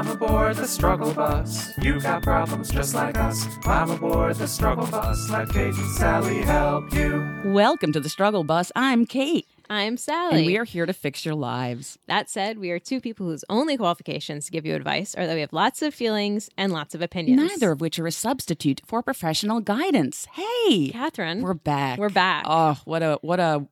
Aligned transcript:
Climb 0.00 0.16
aboard 0.16 0.56
the 0.56 0.66
struggle 0.66 1.12
bus. 1.12 1.76
You 1.76 2.00
got 2.00 2.22
problems 2.22 2.70
just 2.70 2.94
like 2.94 3.18
us. 3.18 3.44
Climb 3.58 3.90
aboard 3.90 4.36
the 4.36 4.48
struggle 4.48 4.86
bus. 4.86 5.28
Let 5.28 5.50
Kate 5.50 5.74
and 5.74 5.90
Sally 5.90 6.38
help 6.38 6.90
you. 6.94 7.42
Welcome 7.44 7.92
to 7.92 8.00
the 8.00 8.08
Struggle 8.08 8.42
Bus. 8.42 8.72
I'm 8.74 9.04
Kate, 9.04 9.46
I'm 9.68 9.98
Sally. 9.98 10.38
and 10.38 10.46
we 10.46 10.56
are 10.56 10.64
here 10.64 10.86
to 10.86 10.94
fix 10.94 11.26
your 11.26 11.34
lives. 11.34 11.98
that 12.06 12.30
said, 12.30 12.56
we 12.56 12.70
are 12.70 12.78
two 12.78 13.02
people 13.02 13.26
whose 13.26 13.44
only 13.50 13.76
qualifications 13.76 14.46
to 14.46 14.52
give 14.52 14.64
you 14.64 14.74
advice 14.74 15.14
are 15.16 15.26
that 15.26 15.34
we 15.34 15.42
have 15.42 15.52
lots 15.52 15.82
of 15.82 15.92
feelings 15.92 16.48
and 16.56 16.72
lots 16.72 16.94
of 16.94 17.02
opinions. 17.02 17.38
Neither 17.50 17.72
of 17.72 17.82
which 17.82 17.98
are 17.98 18.06
a 18.06 18.12
substitute 18.12 18.80
for 18.86 19.02
professional 19.02 19.60
guidance. 19.60 20.26
Hey, 20.32 20.88
Catherine, 20.92 21.42
we're 21.42 21.52
back. 21.52 21.98
We're 21.98 22.08
back. 22.08 22.44
Oh, 22.46 22.80
what 22.86 23.02
a 23.02 23.18
what 23.20 23.38
a 23.38 23.66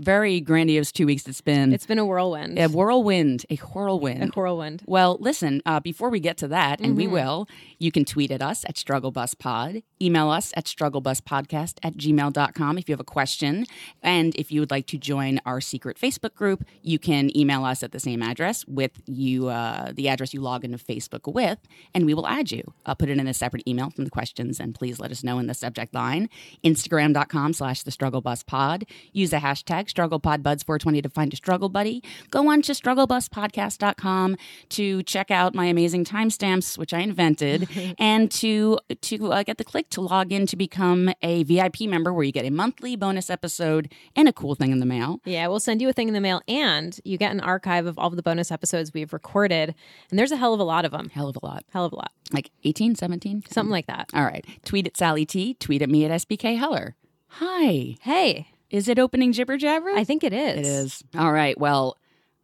very 0.00 0.40
grandiose 0.40 0.90
two 0.90 1.06
weeks 1.06 1.26
it's 1.28 1.40
been. 1.40 1.72
it's 1.72 1.86
been 1.86 1.98
a 1.98 2.04
whirlwind. 2.04 2.58
a 2.58 2.68
whirlwind, 2.68 3.44
a 3.50 3.56
whirlwind. 3.56 4.22
a 4.22 4.26
whirlwind. 4.40 4.82
Well, 4.86 5.16
listen, 5.20 5.60
uh, 5.66 5.78
before 5.80 6.08
we 6.10 6.18
get 6.20 6.36
to 6.38 6.48
that, 6.48 6.80
and 6.80 6.96
we 6.96 7.04
Mm-hmm. 7.04 7.12
will, 7.12 7.48
you 7.78 7.92
can 7.92 8.04
tweet 8.04 8.30
at 8.30 8.40
us 8.42 8.64
at 8.66 8.76
Struggle 8.78 9.10
Bus 9.10 9.34
Pod, 9.34 9.82
email 10.02 10.30
us 10.30 10.52
at 10.56 10.64
StruggleBusPodcast 10.66 11.74
at 11.82 11.94
gmail.com 11.96 12.78
if 12.78 12.88
you 12.88 12.92
have 12.92 13.00
a 13.00 13.04
question. 13.04 13.66
And 14.02 14.34
if 14.36 14.50
you 14.50 14.60
would 14.60 14.70
like 14.70 14.86
to 14.88 14.98
join 14.98 15.40
our 15.44 15.60
secret 15.60 15.98
Facebook 15.98 16.34
group, 16.34 16.64
you 16.82 16.98
can 16.98 17.36
email 17.36 17.64
us 17.64 17.82
at 17.82 17.92
the 17.92 18.00
same 18.00 18.22
address 18.22 18.66
with 18.66 18.92
you, 19.06 19.48
uh, 19.48 19.92
the 19.94 20.08
address 20.08 20.32
you 20.32 20.40
log 20.40 20.64
into 20.64 20.78
Facebook 20.78 21.32
with, 21.32 21.58
and 21.94 22.06
we 22.06 22.14
will 22.14 22.26
add 22.26 22.50
you. 22.50 22.62
I'll 22.86 22.94
put 22.96 23.10
it 23.10 23.18
in 23.18 23.26
a 23.26 23.34
separate 23.34 23.66
email 23.68 23.90
from 23.90 24.04
the 24.04 24.10
questions, 24.10 24.58
and 24.60 24.74
please 24.74 24.98
let 24.98 25.10
us 25.10 25.22
know 25.22 25.38
in 25.38 25.46
the 25.46 25.54
subject 25.54 25.94
line. 25.94 26.28
Instagram.com 26.64 27.52
slash 27.52 27.82
the 27.82 27.90
struggle 27.90 28.20
bus 28.20 28.42
pod. 28.42 28.84
Use 29.12 29.30
the 29.30 29.38
hashtag 29.38 29.89
StrugglePodBuds420 29.92 31.02
to 31.02 31.08
find 31.08 31.32
a 31.32 31.36
struggle 31.36 31.68
buddy. 31.68 32.02
Go 32.30 32.50
on 32.50 32.62
to 32.62 32.72
strugglebuspodcast.com 32.72 34.36
to 34.70 35.02
check 35.02 35.30
out 35.30 35.54
my 35.54 35.66
amazing 35.66 36.04
timestamps, 36.04 36.78
which 36.78 36.92
I 36.94 37.00
invented, 37.00 37.68
and 37.98 38.30
to 38.32 38.78
to 39.00 39.32
uh, 39.32 39.42
get 39.42 39.58
the 39.58 39.64
click 39.64 39.90
to 39.90 40.00
log 40.00 40.32
in 40.32 40.46
to 40.46 40.56
become 40.56 41.12
a 41.22 41.42
VIP 41.44 41.82
member 41.82 42.12
where 42.12 42.24
you 42.24 42.32
get 42.32 42.44
a 42.44 42.50
monthly 42.50 42.96
bonus 42.96 43.30
episode 43.30 43.92
and 44.16 44.28
a 44.28 44.32
cool 44.32 44.54
thing 44.54 44.72
in 44.72 44.80
the 44.80 44.86
mail. 44.86 45.20
Yeah, 45.24 45.46
we'll 45.48 45.60
send 45.60 45.80
you 45.80 45.88
a 45.88 45.92
thing 45.92 46.08
in 46.08 46.14
the 46.14 46.20
mail, 46.20 46.42
and 46.48 46.98
you 47.04 47.18
get 47.18 47.32
an 47.32 47.40
archive 47.40 47.86
of 47.86 47.98
all 47.98 48.10
the 48.10 48.22
bonus 48.22 48.50
episodes 48.50 48.92
we've 48.92 49.12
recorded. 49.12 49.74
And 50.10 50.18
there's 50.18 50.32
a 50.32 50.36
hell 50.36 50.54
of 50.54 50.60
a 50.60 50.64
lot 50.64 50.84
of 50.84 50.90
them. 50.92 51.08
Hell 51.10 51.28
of 51.28 51.36
a 51.40 51.44
lot. 51.44 51.64
Hell 51.72 51.84
of 51.84 51.92
a 51.92 51.96
lot. 51.96 52.12
Like 52.32 52.50
18, 52.64 52.94
17? 52.94 53.44
Something 53.50 53.70
like 53.70 53.86
that. 53.86 54.10
All 54.14 54.24
right. 54.24 54.44
Tweet 54.64 54.86
at 54.86 54.96
Sally 54.96 55.26
T. 55.26 55.54
Tweet 55.54 55.82
at 55.82 55.88
me 55.88 56.04
at 56.04 56.10
SBK 56.10 56.56
Heller. 56.58 56.96
Hi. 57.34 57.96
Hey, 58.00 58.48
Is 58.70 58.88
it 58.88 58.98
opening 58.98 59.32
jibber 59.32 59.56
jabber? 59.56 59.90
I 59.90 60.04
think 60.04 60.22
it 60.24 60.32
is. 60.32 60.58
It 60.58 60.66
is. 60.66 61.04
All 61.18 61.32
right. 61.32 61.58
Well, 61.58 61.96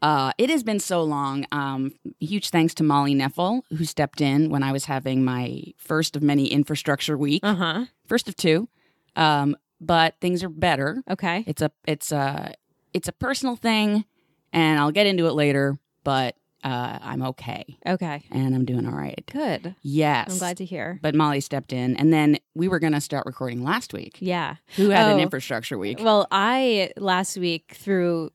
uh, 0.02 0.32
it 0.38 0.50
has 0.50 0.62
been 0.62 0.80
so 0.80 1.02
long. 1.02 1.46
Um, 1.52 1.92
huge 2.20 2.50
thanks 2.50 2.74
to 2.74 2.82
Molly 2.84 3.14
Knefel, 3.14 3.62
who 3.76 3.84
stepped 3.84 4.20
in 4.20 4.50
when 4.50 4.62
I 4.62 4.72
was 4.72 4.84
having 4.86 5.24
my 5.24 5.62
first 5.78 6.16
of 6.16 6.22
many 6.22 6.46
infrastructure 6.48 7.16
week, 7.16 7.40
Uh 7.44 7.54
huh. 7.54 7.84
first 8.06 8.28
of 8.28 8.36
two. 8.36 8.68
Um, 9.14 9.56
but 9.80 10.14
things 10.20 10.42
are 10.42 10.48
better. 10.48 11.02
Okay. 11.08 11.44
It's 11.46 11.62
a 11.62 11.70
it's 11.86 12.10
a 12.12 12.54
it's 12.92 13.08
a 13.08 13.12
personal 13.12 13.56
thing, 13.56 14.04
and 14.52 14.78
I'll 14.80 14.92
get 14.92 15.06
into 15.06 15.26
it 15.26 15.32
later. 15.32 15.78
But 16.04 16.34
uh, 16.66 16.98
I'm 17.00 17.22
okay, 17.22 17.78
Okay. 17.86 18.22
and 18.30 18.54
I'm 18.54 18.64
doing 18.64 18.86
all 18.86 18.96
right. 18.96 19.22
Good. 19.32 19.74
Yes, 19.82 20.32
I'm 20.32 20.38
glad 20.38 20.56
to 20.56 20.64
hear. 20.64 20.98
But 21.00 21.14
Molly 21.14 21.40
stepped 21.40 21.72
in, 21.72 21.96
and 21.96 22.12
then 22.12 22.38
we 22.54 22.66
were 22.68 22.78
going 22.80 22.92
to 22.94 23.00
start 23.00 23.24
recording 23.26 23.62
last 23.62 23.92
week. 23.92 24.16
Yeah. 24.20 24.56
Who 24.76 24.90
had 24.90 25.08
an 25.12 25.18
Oh. 25.20 25.22
infrastructure 25.22 25.78
week? 25.78 25.98
Well, 26.00 26.26
I 26.30 26.90
last 26.96 27.36
week 27.38 27.72
threw 27.76 28.30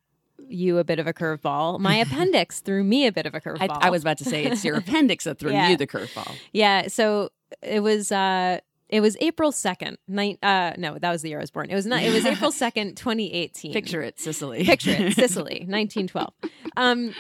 you 0.48 0.78
a 0.78 0.84
bit 0.84 1.00
of 1.00 1.08
a 1.08 1.14
curveball. 1.14 1.80
My 1.80 1.96
appendix 2.06 2.60
threw 2.62 2.84
me 2.84 3.06
a 3.08 3.12
bit 3.12 3.26
of 3.26 3.36
a 3.36 3.42
curveball. 3.42 3.78
I 3.82 3.90
was 3.90 4.02
about 4.02 4.18
to 4.20 4.24
say 4.26 4.46
it's 4.46 4.64
your 4.66 4.78
appendix 4.84 5.26
that 5.26 5.38
threw 5.38 5.52
Yeah. 5.52 5.70
you 5.70 5.78
the 5.78 5.88
curveball. 5.88 6.36
Yeah, 6.54 6.88
so 6.88 7.30
it 7.62 7.82
was 7.82 8.12
uh 8.12 8.60
it 8.90 9.00
was 9.02 9.16
April 9.22 9.52
2nd. 9.52 9.96
Nine, 10.08 10.38
uh 10.44 10.74
no, 10.78 10.98
that 11.00 11.12
was 11.12 11.22
the 11.22 11.30
year 11.30 11.38
I 11.40 11.42
was 11.42 11.52
born. 11.52 11.70
It 11.70 11.76
was 11.76 11.86
not 11.86 12.02
it 12.04 12.12
was 12.14 12.26
April 12.26 12.52
2nd, 12.64 12.96
2018. 12.96 13.72
Picture 13.74 14.02
it, 14.02 14.20
Sicily. 14.20 14.64
Picture 14.66 14.92
it, 14.92 15.14
Sicily, 15.16 15.66
1912. 15.68 16.34
Um 16.78 17.14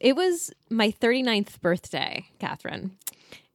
it 0.00 0.16
was 0.16 0.52
my 0.70 0.90
39th 0.90 1.60
birthday, 1.60 2.26
Catherine. 2.38 2.92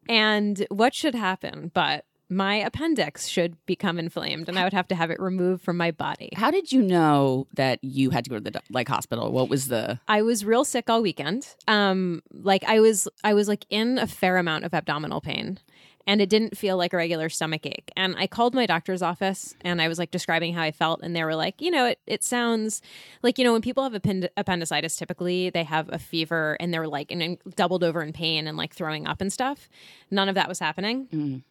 And 0.09 0.65
what 0.69 0.93
should 0.93 1.15
happen 1.15 1.71
but 1.73 2.05
my 2.29 2.55
appendix 2.55 3.27
should 3.27 3.55
become 3.65 3.99
inflamed 3.99 4.49
and 4.49 4.57
I 4.57 4.63
would 4.63 4.73
have 4.73 4.87
to 4.89 4.95
have 4.95 5.11
it 5.11 5.19
removed 5.19 5.63
from 5.63 5.77
my 5.77 5.91
body. 5.91 6.29
How 6.35 6.51
did 6.51 6.71
you 6.71 6.81
know 6.81 7.47
that 7.53 7.79
you 7.83 8.09
had 8.09 8.23
to 8.23 8.29
go 8.29 8.39
to 8.39 8.51
the 8.51 8.61
like 8.69 8.87
hospital? 8.87 9.31
What 9.31 9.49
was 9.49 9.67
the? 9.67 9.99
I 10.07 10.21
was 10.23 10.43
real 10.43 10.65
sick 10.65 10.89
all 10.89 11.01
weekend. 11.01 11.47
Um, 11.67 12.23
like 12.31 12.63
I 12.63 12.79
was, 12.79 13.07
I 13.23 13.33
was 13.33 13.47
like 13.47 13.65
in 13.69 13.97
a 13.97 14.07
fair 14.07 14.37
amount 14.37 14.65
of 14.65 14.73
abdominal 14.73 15.21
pain, 15.21 15.59
and 16.05 16.21
it 16.21 16.29
didn't 16.29 16.57
feel 16.57 16.77
like 16.77 16.93
a 16.93 16.97
regular 16.97 17.29
stomach 17.29 17.65
ache. 17.65 17.91
And 17.95 18.15
I 18.17 18.27
called 18.27 18.53
my 18.53 18.65
doctor's 18.65 19.01
office, 19.01 19.55
and 19.61 19.81
I 19.81 19.87
was 19.87 19.97
like 19.97 20.11
describing 20.11 20.53
how 20.53 20.61
I 20.61 20.71
felt, 20.71 21.01
and 21.01 21.15
they 21.15 21.23
were 21.23 21.35
like, 21.35 21.61
you 21.61 21.71
know, 21.71 21.85
it 21.85 21.99
it 22.07 22.23
sounds 22.23 22.81
like 23.21 23.37
you 23.37 23.43
know 23.43 23.53
when 23.53 23.61
people 23.61 23.83
have 23.83 23.93
append- 23.93 24.29
appendicitis, 24.35 24.95
typically 24.95 25.49
they 25.49 25.63
have 25.63 25.89
a 25.91 25.99
fever 25.99 26.57
and 26.59 26.73
they're 26.73 26.87
like 26.87 27.13
doubled 27.55 27.83
over 27.83 28.01
in 28.01 28.13
pain 28.13 28.47
and 28.47 28.57
like 28.57 28.73
throwing 28.73 29.07
up 29.07 29.21
and 29.21 29.31
stuff. 29.31 29.69
None 30.11 30.29
of 30.29 30.35
that 30.35 30.49
was 30.49 30.59
happening. 30.59 31.07
Mm. 31.13 31.43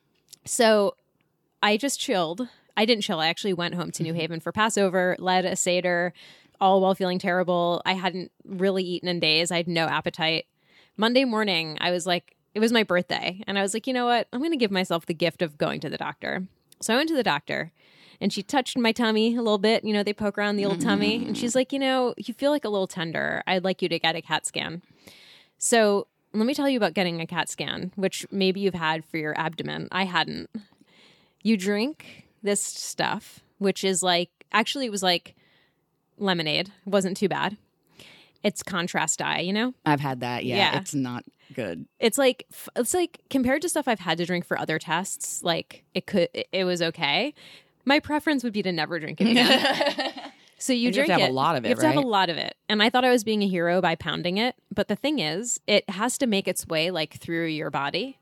So 0.44 0.96
I 1.62 1.76
just 1.76 2.00
chilled. 2.00 2.48
I 2.76 2.84
didn't 2.84 3.04
chill. 3.04 3.20
I 3.20 3.28
actually 3.28 3.52
went 3.52 3.74
home 3.74 3.90
to 3.92 4.02
New 4.02 4.12
mm-hmm. 4.12 4.20
Haven 4.20 4.40
for 4.40 4.50
Passover, 4.50 5.16
led 5.18 5.44
a 5.44 5.56
Seder, 5.56 6.12
all 6.60 6.80
while 6.80 6.94
feeling 6.94 7.18
terrible. 7.18 7.82
I 7.84 7.92
hadn't 7.92 8.30
really 8.44 8.82
eaten 8.82 9.08
in 9.08 9.20
days. 9.20 9.50
I 9.50 9.58
had 9.58 9.68
no 9.68 9.86
appetite. 9.86 10.46
Monday 10.96 11.24
morning, 11.24 11.78
I 11.80 11.90
was 11.90 12.06
like, 12.06 12.36
it 12.54 12.60
was 12.60 12.72
my 12.72 12.82
birthday. 12.82 13.42
And 13.46 13.58
I 13.58 13.62
was 13.62 13.74
like, 13.74 13.86
you 13.86 13.92
know 13.92 14.06
what? 14.06 14.28
I'm 14.32 14.40
going 14.40 14.52
to 14.52 14.56
give 14.56 14.70
myself 14.70 15.06
the 15.06 15.14
gift 15.14 15.42
of 15.42 15.58
going 15.58 15.80
to 15.80 15.90
the 15.90 15.96
doctor. 15.96 16.46
So 16.80 16.94
I 16.94 16.96
went 16.96 17.08
to 17.08 17.16
the 17.16 17.22
doctor 17.22 17.72
and 18.20 18.32
she 18.32 18.42
touched 18.42 18.76
my 18.76 18.92
tummy 18.92 19.34
a 19.34 19.42
little 19.42 19.58
bit. 19.58 19.84
You 19.84 19.92
know, 19.92 20.02
they 20.02 20.12
poke 20.12 20.38
around 20.38 20.56
the 20.56 20.64
old 20.64 20.80
tummy. 20.80 21.16
And 21.26 21.36
she's 21.36 21.54
like, 21.54 21.72
you 21.72 21.78
know, 21.78 22.14
you 22.16 22.34
feel 22.34 22.50
like 22.50 22.64
a 22.64 22.68
little 22.68 22.86
tender. 22.86 23.42
I'd 23.46 23.64
like 23.64 23.82
you 23.82 23.88
to 23.88 23.98
get 23.98 24.16
a 24.16 24.22
CAT 24.22 24.46
scan. 24.46 24.82
So 25.58 26.06
let 26.32 26.46
me 26.46 26.54
tell 26.54 26.68
you 26.68 26.76
about 26.76 26.94
getting 26.94 27.20
a 27.20 27.26
CAT 27.26 27.48
scan, 27.48 27.92
which 27.96 28.26
maybe 28.30 28.60
you've 28.60 28.74
had 28.74 29.04
for 29.04 29.16
your 29.16 29.38
abdomen. 29.38 29.88
I 29.90 30.04
hadn't. 30.04 30.50
You 31.42 31.56
drink 31.56 32.26
this 32.42 32.62
stuff, 32.62 33.40
which 33.58 33.84
is 33.84 34.02
like, 34.02 34.30
actually, 34.52 34.86
it 34.86 34.92
was 34.92 35.02
like 35.02 35.34
lemonade. 36.18 36.68
It 36.86 36.90
wasn't 36.90 37.16
too 37.16 37.28
bad. 37.28 37.56
It's 38.42 38.62
contrast 38.62 39.18
dye, 39.20 39.40
you 39.40 39.52
know? 39.52 39.74
I've 39.86 40.00
had 40.00 40.20
that. 40.20 40.44
Yeah, 40.44 40.56
Yeah. 40.56 40.78
it's 40.80 40.94
not 40.94 41.24
good. 41.54 41.86
It's 42.00 42.18
like, 42.18 42.46
it's 42.76 42.94
like 42.94 43.20
compared 43.30 43.62
to 43.62 43.68
stuff 43.68 43.86
I've 43.88 44.00
had 44.00 44.18
to 44.18 44.26
drink 44.26 44.44
for 44.44 44.58
other 44.58 44.78
tests, 44.78 45.42
like 45.42 45.84
it 45.94 46.06
could, 46.06 46.28
it- 46.34 46.48
it 46.52 46.64
was 46.64 46.82
okay. 46.82 47.34
My 47.84 47.98
preference 48.00 48.42
would 48.44 48.52
be 48.52 48.62
to 48.62 48.72
never 48.72 48.98
drink 49.00 49.20
it 49.20 49.28
again. 49.30 50.12
So 50.58 50.72
you 50.72 50.78
you 50.78 50.86
have 50.86 50.94
drink 50.94 51.06
to 51.08 51.12
have 51.18 51.30
a 51.30 51.32
lot 51.32 51.56
of 51.56 51.64
it, 51.64 51.68
You 51.70 51.74
have 51.74 51.80
to 51.80 51.86
have 51.88 51.96
a 51.96 52.06
lot 52.06 52.30
of 52.30 52.36
it. 52.36 52.54
And 52.68 52.84
I 52.84 52.88
thought 52.88 53.04
I 53.04 53.10
was 53.10 53.24
being 53.24 53.42
a 53.42 53.48
hero 53.48 53.80
by 53.80 53.96
pounding 53.96 54.36
it, 54.38 54.54
but 54.72 54.86
the 54.86 54.94
thing 54.94 55.18
is, 55.18 55.58
it 55.66 55.90
has 55.90 56.16
to 56.18 56.26
make 56.28 56.46
its 56.46 56.68
way 56.68 56.92
like 56.92 57.14
through 57.14 57.46
your 57.46 57.68
body 57.68 58.20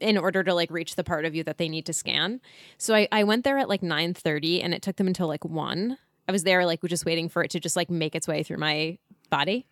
in 0.00 0.16
order 0.16 0.42
to 0.42 0.54
like 0.54 0.70
reach 0.70 0.96
the 0.96 1.04
part 1.04 1.26
of 1.26 1.34
you 1.34 1.44
that 1.44 1.58
they 1.58 1.68
need 1.68 1.84
to 1.84 1.92
scan. 1.92 2.40
So 2.78 2.94
I, 2.94 3.08
I 3.12 3.24
went 3.24 3.44
there 3.44 3.58
at 3.58 3.68
like 3.68 3.82
nine 3.82 4.14
thirty, 4.14 4.62
and 4.62 4.72
it 4.72 4.80
took 4.80 4.96
them 4.96 5.06
until 5.06 5.28
like 5.28 5.44
one. 5.44 5.98
I 6.26 6.32
was 6.32 6.44
there 6.44 6.64
like 6.64 6.80
just 6.86 7.04
waiting 7.04 7.28
for 7.28 7.44
it 7.44 7.50
to 7.50 7.60
just 7.60 7.76
like 7.76 7.90
make 7.90 8.14
its 8.14 8.26
way 8.26 8.42
through 8.42 8.56
my 8.56 8.96
body. 9.32 9.66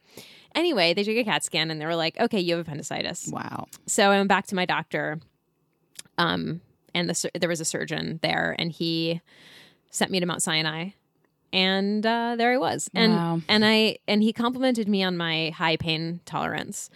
Anyway, 0.56 0.93
they 0.94 1.04
took 1.04 1.15
a 1.16 1.22
CAT 1.22 1.44
scan 1.44 1.71
and 1.71 1.81
they 1.81 1.87
were 1.87 1.94
like, 2.04 2.19
"Okay, 2.19 2.41
you 2.41 2.56
have 2.56 2.66
appendicitis." 2.66 3.28
Wow. 3.32 3.66
So 3.87 4.10
I 4.10 4.16
went 4.19 4.28
back 4.28 4.47
to 4.48 4.56
my 4.56 4.65
doctor, 4.66 5.21
um, 6.19 6.60
and 6.94 7.09
the 7.09 7.31
there 7.38 7.48
was 7.48 7.60
a 7.60 7.65
surgeon 7.65 8.19
there, 8.22 8.56
and 8.59 8.72
he 8.72 9.21
sent 9.91 10.10
me 10.10 10.19
to 10.21 10.26
Mount 10.26 10.43
Sinai, 10.43 10.91
and 11.53 12.04
uh, 12.04 12.34
there 12.37 12.53
I 12.53 12.56
was, 12.59 12.91
and 12.94 13.12
Wow. 13.15 13.41
and 13.48 13.65
I 13.65 13.98
and 14.09 14.22
he 14.22 14.32
complimented 14.32 14.88
me 14.88 15.03
on 15.04 15.16
my 15.16 15.50
high 15.50 15.77
pain 15.77 16.21
tolerance, 16.25 16.91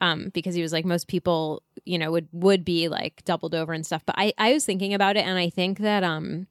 um, 0.00 0.30
because 0.34 0.54
he 0.56 0.62
was 0.62 0.72
like 0.72 0.84
most 0.84 1.06
people, 1.06 1.62
you 1.84 1.98
know, 1.98 2.10
would 2.10 2.28
would 2.32 2.64
be 2.64 2.88
like 2.88 3.24
doubled 3.24 3.54
over 3.54 3.72
and 3.72 3.86
stuff, 3.86 4.02
but 4.04 4.16
I 4.18 4.32
I 4.36 4.52
was 4.52 4.64
thinking 4.64 4.94
about 4.94 5.16
it, 5.16 5.24
and 5.24 5.38
I 5.38 5.48
think 5.50 5.78
that 5.78 6.02
um. 6.02 6.48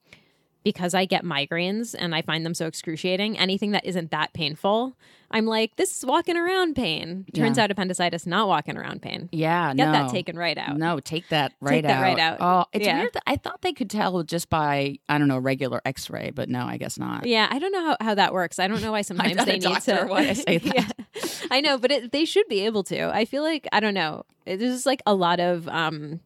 Because 0.65 0.93
I 0.93 1.05
get 1.05 1.23
migraines 1.23 1.95
and 1.97 2.13
I 2.13 2.21
find 2.23 2.45
them 2.45 2.53
so 2.55 2.65
excruciating, 2.65 3.37
anything 3.37 3.71
that 3.71 3.85
isn't 3.85 4.09
that 4.11 4.33
painful, 4.33 4.97
I'm 5.29 5.45
like, 5.45 5.75
this 5.75 5.95
is 5.95 6.03
walking 6.05 6.35
around 6.37 6.75
pain. 6.75 7.25
Turns 7.35 7.57
Yeah. 7.57 7.65
out 7.65 7.71
appendicitis, 7.71 8.25
not 8.25 8.47
walking 8.47 8.75
around 8.75 9.01
pain. 9.03 9.29
Yeah. 9.31 9.73
Get 9.75 9.85
no. 9.85 9.91
that 9.91 10.09
taken 10.09 10.35
right 10.37 10.57
out. 10.57 10.75
No, 10.77 10.99
take 10.99 11.29
that 11.29 11.53
right 11.61 11.83
that 11.83 11.91
out. 11.97 12.01
right 12.01 12.19
out. 12.19 12.37
Oh, 12.41 12.65
it's 12.73 12.83
Yeah. 12.85 12.99
weird. 12.99 13.13
That 13.13 13.23
I 13.27 13.35
thought 13.35 13.61
they 13.61 13.73
could 13.73 13.91
tell 13.91 14.23
just 14.23 14.49
by 14.49 14.97
I 15.07 15.17
don't 15.19 15.27
know 15.27 15.37
regular 15.37 15.81
X-ray, 15.85 16.31
but 16.33 16.49
no, 16.49 16.65
I 16.65 16.77
guess 16.77 16.97
not. 16.97 17.27
Yeah, 17.27 17.47
I 17.49 17.59
don't 17.59 17.71
know 17.71 17.85
how, 17.85 17.97
how 18.01 18.15
that 18.15 18.33
works. 18.33 18.57
I 18.57 18.67
don't 18.67 18.81
know 18.81 18.91
why 18.91 19.01
sometimes 19.03 19.35
they 19.45 19.59
need 19.59 19.81
to. 19.81 20.05
why 20.09 20.21
I 20.29 20.33
say 20.33 20.57
that. 20.57 20.75
Yeah. 21.13 21.25
I 21.51 21.61
know, 21.61 21.77
but 21.77 21.91
it, 21.91 22.11
they 22.11 22.25
should 22.25 22.47
be 22.47 22.61
able 22.61 22.83
to. 22.85 23.15
I 23.15 23.25
feel 23.25 23.43
like 23.43 23.67
I 23.71 23.79
don't 23.79 23.93
know. 23.93 24.23
There's 24.45 24.85
like 24.87 25.03
a 25.05 25.13
lot 25.13 25.39
of 25.39 25.67
um, 25.67 26.21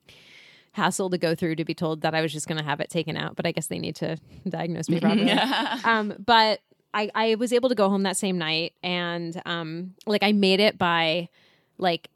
hassle 0.79 1.09
to 1.09 1.17
go 1.17 1.35
through 1.35 1.55
to 1.55 1.65
be 1.65 1.73
told 1.73 2.01
that 2.01 2.15
I 2.15 2.21
was 2.21 2.33
just 2.33 2.47
going 2.47 2.57
to 2.57 2.63
have 2.63 2.79
it 2.79 2.89
taken 2.89 3.15
out. 3.15 3.35
But 3.35 3.45
I 3.45 3.51
guess 3.51 3.67
they 3.67 3.79
need 3.79 3.95
to 3.97 4.17
diagnose 4.49 4.89
me 4.89 4.99
properly. 5.01 5.31
um, 5.31 6.15
but 6.25 6.61
I, 6.93 7.11
I 7.13 7.35
was 7.35 7.53
able 7.53 7.69
to 7.69 7.75
go 7.75 7.89
home 7.89 8.03
that 8.03 8.17
same 8.17 8.37
night, 8.37 8.73
and 8.81 9.39
um, 9.45 9.93
like 10.07 10.23
I 10.23 10.31
made 10.31 10.59
it 10.59 10.77
by 10.77 11.29
like 11.77 12.09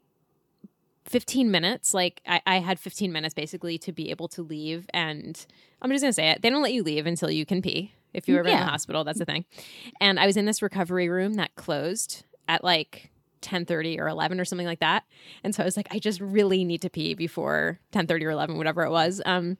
15 1.06 1.50
minutes. 1.50 1.94
Like 1.94 2.22
I, 2.26 2.40
I 2.46 2.58
had 2.58 2.78
15 2.80 3.12
minutes 3.12 3.34
basically 3.34 3.78
to 3.78 3.92
be 3.92 4.10
able 4.10 4.28
to 4.28 4.42
leave. 4.42 4.86
And 4.92 5.44
I'm 5.82 5.90
just 5.90 6.02
gonna 6.02 6.12
say 6.12 6.30
it. 6.30 6.42
They 6.42 6.50
don't 6.50 6.62
let 6.62 6.72
you 6.72 6.82
leave 6.82 7.06
until 7.06 7.30
you 7.30 7.46
can 7.46 7.62
pee. 7.62 7.92
If 8.12 8.28
you're 8.28 8.38
ever 8.38 8.48
in 8.48 8.56
the 8.56 8.64
hospital, 8.64 9.02
that's 9.02 9.18
the 9.18 9.24
thing. 9.24 9.44
And 10.00 10.20
I 10.20 10.26
was 10.26 10.36
in 10.36 10.44
this 10.44 10.62
recovery 10.62 11.08
room 11.08 11.34
that 11.34 11.56
closed 11.56 12.24
at 12.46 12.62
like 12.62 13.10
10:30 13.44 13.98
or 14.00 14.08
11 14.08 14.40
or 14.40 14.44
something 14.44 14.66
like 14.66 14.80
that. 14.80 15.04
And 15.44 15.54
so 15.54 15.62
I 15.62 15.66
was 15.66 15.76
like, 15.76 15.88
I 15.90 15.98
just 15.98 16.20
really 16.20 16.64
need 16.64 16.82
to 16.82 16.90
pee 16.90 17.14
before 17.14 17.78
10:30 17.92 18.24
or 18.24 18.30
11, 18.30 18.56
whatever 18.56 18.82
it 18.82 18.90
was. 18.90 19.22
Um, 19.24 19.58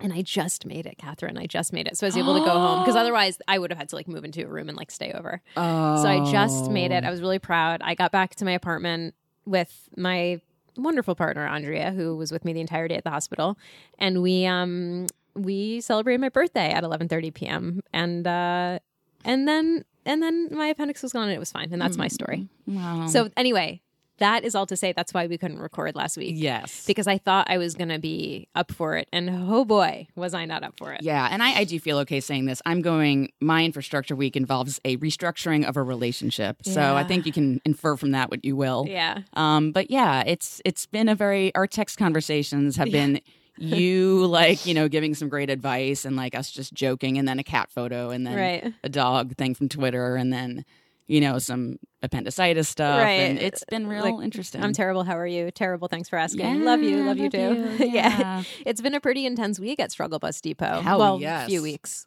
and 0.00 0.12
I 0.12 0.22
just 0.22 0.66
made 0.66 0.86
it, 0.86 0.98
Catherine. 0.98 1.38
I 1.38 1.46
just 1.46 1.72
made 1.72 1.86
it. 1.86 1.96
So 1.96 2.06
I 2.06 2.08
was 2.08 2.16
able 2.16 2.34
to 2.34 2.44
go 2.44 2.50
home 2.50 2.82
because 2.82 2.96
otherwise 3.02 3.38
I 3.46 3.58
would 3.58 3.70
have 3.70 3.78
had 3.78 3.88
to 3.90 3.96
like 3.96 4.08
move 4.08 4.24
into 4.24 4.44
a 4.44 4.48
room 4.48 4.68
and 4.68 4.76
like 4.76 4.90
stay 4.90 5.12
over. 5.12 5.40
Oh. 5.56 6.02
So 6.02 6.08
I 6.08 6.30
just 6.30 6.70
made 6.70 6.90
it. 6.90 7.04
I 7.04 7.10
was 7.10 7.20
really 7.20 7.38
proud. 7.38 7.80
I 7.82 7.94
got 7.94 8.10
back 8.10 8.34
to 8.36 8.44
my 8.44 8.52
apartment 8.52 9.14
with 9.46 9.88
my 9.96 10.40
wonderful 10.76 11.14
partner 11.14 11.46
Andrea, 11.46 11.92
who 11.92 12.16
was 12.16 12.32
with 12.32 12.44
me 12.44 12.52
the 12.52 12.60
entire 12.60 12.88
day 12.88 12.96
at 12.96 13.04
the 13.04 13.10
hospital, 13.10 13.56
and 13.98 14.22
we 14.22 14.46
um 14.46 15.06
we 15.34 15.80
celebrated 15.80 16.20
my 16.20 16.28
birthday 16.28 16.70
at 16.70 16.82
11:30 16.82 17.34
p.m. 17.34 17.80
and 17.92 18.26
uh 18.26 18.78
and 19.24 19.46
then 19.48 19.84
and 20.06 20.22
then 20.22 20.48
my 20.50 20.66
appendix 20.66 21.02
was 21.02 21.12
gone 21.12 21.24
and 21.24 21.32
it 21.32 21.38
was 21.38 21.52
fine 21.52 21.72
and 21.72 21.80
that's 21.80 21.96
my 21.96 22.08
story. 22.08 22.48
Wow. 22.66 23.06
So 23.06 23.30
anyway, 23.36 23.80
that 24.18 24.44
is 24.44 24.54
all 24.54 24.66
to 24.66 24.76
say 24.76 24.92
that's 24.92 25.12
why 25.12 25.26
we 25.26 25.36
couldn't 25.36 25.58
record 25.58 25.96
last 25.96 26.16
week 26.16 26.34
yes. 26.36 26.86
because 26.86 27.06
I 27.06 27.18
thought 27.18 27.46
I 27.50 27.58
was 27.58 27.74
going 27.74 27.88
to 27.88 27.98
be 27.98 28.48
up 28.54 28.70
for 28.70 28.96
it 28.96 29.08
and 29.12 29.28
oh 29.50 29.64
boy, 29.64 30.06
was 30.14 30.34
I 30.34 30.44
not 30.44 30.62
up 30.62 30.74
for 30.78 30.92
it. 30.92 31.02
Yeah, 31.02 31.28
and 31.30 31.42
I, 31.42 31.60
I 31.60 31.64
do 31.64 31.80
feel 31.80 31.98
okay 31.98 32.20
saying 32.20 32.46
this. 32.46 32.62
I'm 32.64 32.82
going. 32.82 33.32
My 33.40 33.64
infrastructure 33.64 34.14
week 34.14 34.36
involves 34.36 34.80
a 34.84 34.96
restructuring 34.98 35.66
of 35.68 35.76
a 35.76 35.82
relationship, 35.82 36.58
so 36.62 36.96
I 36.96 37.04
think 37.04 37.26
you 37.26 37.32
can 37.32 37.60
infer 37.64 37.96
from 37.96 38.12
that 38.12 38.30
what 38.30 38.44
you 38.44 38.56
will. 38.56 38.86
Yeah. 38.88 39.22
Um, 39.34 39.72
but 39.72 39.90
yeah, 39.90 40.22
it's 40.26 40.60
it's 40.64 40.86
been 40.86 41.08
a 41.08 41.14
very 41.14 41.54
our 41.54 41.66
text 41.66 41.98
conversations 41.98 42.76
have 42.76 42.90
been 42.90 43.20
you 43.58 44.26
like 44.26 44.66
you 44.66 44.74
know 44.74 44.88
giving 44.88 45.14
some 45.14 45.28
great 45.28 45.50
advice 45.50 46.04
and 46.04 46.16
like 46.16 46.34
us 46.34 46.50
just 46.50 46.72
joking, 46.74 47.18
and 47.18 47.26
then 47.28 47.38
a 47.38 47.44
cat 47.44 47.70
photo, 47.70 48.10
and 48.10 48.26
then 48.26 48.36
Right. 48.36 48.74
a 48.82 48.88
dog 48.88 49.36
thing 49.36 49.54
from 49.54 49.68
Twitter, 49.68 50.16
and 50.16 50.32
then 50.32 50.64
you 51.06 51.20
know 51.20 51.38
some 51.38 51.78
appendicitis 52.02 52.68
stuff, 52.68 53.00
Right. 53.02 53.10
and 53.20 53.38
it's 53.38 53.62
uh, 53.62 53.66
been 53.70 53.86
real 53.86 54.02
Like, 54.16 54.24
interesting. 54.24 54.62
I'm 54.62 54.72
terrible. 54.72 55.04
How 55.04 55.16
are 55.18 55.26
you? 55.26 55.50
Terrible. 55.50 55.88
Thanks 55.88 56.08
for 56.08 56.16
asking. 56.18 56.40
Yeah, 56.60 56.64
love 56.64 56.82
you. 56.82 57.04
Love 57.04 57.18
you 57.18 57.30
too. 57.30 57.38
you. 57.78 57.86
yeah. 57.92 58.18
Yeah. 58.18 58.42
It's 58.66 58.80
been 58.80 58.94
a 58.94 59.00
pretty 59.00 59.24
intense 59.26 59.58
week 59.60 59.80
at 59.80 59.90
Struggle 59.92 60.18
Bus 60.18 60.40
Depot. 60.40 60.80
Hell 60.80 60.98
well, 60.98 61.20
yes. 61.20 61.48
few 61.48 61.62
weeks. 61.62 62.06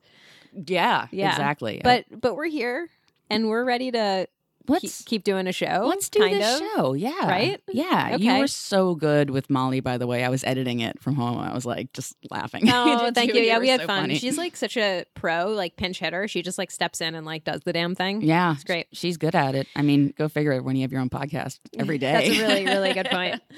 yeah, 0.53 1.07
Yeah. 1.11 1.29
exactly. 1.31 1.81
But 1.83 2.05
but 2.11 2.35
we're 2.35 2.45
here 2.45 2.89
and 3.29 3.47
we're 3.49 3.63
ready 3.65 3.91
to 3.91 4.27
let's 4.67 5.01
keep 5.03 5.23
doing 5.23 5.47
a 5.47 5.51
show. 5.51 5.85
Let's 5.87 6.09
do 6.09 6.19
this 6.27 6.61
of. 6.61 6.67
show. 6.75 6.93
Yeah. 6.93 7.27
Right? 7.27 7.61
Yeah. 7.69 8.15
You 8.15 8.39
were 8.39 8.47
so 8.47 8.95
good 8.95 9.29
with 9.29 9.49
Molly, 9.49 9.79
by 9.79 9.97
the 9.97 10.07
way. 10.07 10.23
I 10.23 10.29
was 10.29 10.43
editing 10.43 10.79
it 10.79 11.01
from 11.01 11.15
home. 11.15 11.37
I 11.37 11.53
was 11.53 11.65
like 11.65 11.93
just 11.93 12.15
laughing. 12.29 12.63
Oh, 12.73 13.11
thank 13.13 13.33
you. 13.33 13.41
Yeah, 13.41 13.59
we 13.59 13.69
had 13.69 13.81
so 13.81 13.87
fun. 13.87 14.03
funny. 14.03 14.15
She's 14.17 14.37
like 14.37 14.55
such 14.55 14.77
a 14.77 15.05
pro, 15.13 15.49
like 15.49 15.75
pinch 15.77 15.99
hitter. 15.99 16.27
She 16.27 16.41
just 16.41 16.57
like 16.57 16.71
steps 16.71 17.01
in 17.01 17.15
and 17.15 17.25
like 17.25 17.43
does 17.43 17.61
the 17.61 17.73
damn 17.73 17.95
thing. 17.95 18.21
yeah, 18.21 18.53
It's 18.53 18.63
great. 18.63 18.87
She's 18.93 19.17
good 19.17 19.35
at 19.35 19.55
it. 19.55 19.67
I 19.75 19.81
mean, 19.81 20.13
go 20.17 20.27
figure 20.27 20.51
it 20.53 20.63
when 20.63 20.75
you 20.75 20.81
have 20.83 20.91
your 20.91 21.01
own 21.01 21.09
podcast 21.09 21.59
every 21.77 21.97
day. 21.97 22.11
That's 22.13 22.39
a 22.39 22.41
really, 22.41 22.65
really 22.65 22.93
good 22.93 23.09
point. 23.09 23.41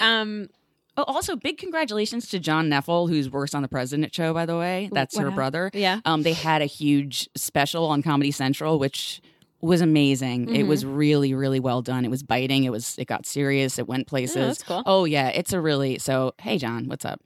Um, 0.00 0.48
oh, 0.96 1.04
also, 1.04 1.36
big 1.36 1.56
congratulations 1.58 2.28
to 2.30 2.38
John 2.40 2.68
Knefel, 2.68 3.08
who's 3.08 3.30
works 3.30 3.54
on 3.54 3.62
the 3.62 3.68
President 3.68 4.14
Show, 4.14 4.34
by 4.34 4.44
the 4.46 4.56
way. 4.58 4.88
That's 4.92 5.16
her 5.18 5.30
brother. 5.30 5.70
yeah. 5.72 6.00
Um, 6.04 6.22
they 6.22 6.32
had 6.32 6.62
a 6.62 6.66
huge 6.66 7.28
special 7.36 7.86
on 7.86 8.02
Comedy 8.02 8.30
Central, 8.32 8.78
which 8.78 9.20
was 9.64 9.80
amazing. 9.80 10.48
It 10.48 10.60
Mm-hmm. 10.60 10.68
was 10.68 10.84
really, 10.84 11.34
really 11.34 11.60
well 11.60 11.82
done. 11.82 12.04
It 12.04 12.10
was 12.10 12.22
biting. 12.22 12.64
It 12.64 12.70
was. 12.70 12.96
It 12.98 13.06
got 13.06 13.26
serious. 13.26 13.78
It 13.78 13.86
went 13.88 14.06
places. 14.06 14.36
Oh, 14.36 14.46
that's 14.46 14.62
cool. 14.62 14.82
Oh 14.86 15.04
yeah, 15.04 15.28
it's 15.28 15.52
a 15.52 15.60
really. 15.60 15.98
So 15.98 16.34
hey, 16.38 16.58
John, 16.58 16.88
what's 16.88 17.04
up? 17.04 17.20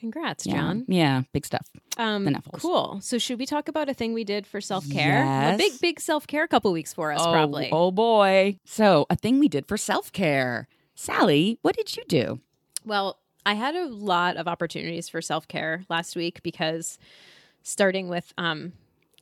Congrats, 0.00 0.44
Yeah. 0.46 0.56
John. 0.56 0.84
Yeah, 0.86 1.22
big 1.32 1.46
stuff. 1.46 1.66
Um, 1.96 2.24
The 2.26 2.38
cool. 2.58 3.00
So 3.00 3.16
should 3.16 3.38
we 3.38 3.46
talk 3.46 3.68
about 3.68 3.88
a 3.88 3.94
thing 3.94 4.12
we 4.12 4.22
did 4.24 4.46
for 4.46 4.60
self 4.60 4.88
care? 4.90 5.22
A 5.24 5.56
big, 5.56 5.80
big 5.80 5.98
self 5.98 6.26
care 6.26 6.46
couple 6.46 6.70
weeks 6.72 6.92
for 6.92 7.10
us, 7.10 7.20
oh, 7.22 7.32
probably. 7.32 7.70
Oh 7.72 7.90
boy. 7.90 8.58
So 8.66 9.06
a 9.08 9.16
thing 9.16 9.38
we 9.38 9.48
did 9.48 9.66
for 9.66 9.78
self 9.78 10.12
care. 10.12 10.68
Sally, 10.94 11.58
what 11.62 11.74
did 11.74 11.96
you 11.96 12.02
do? 12.06 12.40
Well, 12.84 13.18
I 13.46 13.54
had 13.54 13.74
a 13.74 13.86
lot 13.86 14.36
of 14.36 14.46
opportunities 14.46 15.08
for 15.08 15.22
self 15.22 15.48
care 15.48 15.84
last 15.88 16.16
week 16.16 16.42
because 16.42 16.98
starting 17.62 18.08
with 18.08 18.32
um, 18.36 18.72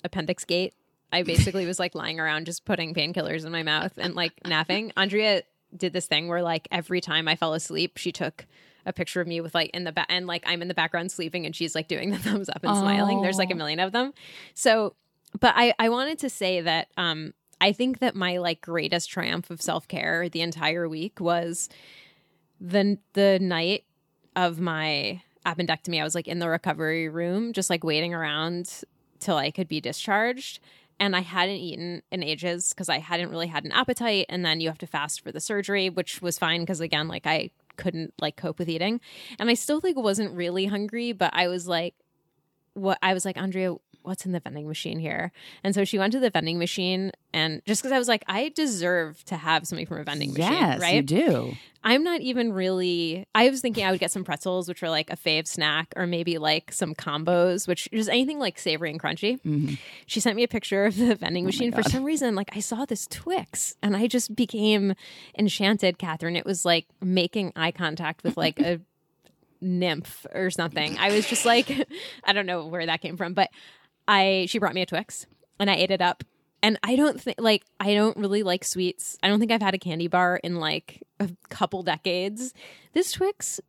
Appendix 0.03 0.45
Gate, 0.45 0.75
I 1.13 1.23
basically 1.23 1.67
was 1.67 1.79
like 1.79 1.95
lying 1.95 2.19
around 2.19 2.47
just 2.47 2.65
putting 2.65 2.95
painkillers 2.95 3.45
in 3.45 3.53
my 3.53 3.63
mouth 3.63 3.93
and 3.99 4.15
like 4.15 4.33
napping. 4.47 4.93
Andrea 4.97 5.43
did 5.77 5.93
this 5.93 6.07
thing 6.07 6.29
where 6.29 6.43
like 6.43 6.69
every 6.71 7.01
time 7.01 7.29
I 7.29 7.37
fell 7.37 7.55
asleep, 7.55 7.99
she 7.99 8.13
took 8.13 8.47
a 8.85 8.93
picture 8.93 9.21
of 9.21 9.29
me 9.29 9.41
with 9.41 9.55
like 9.55 9.71
in 9.71 9.85
the 9.85 9.93
back 9.93 10.07
and 10.09 10.27
like 10.27 10.43
I'm 10.47 10.63
in 10.63 10.69
the 10.69 10.75
background 10.75 11.13
sleeping 11.13 11.47
and 11.47 11.55
she's 11.55 11.75
like 11.75 11.89
doing 11.89 12.11
the 12.11 12.19
thumbs 12.19 12.49
up 12.49 12.65
and 12.65 12.77
smiling. 12.77 13.23
There's 13.23 13.39
like 13.39 13.51
a 13.51 13.55
million 13.55 13.81
of 13.81 13.93
them. 13.93 14.13
So, 14.55 14.95
but 15.39 15.55
I 15.57 15.75
I 15.79 15.89
wanted 15.89 16.19
to 16.21 16.31
say 16.31 16.61
that 16.63 16.89
um 16.97 17.35
I 17.61 17.73
think 17.73 18.01
that 18.01 18.17
my 18.17 18.39
like 18.39 18.61
greatest 18.61 19.09
triumph 19.09 19.51
of 19.51 19.63
self 19.63 19.87
care 19.87 20.29
the 20.29 20.41
entire 20.41 20.89
week 20.89 21.21
was 21.21 21.69
the 22.61 22.99
the 23.13 23.39
night 23.41 23.85
of 24.35 24.59
my 24.59 25.23
appendectomy. 25.47 26.01
I 26.01 26.05
was 26.05 26.15
like 26.15 26.29
in 26.29 26.39
the 26.39 26.49
recovery 26.49 27.09
room, 27.09 27.53
just 27.53 27.71
like 27.71 27.85
waiting 27.85 28.15
around 28.15 28.83
till 29.19 29.37
I 29.37 29.51
could 29.51 29.69
be 29.69 29.81
discharged. 29.81 30.59
And 31.03 31.17
I 31.17 31.21
hadn't 31.21 31.57
eaten 31.57 32.03
in 32.13 32.23
ages 32.23 32.69
because 32.69 32.89
I 32.89 33.01
hadn't 33.01 33.31
really 33.31 33.49
had 33.49 33.65
an 33.65 33.73
appetite. 33.73 34.27
And 34.29 34.45
then 34.45 34.61
you 34.61 34.69
have 34.69 34.79
to 34.79 34.87
fast 34.87 35.21
for 35.21 35.33
the 35.33 35.41
surgery, 35.41 35.91
which 35.91 36.23
was 36.23 36.39
fine 36.39 36.61
because 36.61 36.79
again, 36.81 37.09
like 37.09 37.27
I 37.27 37.51
couldn't 37.77 38.15
like 38.21 38.37
cope 38.37 38.61
with 38.61 38.69
eating. 38.69 39.01
And 39.41 39.51
I 39.51 39.55
still 39.55 39.81
like 39.83 39.97
wasn't 39.97 40.33
really 40.33 40.67
hungry, 40.67 41.11
but 41.11 41.33
I 41.35 41.49
was 41.49 41.67
like, 41.67 41.97
what 42.75 42.99
I 43.03 43.15
was 43.15 43.25
like, 43.25 43.37
Andrea, 43.37 43.75
what's 44.03 44.27
in 44.27 44.33
the 44.33 44.41
vending 44.41 44.69
machine 44.69 44.99
here? 44.99 45.33
And 45.65 45.75
so 45.75 45.85
she 45.85 45.99
went 45.99 46.13
to 46.13 46.21
the 46.21 46.31
vending 46.31 46.59
machine 46.59 47.13
and 47.35 47.63
just 47.67 47.83
because 47.83 47.93
I 47.93 47.99
was 47.99 48.09
like, 48.09 48.25
I 48.27 48.51
deserve 48.51 49.25
to 49.27 49.37
have 49.37 49.67
something 49.67 49.87
from 49.87 49.99
a 50.01 50.05
vending 50.05 50.31
machine. 50.33 50.53
yes, 50.53 50.81
right. 50.81 50.97
you 50.97 51.03
do. 51.03 51.53
I'm 51.85 52.05
not 52.05 52.21
even 52.21 52.53
really. 52.53 53.27
I 53.35 53.49
was 53.51 53.61
thinking 53.61 53.85
I 53.85 53.91
would 53.91 53.99
get 53.99 54.13
some 54.13 54.23
pretzels, 54.23 54.69
which 54.69 54.83
are 54.85 54.91
like 54.91 55.11
a 55.11 55.17
fave 55.17 55.49
snack, 55.49 55.93
or 55.97 56.07
maybe 56.07 56.39
like 56.39 56.73
some 56.73 56.95
combos, 56.95 57.67
which 57.67 57.89
is 57.91 58.09
anything 58.09 58.39
like 58.39 58.59
savory 58.59 58.91
and 58.91 59.03
crunchy. 59.03 59.41
Mhm. 59.43 59.79
She 60.07 60.21
sent 60.21 60.37
me 60.37 60.45
a 60.45 60.49
picture 60.49 60.85
of 60.85 60.97
the 60.97 61.17
vending 61.17 61.45
machine. 61.45 61.73
For 61.73 61.83
some 61.83 62.05
reason, 62.05 62.37
like 62.37 62.51
I 62.57 62.61
saw 62.61 62.85
this 62.85 63.09
Twix, 63.09 63.75
and 63.83 63.97
I 63.97 64.07
just 64.07 64.37
became 64.37 64.95
enchanted, 65.37 65.99
Catherine. 65.99 66.37
It 66.37 66.45
was 66.47 66.65
like 66.65 66.87
making 67.01 67.53
eye 67.57 67.73
contact 67.73 68.23
with 68.23 68.37
like 68.37 68.61
a 68.61 68.81
nymph 69.61 70.27
or 70.35 70.51
something. 70.51 70.97
I 70.99 71.13
was 71.13 71.27
just 71.27 71.45
like, 71.45 71.71
I 72.25 72.33
don't 72.33 72.47
know 72.47 72.67
where 72.67 72.87
that 72.87 73.01
came 73.01 73.17
from, 73.17 73.35
but 73.35 73.49
I 74.09 74.47
she 74.49 74.59
brought 74.59 74.75
me 74.75 74.83
a 74.83 74.87
Twix, 74.87 75.27
and 75.59 75.71
I 75.71 75.75
ate 75.77 75.91
it 75.91 76.01
up. 76.03 76.25
And 76.65 76.79
I 76.85 76.95
don't 76.95 77.21
think 77.21 77.41
like 77.41 77.65
I 77.81 77.95
don't 77.95 78.17
really 78.17 78.43
like 78.43 78.65
sweets. 78.65 79.19
I 79.23 79.29
don't 79.29 79.41
think 79.41 79.51
I've 79.51 79.63
had 79.63 79.75
a 79.75 79.79
candy 79.79 80.07
bar 80.07 80.37
in 80.45 80.57
like 80.57 81.03
a 81.19 81.29
couple 81.49 81.83
decades. 81.83 82.55
This 82.93 83.13
Twix 83.13 83.61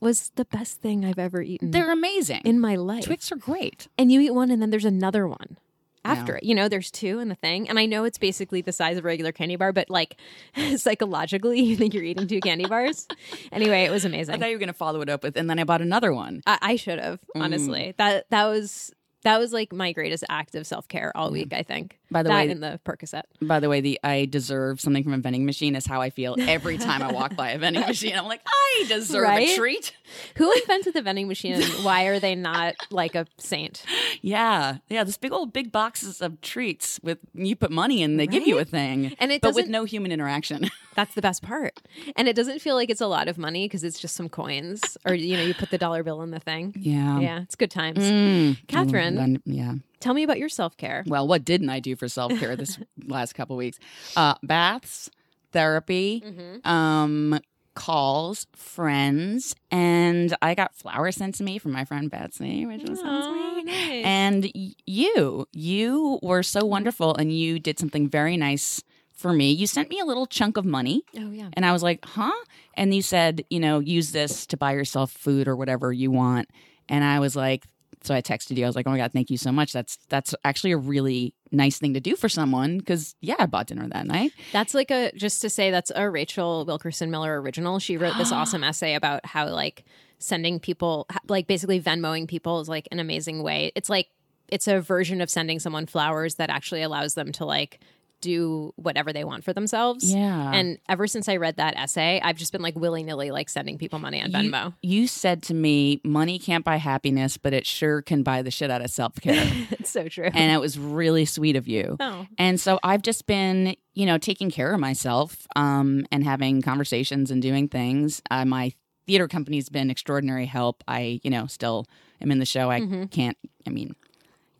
was 0.00 0.30
the 0.36 0.46
best 0.46 0.80
thing 0.80 1.04
I've 1.04 1.18
ever 1.18 1.42
eaten 1.42 1.72
They're 1.72 1.92
amazing. 1.92 2.40
in 2.46 2.58
my 2.58 2.76
life. 2.76 3.04
Twix 3.04 3.30
are 3.30 3.36
great. 3.36 3.88
And 3.98 4.10
you 4.10 4.20
eat 4.20 4.30
one 4.32 4.50
and 4.50 4.62
then 4.62 4.70
there's 4.70 4.86
another 4.86 5.28
one 5.28 5.58
after 6.06 6.32
Yeah. 6.32 6.38
it. 6.38 6.44
You 6.44 6.54
know, 6.54 6.68
there's 6.70 6.90
two 6.90 7.18
in 7.18 7.28
the 7.28 7.34
thing. 7.34 7.68
And 7.68 7.78
I 7.78 7.84
know 7.84 8.04
it's 8.04 8.16
basically 8.16 8.62
the 8.62 8.72
size 8.72 8.96
of 8.96 9.04
a 9.04 9.06
regular 9.08 9.30
candy 9.32 9.56
bar, 9.56 9.74
but 9.74 9.90
like 9.90 10.16
psychologically 10.76 11.60
you 11.60 11.76
think 11.76 11.92
you're 11.92 12.02
eating 12.04 12.26
two 12.26 12.40
candy 12.40 12.64
bars. 12.66 13.06
Anyway, 13.52 13.82
it 13.82 13.90
was 13.90 14.04
amazing. 14.06 14.34
I 14.34 14.38
thought 14.38 14.48
you 14.48 14.54
were 14.54 14.60
going 14.60 14.68
to 14.68 14.72
follow 14.72 15.00
it 15.02 15.08
up 15.10 15.22
with, 15.24 15.36
and 15.36 15.50
then 15.50 15.58
I 15.58 15.64
bought 15.64 15.82
another 15.82 16.12
one. 16.14 16.40
I, 16.46 16.58
I 16.62 16.76
should 16.76 16.98
have, 17.00 17.18
Mm. 17.36 17.42
honestly. 17.42 17.94
That 17.98 18.26
that 18.30 18.46
was 18.46 18.92
that 19.22 19.38
was 19.38 19.52
like 19.52 19.72
my 19.72 19.92
greatest 19.92 20.24
act 20.28 20.54
of 20.54 20.66
self 20.66 20.88
care 20.88 21.12
all 21.16 21.30
week, 21.30 21.52
I 21.52 21.62
think. 21.62 21.99
By 22.10 22.22
the 22.22 22.28
that 22.30 22.34
way- 22.46 22.50
and 22.50 22.62
the 22.62 22.80
Percocet. 22.84 23.22
By 23.40 23.60
the 23.60 23.68
way, 23.68 23.80
the 23.80 24.00
I 24.02 24.24
deserve 24.24 24.80
something 24.80 25.04
from 25.04 25.12
a 25.12 25.18
vending 25.18 25.44
machine 25.46 25.76
is 25.76 25.86
how 25.86 26.00
I 26.00 26.10
feel 26.10 26.34
every 26.40 26.76
time 26.78 27.02
I 27.02 27.12
walk 27.12 27.36
by 27.36 27.50
a 27.50 27.58
vending 27.58 27.82
machine. 27.86 28.16
I'm 28.16 28.26
like, 28.26 28.40
I 28.46 28.84
deserve 28.88 29.22
Right? 29.22 29.48
a 29.50 29.56
treat. 29.56 29.94
Who 30.36 30.50
invented 30.52 30.94
the 30.94 31.02
vending 31.02 31.28
machine 31.28 31.54
and 31.54 31.64
why 31.84 32.04
are 32.06 32.18
they 32.18 32.34
not 32.34 32.74
like 32.90 33.14
a 33.14 33.26
saint? 33.38 33.84
Yeah, 34.22 34.78
yeah. 34.88 35.04
This 35.04 35.16
big 35.18 35.32
old 35.32 35.52
big 35.52 35.70
boxes 35.70 36.20
of 36.20 36.40
treats 36.40 36.98
with 37.02 37.18
you 37.34 37.54
put 37.56 37.70
money 37.70 38.02
in, 38.02 38.16
they 38.16 38.26
give 38.26 38.46
you 38.46 38.58
a 38.58 38.64
thing, 38.64 39.14
And 39.20 39.30
it 39.30 39.40
but 39.40 39.54
with 39.54 39.68
no 39.68 39.84
human 39.84 40.10
interaction. 40.12 40.68
That's 40.96 41.14
the 41.14 41.22
best 41.22 41.42
part. 41.42 41.78
And 42.16 42.26
it 42.28 42.34
doesn't 42.34 42.58
feel 42.60 42.74
like 42.74 42.90
it's 42.90 43.00
a 43.00 43.06
lot 43.06 43.28
of 43.28 43.38
money 43.38 43.66
because 43.66 43.84
it's 43.84 44.00
just 44.00 44.16
some 44.16 44.28
coins 44.28 44.98
or, 45.06 45.14
you 45.14 45.36
know, 45.36 45.42
you 45.44 45.54
put 45.54 45.70
the 45.70 45.78
dollar 45.78 46.02
bill 46.02 46.22
in 46.22 46.32
the 46.32 46.40
thing. 46.40 46.74
yeah, 46.76 47.20
Yeah, 47.20 47.42
it's 47.42 47.54
good 47.54 47.70
times. 47.70 48.00
Mm. 48.00 48.66
Catherine. 48.66 49.16
Mm, 49.16 49.42
yeah. 49.44 49.74
Tell 50.00 50.14
me 50.14 50.22
about 50.22 50.38
your 50.38 50.48
self 50.48 50.76
care. 50.76 51.04
Well, 51.06 51.28
what 51.28 51.44
didn't 51.44 51.68
I 51.70 51.78
do 51.80 51.94
for 51.96 52.08
self 52.08 52.36
care 52.38 52.56
this 52.56 52.78
last 53.06 53.34
couple 53.34 53.56
weeks? 53.56 53.78
Uh, 54.16 54.34
baths, 54.42 55.10
therapy, 55.52 56.22
Mm-hmm. 56.26 56.68
um, 56.70 57.40
calls, 57.74 58.46
friends, 58.54 59.54
and 59.70 60.34
I 60.42 60.54
got 60.54 60.74
flowers 60.74 61.16
sent 61.16 61.36
to 61.36 61.42
me 61.44 61.58
from 61.58 61.72
my 61.72 61.84
friend 61.84 62.10
Betsy, 62.10 62.66
which 62.66 62.82
was 62.88 62.98
sweet. 62.98 63.64
nice. 63.64 64.04
And 64.04 64.50
you, 64.86 65.46
you 65.52 66.18
were 66.22 66.42
so 66.42 66.64
wonderful, 66.64 67.14
and 67.14 67.32
you 67.32 67.58
did 67.58 67.78
something 67.78 68.08
very 68.08 68.36
nice 68.36 68.82
for 69.12 69.32
me. 69.32 69.52
You 69.52 69.66
sent 69.66 69.88
me 69.90 70.00
a 70.00 70.04
little 70.04 70.26
chunk 70.26 70.56
of 70.56 70.64
money. 70.64 71.04
Oh 71.16 71.30
yeah. 71.30 71.48
And 71.52 71.64
I 71.64 71.72
was 71.72 71.82
like, 71.82 72.04
huh? 72.04 72.32
And 72.74 72.92
you 72.94 73.02
said, 73.02 73.44
you 73.50 73.60
know, 73.60 73.78
use 73.78 74.12
this 74.12 74.46
to 74.46 74.56
buy 74.56 74.72
yourself 74.72 75.12
food 75.12 75.46
or 75.46 75.54
whatever 75.56 75.92
you 75.92 76.10
want. 76.10 76.48
And 76.88 77.04
I 77.04 77.20
was 77.20 77.36
like, 77.36 77.66
so 78.02 78.14
I 78.14 78.22
texted 78.22 78.56
you. 78.56 78.64
I 78.64 78.68
was 78.68 78.76
like, 78.76 78.86
oh 78.86 78.90
my 78.90 78.96
God, 78.96 79.12
thank 79.12 79.30
you 79.30 79.36
so 79.36 79.52
much. 79.52 79.72
That's 79.72 79.98
that's 80.08 80.34
actually 80.44 80.72
a 80.72 80.78
really 80.78 81.34
nice 81.52 81.78
thing 81.78 81.94
to 81.94 82.00
do 82.00 82.16
for 82.16 82.28
someone 82.28 82.78
because, 82.78 83.14
yeah, 83.20 83.36
I 83.38 83.46
bought 83.46 83.66
dinner 83.66 83.86
that 83.88 84.06
night. 84.06 84.32
That's 84.52 84.74
like 84.74 84.90
a 84.90 85.12
just 85.16 85.42
to 85.42 85.50
say 85.50 85.70
that's 85.70 85.92
a 85.94 86.08
Rachel 86.08 86.64
Wilkerson 86.64 87.10
Miller 87.10 87.40
original. 87.40 87.78
She 87.78 87.96
wrote 87.96 88.16
this 88.16 88.32
awesome 88.32 88.64
essay 88.64 88.94
about 88.94 89.26
how 89.26 89.48
like 89.48 89.84
sending 90.18 90.60
people 90.60 91.06
like 91.28 91.46
basically 91.46 91.80
Venmoing 91.80 92.28
people 92.28 92.60
is 92.60 92.68
like 92.68 92.88
an 92.90 93.00
amazing 93.00 93.42
way. 93.42 93.72
It's 93.74 93.88
like 93.88 94.08
it's 94.48 94.66
a 94.66 94.80
version 94.80 95.20
of 95.20 95.30
sending 95.30 95.58
someone 95.58 95.86
flowers 95.86 96.36
that 96.36 96.50
actually 96.50 96.82
allows 96.82 97.14
them 97.14 97.32
to 97.32 97.44
like 97.44 97.80
do 98.20 98.72
whatever 98.76 99.12
they 99.12 99.24
want 99.24 99.44
for 99.44 99.52
themselves. 99.52 100.12
Yeah. 100.12 100.52
And 100.52 100.78
ever 100.88 101.06
since 101.06 101.28
I 101.28 101.36
read 101.36 101.56
that 101.56 101.76
essay, 101.76 102.20
I've 102.22 102.36
just 102.36 102.52
been 102.52 102.62
like 102.62 102.76
willy 102.76 103.02
nilly 103.02 103.30
like 103.30 103.48
sending 103.48 103.78
people 103.78 103.98
money 103.98 104.22
on 104.22 104.30
You, 104.30 104.38
Venmo. 104.50 104.74
you 104.82 105.06
said 105.06 105.42
to 105.44 105.54
me, 105.54 106.00
money 106.04 106.38
can't 106.38 106.64
buy 106.64 106.76
happiness, 106.76 107.36
but 107.36 107.52
it 107.52 107.66
sure 107.66 108.02
can 108.02 108.22
buy 108.22 108.42
the 108.42 108.50
shit 108.50 108.70
out 108.70 108.82
of 108.82 108.90
self 108.90 109.14
care. 109.20 109.34
it's 109.70 109.90
so 109.90 110.08
true. 110.08 110.30
and 110.32 110.52
it 110.52 110.60
was 110.60 110.78
really 110.78 111.24
sweet 111.24 111.56
of 111.56 111.66
you. 111.68 111.96
Oh. 112.00 112.26
And 112.38 112.60
so 112.60 112.78
I've 112.82 113.02
just 113.02 113.26
been, 113.26 113.76
you 113.94 114.06
know, 114.06 114.18
taking 114.18 114.50
care 114.50 114.72
of 114.72 114.80
myself 114.80 115.46
um, 115.56 116.06
and 116.12 116.24
having 116.24 116.62
conversations 116.62 117.30
and 117.30 117.40
doing 117.42 117.68
things. 117.68 118.22
Uh, 118.30 118.44
my 118.44 118.72
theater 119.06 119.26
company's 119.28 119.68
been 119.68 119.90
extraordinary 119.90 120.46
help. 120.46 120.84
I, 120.86 121.20
you 121.24 121.30
know, 121.30 121.46
still 121.46 121.86
am 122.20 122.30
in 122.30 122.38
the 122.38 122.46
show. 122.46 122.70
I 122.70 123.06
can't. 123.10 123.36
I 123.66 123.70
mean, 123.70 123.94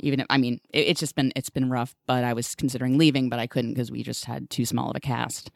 even 0.00 0.20
if 0.20 0.26
I 0.30 0.38
mean, 0.38 0.60
it, 0.70 0.88
it's 0.88 1.00
just 1.00 1.14
been 1.14 1.32
it's 1.36 1.50
been 1.50 1.70
rough. 1.70 1.94
But 2.06 2.24
I 2.24 2.32
was 2.32 2.54
considering 2.54 2.98
leaving, 2.98 3.28
but 3.28 3.38
I 3.38 3.46
couldn't 3.46 3.74
because 3.74 3.90
we 3.90 4.02
just 4.02 4.24
had 4.24 4.50
too 4.50 4.64
small 4.64 4.90
of 4.90 4.96
a 4.96 5.00
cast. 5.00 5.50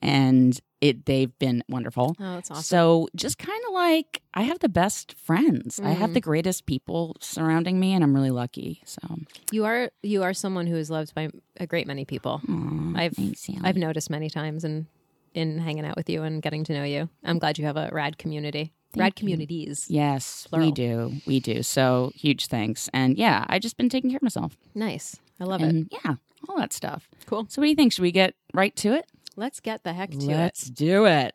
And 0.00 0.58
it 0.80 1.06
they've 1.06 1.36
been 1.38 1.64
wonderful. 1.68 2.14
Oh, 2.20 2.34
that's 2.34 2.50
awesome. 2.50 2.62
So 2.62 3.08
just 3.16 3.38
kind 3.38 3.60
of 3.66 3.74
like 3.74 4.22
I 4.34 4.42
have 4.42 4.60
the 4.60 4.68
best 4.68 5.14
friends. 5.14 5.80
I 5.82 5.90
have 5.90 6.14
the 6.14 6.20
mm. 6.20 6.24
greatest 6.24 6.66
people 6.66 7.16
surrounding 7.20 7.80
me, 7.80 7.94
and 7.94 8.04
I'm 8.04 8.14
really 8.14 8.30
lucky. 8.30 8.82
So 8.84 9.00
you 9.50 9.64
are 9.64 9.90
you 10.02 10.22
are 10.22 10.34
someone 10.34 10.66
who 10.66 10.76
is 10.76 10.90
loved 10.90 11.14
by 11.14 11.30
a 11.58 11.66
great 11.66 11.86
many 11.86 12.04
people. 12.04 12.40
I've 12.94 13.14
thanks, 13.14 13.48
I've 13.62 13.76
noticed 13.76 14.10
many 14.10 14.30
times 14.30 14.64
in 14.64 14.86
in 15.34 15.58
hanging 15.58 15.84
out 15.84 15.96
with 15.96 16.08
you 16.08 16.22
and 16.22 16.42
getting 16.42 16.64
to 16.64 16.72
know 16.72 16.84
you. 16.84 17.08
I'm 17.24 17.38
glad 17.38 17.58
you 17.58 17.66
have 17.66 17.76
a 17.76 17.90
rad 17.92 18.18
community. 18.18 18.72
Rad 18.96 19.16
communities. 19.16 19.86
Yes, 19.88 20.46
we 20.52 20.70
do. 20.72 21.12
We 21.26 21.40
do. 21.40 21.62
So 21.62 22.12
huge 22.14 22.46
thanks. 22.46 22.88
And 22.92 23.16
yeah, 23.16 23.44
I 23.48 23.58
just 23.58 23.76
been 23.76 23.88
taking 23.88 24.10
care 24.10 24.16
of 24.18 24.22
myself. 24.22 24.56
Nice. 24.74 25.16
I 25.40 25.44
love 25.44 25.62
it. 25.62 25.86
Yeah, 25.90 26.14
all 26.48 26.56
that 26.58 26.72
stuff. 26.72 27.08
Cool. 27.26 27.46
So 27.48 27.60
what 27.60 27.66
do 27.66 27.70
you 27.70 27.76
think? 27.76 27.92
Should 27.92 28.02
we 28.02 28.12
get 28.12 28.34
right 28.54 28.74
to 28.76 28.94
it? 28.94 29.06
Let's 29.36 29.60
get 29.60 29.84
the 29.84 29.92
heck 29.92 30.10
to 30.10 30.16
it. 30.16 30.26
Let's 30.26 30.68
do 30.68 31.06
it. 31.06 31.34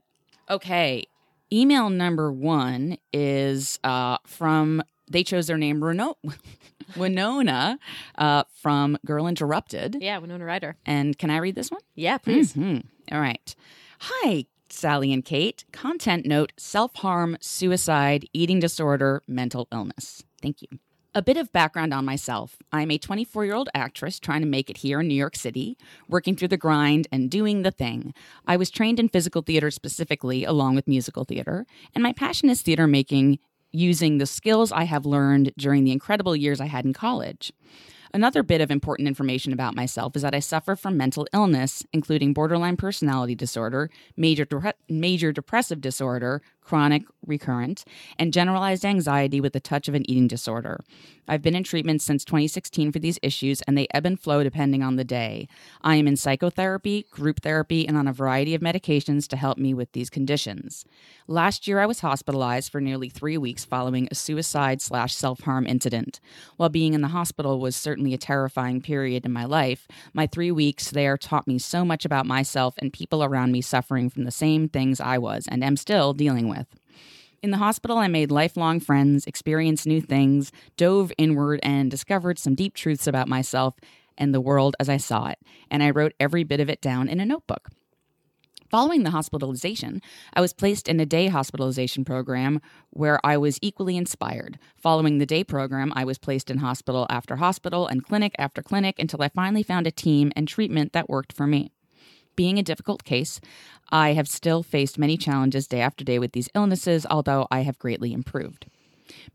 Okay. 0.49 1.05
Email 1.51 1.89
number 1.89 2.31
one 2.31 2.97
is 3.13 3.79
uh, 3.83 4.17
from 4.25 4.81
they 5.09 5.23
chose 5.23 5.47
their 5.47 5.57
name 5.57 5.83
Reno- 5.83 6.17
Winona 6.97 7.77
uh, 8.17 8.43
from 8.61 8.97
Girl 9.05 9.27
Interrupted. 9.27 9.97
Yeah, 10.01 10.17
Winona 10.17 10.45
Ryder. 10.45 10.75
And 10.85 11.17
can 11.17 11.29
I 11.29 11.37
read 11.37 11.55
this 11.55 11.71
one? 11.71 11.81
Yeah, 11.95 12.17
please. 12.17 12.53
Mhm. 12.53 12.83
All 13.11 13.19
right. 13.19 13.55
Hi, 13.99 14.45
Sally 14.73 15.13
and 15.13 15.23
Kate. 15.23 15.65
Content 15.71 16.25
note 16.25 16.51
self 16.57 16.95
harm, 16.95 17.37
suicide, 17.39 18.27
eating 18.33 18.59
disorder, 18.59 19.21
mental 19.27 19.67
illness. 19.71 20.23
Thank 20.41 20.61
you. 20.61 20.67
A 21.15 21.21
bit 21.21 21.37
of 21.37 21.53
background 21.53 21.93
on 21.93 22.05
myself. 22.05 22.57
I'm 22.71 22.89
a 22.89 22.97
24 22.97 23.45
year 23.45 23.53
old 23.53 23.69
actress 23.75 24.19
trying 24.19 24.41
to 24.41 24.47
make 24.47 24.69
it 24.69 24.77
here 24.77 24.99
in 25.01 25.07
New 25.07 25.13
York 25.13 25.35
City, 25.35 25.77
working 26.07 26.35
through 26.35 26.47
the 26.47 26.57
grind 26.57 27.07
and 27.11 27.29
doing 27.29 27.61
the 27.61 27.69
thing. 27.69 28.15
I 28.47 28.57
was 28.57 28.71
trained 28.71 28.99
in 28.99 29.09
physical 29.09 29.43
theater 29.43 29.69
specifically, 29.69 30.43
along 30.43 30.73
with 30.73 30.87
musical 30.87 31.23
theater, 31.23 31.67
and 31.93 32.01
my 32.01 32.13
passion 32.13 32.49
is 32.49 32.63
theater 32.63 32.87
making 32.87 33.37
using 33.71 34.17
the 34.17 34.25
skills 34.25 34.71
I 34.71 34.85
have 34.85 35.05
learned 35.05 35.51
during 35.57 35.83
the 35.83 35.91
incredible 35.91 36.35
years 36.35 36.61
I 36.61 36.67
had 36.67 36.85
in 36.85 36.93
college. 36.93 37.51
Another 38.15 38.43
bit 38.43 38.61
of 38.61 38.69
important 38.69 39.07
information 39.07 39.53
about 39.53 39.73
myself 39.73 40.15
is 40.15 40.21
that 40.21 40.35
I 40.35 40.39
suffer 40.39 40.75
from 40.75 40.95
mental 40.95 41.25
illness, 41.33 41.83
including 41.93 42.31
borderline 42.31 42.77
personality 42.77 43.33
disorder, 43.33 43.89
major, 44.15 44.45
depre- 44.45 44.73
major 44.87 45.31
depressive 45.31 45.81
disorder, 45.81 46.43
chronic, 46.63 47.03
recurrent, 47.25 47.83
and 48.17 48.33
generalized 48.33 48.85
anxiety 48.85 49.39
with 49.39 49.55
a 49.55 49.59
touch 49.59 49.87
of 49.87 49.95
an 49.95 50.09
eating 50.09 50.27
disorder. 50.27 50.79
I've 51.27 51.41
been 51.41 51.55
in 51.55 51.63
treatment 51.63 52.01
since 52.01 52.25
2016 52.25 52.91
for 52.91 52.99
these 52.99 53.17
issues, 53.21 53.61
and 53.61 53.77
they 53.77 53.87
ebb 53.93 54.05
and 54.05 54.19
flow 54.19 54.43
depending 54.43 54.83
on 54.83 54.97
the 54.97 55.05
day. 55.05 55.47
I 55.81 55.95
am 55.95 56.07
in 56.07 56.17
psychotherapy, 56.17 57.05
group 57.11 57.41
therapy, 57.41 57.87
and 57.87 57.95
on 57.95 58.09
a 58.09 58.13
variety 58.13 58.53
of 58.53 58.61
medications 58.61 59.27
to 59.29 59.37
help 59.37 59.57
me 59.57 59.73
with 59.73 59.93
these 59.93 60.09
conditions. 60.09 60.83
Last 61.27 61.65
year, 61.65 61.79
I 61.79 61.85
was 61.85 62.01
hospitalized 62.01 62.71
for 62.71 62.81
nearly 62.81 63.07
three 63.07 63.37
weeks 63.37 63.63
following 63.63 64.09
a 64.11 64.15
suicide 64.15 64.81
slash 64.81 65.15
self 65.15 65.41
harm 65.41 65.65
incident. 65.65 66.19
While 66.57 66.69
being 66.69 66.93
in 66.93 67.01
the 67.01 67.07
hospital 67.09 67.59
was 67.59 67.75
certainly 67.75 68.13
a 68.13 68.17
terrifying 68.17 68.81
period 68.81 69.25
in 69.25 69.31
my 69.31 69.45
life, 69.45 69.87
my 70.13 70.27
three 70.27 70.51
weeks 70.51 70.91
there 70.91 71.17
taught 71.17 71.47
me 71.47 71.57
so 71.57 71.85
much 71.85 72.03
about 72.03 72.25
myself 72.25 72.75
and 72.79 72.91
people 72.91 73.23
around 73.23 73.53
me 73.53 73.61
suffering 73.61 74.09
from 74.09 74.25
the 74.25 74.31
same 74.31 74.67
things 74.67 74.99
I 74.99 75.17
was 75.17 75.47
and 75.47 75.63
am 75.63 75.77
still 75.77 76.13
dealing 76.13 76.49
with. 76.49 76.52
In 77.41 77.51
the 77.51 77.57
hospital, 77.57 77.97
I 77.97 78.07
made 78.07 78.31
lifelong 78.31 78.79
friends, 78.79 79.27
experienced 79.27 79.85
new 79.85 79.99
things, 79.99 80.51
dove 80.77 81.11
inward, 81.17 81.59
and 81.61 81.91
discovered 81.91 82.39
some 82.39 82.55
deep 82.55 82.73
truths 82.73 83.05
about 83.05 83.27
myself 83.27 83.75
and 84.17 84.33
the 84.33 84.39
world 84.39 84.75
as 84.79 84.87
I 84.87 84.97
saw 84.97 85.27
it, 85.27 85.39
and 85.69 85.83
I 85.83 85.89
wrote 85.89 86.13
every 86.19 86.45
bit 86.45 86.61
of 86.61 86.69
it 86.69 86.79
down 86.79 87.09
in 87.09 87.19
a 87.19 87.25
notebook. 87.25 87.69
Following 88.69 89.03
the 89.03 89.11
hospitalization, 89.11 90.01
I 90.33 90.41
was 90.41 90.53
placed 90.53 90.87
in 90.87 90.99
a 90.99 91.05
day 91.05 91.27
hospitalization 91.27 92.05
program 92.05 92.61
where 92.89 93.19
I 93.23 93.37
was 93.37 93.59
equally 93.61 93.97
inspired. 93.97 94.57
Following 94.77 95.17
the 95.17 95.25
day 95.25 95.43
program, 95.43 95.91
I 95.95 96.05
was 96.05 96.17
placed 96.17 96.49
in 96.49 96.59
hospital 96.59 97.05
after 97.09 97.35
hospital 97.35 97.85
and 97.85 98.03
clinic 98.03 98.33
after 98.39 98.63
clinic 98.63 98.97
until 98.99 99.21
I 99.21 99.27
finally 99.27 99.63
found 99.63 99.85
a 99.85 99.91
team 99.91 100.31
and 100.35 100.47
treatment 100.47 100.93
that 100.93 101.09
worked 101.09 101.33
for 101.33 101.45
me. 101.45 101.72
Being 102.35 102.57
a 102.57 102.63
difficult 102.63 103.03
case, 103.03 103.39
I 103.89 104.13
have 104.13 104.27
still 104.27 104.63
faced 104.63 104.97
many 104.97 105.17
challenges 105.17 105.67
day 105.67 105.81
after 105.81 106.03
day 106.03 106.19
with 106.19 106.31
these 106.31 106.49
illnesses, 106.55 107.05
although 107.09 107.47
I 107.51 107.61
have 107.61 107.77
greatly 107.77 108.11
improved. 108.13 108.65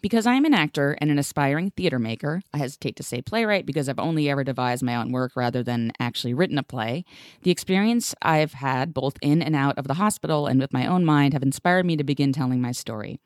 Because 0.01 0.27
I 0.27 0.35
am 0.35 0.45
an 0.45 0.55
actor 0.55 0.97
and 1.01 1.11
an 1.11 1.19
aspiring 1.19 1.71
theater 1.71 1.99
maker, 1.99 2.43
I 2.53 2.59
hesitate 2.59 2.97
to 2.97 3.03
say 3.03 3.21
playwright 3.21 3.67
because 3.67 3.89
I've 3.89 3.99
only 3.99 4.29
ever 4.29 4.45
devised 4.45 4.83
my 4.83 4.97
own 4.97 5.13
work 5.13 5.33
rather 5.37 5.63
than 5.63 5.93
actually 6.01 6.35
written 6.35 6.59
a 6.59 6.63
play. 6.63 7.05
The 7.43 7.51
experience 7.51 8.15
I've 8.23 8.55
had 8.55 8.95
both 8.95 9.17
in 9.23 9.43
and 9.43 9.55
out 9.55 9.79
of 9.79 9.87
the 9.87 9.95
hospital 9.95 10.47
and 10.47 10.61
with 10.61 10.73
my 10.73 10.87
own 10.87 11.05
mind 11.05 11.33
have 11.33 11.43
inspired 11.43 11.87
me 11.87 11.97
to 11.97 12.05
begin 12.05 12.33
telling 12.33 12.61
my 12.61 12.73
story. 12.73 13.21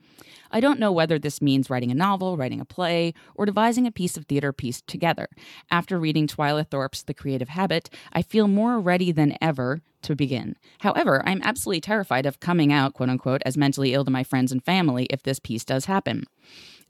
I 0.53 0.61
don't 0.61 0.79
know 0.79 0.93
whether 0.93 1.19
this 1.19 1.41
means 1.41 1.71
writing 1.71 1.91
a 1.91 1.95
novel, 1.95 2.37
writing 2.37 2.61
a 2.61 2.65
play, 2.65 3.15
or 3.35 3.47
devising 3.47 3.87
a 3.87 3.93
piece 3.93 4.17
of 4.17 4.27
theater 4.27 4.53
pieced 4.53 4.87
together. 4.87 5.29
After 5.71 5.99
reading 5.99 6.27
Twyla 6.27 6.69
Tharp's 6.69 7.03
The 7.03 7.15
Creative 7.15 7.49
Habit, 7.49 7.89
I 8.13 8.23
feel 8.23 8.47
more 8.49 8.79
ready 8.79 9.13
than 9.13 9.37
ever 9.41 9.81
to 10.03 10.15
begin. 10.15 10.57
However, 10.81 11.23
I'm 11.25 11.41
absolutely 11.43 11.81
terrified 11.81 12.27
of 12.27 12.41
coming 12.41 12.73
out, 12.73 12.95
quote 12.95 13.09
unquote, 13.09 13.43
as 13.47 13.57
mentally 13.57 13.95
ill 13.95 14.05
to 14.05 14.11
my 14.11 14.25
friends 14.25 14.53
and 14.53 14.63
family 14.63 15.07
if 15.07 15.23
this 15.23 15.39
piece 15.39 15.65
does 15.65 15.87
happen. 15.87 16.27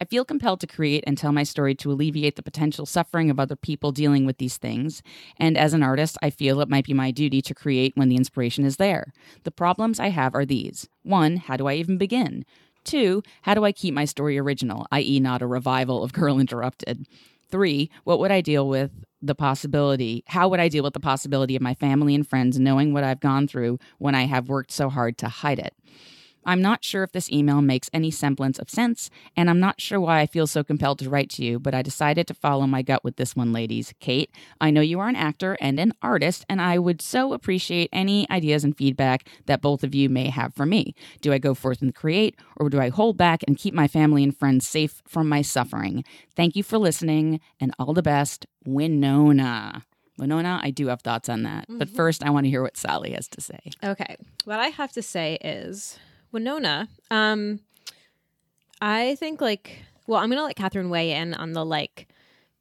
I 0.01 0.05
feel 0.05 0.25
compelled 0.25 0.59
to 0.61 0.67
create 0.67 1.05
and 1.07 1.17
tell 1.17 1.31
my 1.31 1.45
story 1.45 1.77
to 1.77 1.93
alleviate 1.93 2.35
the 2.35 2.43
potential 2.43 2.87
suffering 2.87 3.31
of 3.31 3.39
other 3.39 3.55
people 3.55 3.93
dealing 3.93 4.27
with 4.27 4.39
these 4.39 4.57
things. 4.57 5.01
And 5.37 5.57
as 5.57 5.75
an 5.75 5.83
artist, 5.85 6.17
I 6.21 6.31
feel 6.31 6.61
it 6.61 6.69
might 6.69 6.87
be 6.87 6.95
my 6.95 7.13
duty 7.13 7.41
to 7.43 7.55
create 7.55 7.97
when 7.97 8.09
the 8.09 8.17
inspiration 8.17 8.65
is 8.65 8.79
there. 8.79 9.13
The 9.45 9.53
problems 9.53 10.01
I 10.01 10.09
have 10.09 10.35
are 10.35 10.45
these 10.45 10.89
one, 11.05 11.37
how 11.37 11.57
do 11.57 11.69
I 11.69 11.75
even 11.75 11.99
begin? 11.99 12.45
Two, 12.85 13.23
how 13.43 13.55
do 13.55 13.65
I 13.65 13.73
keep 13.73 13.95
my 13.95 14.05
story 14.05 14.39
original, 14.39 14.87
i.e., 14.93 15.21
not 15.21 15.43
a 15.43 15.47
revival 15.47 16.03
of 16.03 16.13
Girl 16.13 16.39
Interrupted? 16.39 17.07
Three, 17.51 17.91
what 18.05 18.19
would 18.19 18.31
I 18.31 18.41
deal 18.41 18.69
with 18.69 18.91
the 19.21 19.35
possibility? 19.35 20.25
How 20.27 20.49
would 20.49 20.61
I 20.61 20.69
deal 20.69 20.83
with 20.83 20.95
the 20.95 21.01
possibility 21.01 21.55
of 21.55 21.63
my 21.63 21.75
family 21.75 22.15
and 22.15 22.27
friends 22.27 22.59
knowing 22.59 22.93
what 22.93 23.05
I've 23.05 23.21
gone 23.21 23.47
through 23.47 23.79
when 23.99 24.15
I 24.15 24.25
have 24.25 24.49
worked 24.49 24.73
so 24.73 24.89
hard 24.89 25.19
to 25.19 25.29
hide 25.29 25.59
it? 25.59 25.75
I'm 26.45 26.63
not 26.63 26.85
sure 26.85 27.03
if 27.03 27.13
this 27.13 27.31
email 27.31 27.63
makes 27.63 27.91
any 27.93 28.11
semblance 28.11 28.59
of 28.59 28.71
sense, 28.71 29.11
and 29.37 29.49
I'm 29.49 29.61
not 29.61 29.81
sure 29.81 30.01
why 30.01 30.21
I 30.21 30.27
feel 30.27 30.47
so 30.47 30.65
compelled 30.65 30.99
to 31.01 31.11
write 31.11 31.31
to 31.31 31.45
you, 31.45 31.59
but 31.59 31.75
I 31.75 31.83
decided 31.83 32.27
to 32.27 32.35
follow 32.35 32.67
my 32.67 32.83
gut 32.83 33.05
with 33.05 33.17
this 33.17 33.37
one, 33.37 33.53
ladies. 33.53 33.95
Kate, 34.01 34.31
I 34.61 34.71
know 34.71 34.81
you 34.81 35.01
are 35.01 35.09
an 35.09 35.17
actor 35.17 35.57
and 35.61 35.79
an 35.79 35.93
artist, 36.03 36.45
and 36.49 36.61
I 36.61 36.79
would 36.79 37.01
so 37.01 37.33
appreciate 37.33 37.91
any 37.93 38.29
ideas 38.31 38.65
and 38.65 38.77
feedback 38.77 39.29
that 39.47 39.63
both 39.63 39.85
of 39.85 39.95
you 39.95 40.09
may 40.09 40.31
have 40.31 40.55
for 40.55 40.67
me. 40.67 40.95
Do 41.21 41.33
I 41.33 41.39
go 41.39 41.55
forth 41.55 41.83
and 41.83 41.95
create, 41.95 42.37
or 42.57 42.69
do 42.69 42.81
I 42.81 42.89
hold 42.89 43.17
back 43.17 43.43
and 43.47 43.57
keep 43.57 43.75
my 43.75 43.89
family 43.89 44.25
and 44.25 44.37
friends 44.37 44.67
safe 44.67 45.03
from 45.07 45.29
my 45.29 45.43
suffering? 45.43 46.05
Thank 46.35 46.57
you 46.57 46.63
for 46.63 46.79
listening, 46.79 47.41
and 47.61 47.73
all 47.79 47.95
the 47.95 48.03
best, 48.03 48.47
Winona. 48.65 49.85
Winona, 50.19 50.61
I 50.63 50.71
do 50.71 50.89
have 50.89 51.03
thoughts 51.03 51.29
on 51.29 51.43
that. 51.45 51.67
But 51.69 51.89
mm-hmm. 51.89 51.97
first, 51.97 52.23
I 52.23 52.31
want 52.31 52.45
to 52.45 52.51
hear 52.51 52.63
what 52.63 52.77
Sally 52.77 53.13
has 53.13 53.29
to 53.29 53.41
say. 53.41 53.59
Okay. 53.83 54.17
What 54.45 54.61
I 54.61 54.69
have 54.69 54.93
to 54.93 55.03
say 55.03 55.39
is 55.43 55.99
Winona, 56.33 56.89
um, 57.11 57.61
I 58.81 59.15
think 59.17 59.41
like 59.41 59.79
well, 60.07 60.21
I'm 60.21 60.29
gonna 60.31 60.43
let 60.45 60.57
Catherine 60.57 60.91
weigh 60.91 61.13
in 61.13 61.35
on 61.35 61.53
the 61.53 61.65
like 61.65 62.09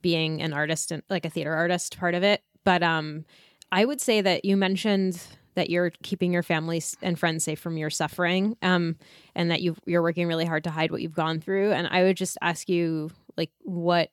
being 0.01 0.41
an 0.41 0.53
artist 0.53 0.91
and 0.91 1.03
like 1.09 1.25
a 1.25 1.29
theater 1.29 1.53
artist 1.53 1.97
part 1.97 2.15
of 2.15 2.23
it. 2.23 2.43
But 2.63 2.83
um 2.83 3.25
I 3.71 3.85
would 3.85 4.01
say 4.01 4.21
that 4.21 4.45
you 4.45 4.57
mentioned 4.57 5.21
that 5.55 5.69
you're 5.69 5.91
keeping 6.03 6.31
your 6.31 6.43
family 6.43 6.81
and 7.01 7.17
friends 7.17 7.43
safe 7.43 7.59
from 7.59 7.77
your 7.77 7.89
suffering, 7.89 8.55
um, 8.61 8.97
and 9.35 9.51
that 9.51 9.61
you 9.61 9.75
you're 9.85 10.01
working 10.01 10.27
really 10.27 10.45
hard 10.45 10.63
to 10.65 10.69
hide 10.71 10.91
what 10.91 11.01
you've 11.01 11.13
gone 11.15 11.39
through. 11.39 11.71
And 11.71 11.87
I 11.87 12.03
would 12.03 12.17
just 12.17 12.37
ask 12.41 12.69
you, 12.69 13.11
like, 13.37 13.51
what 13.63 14.11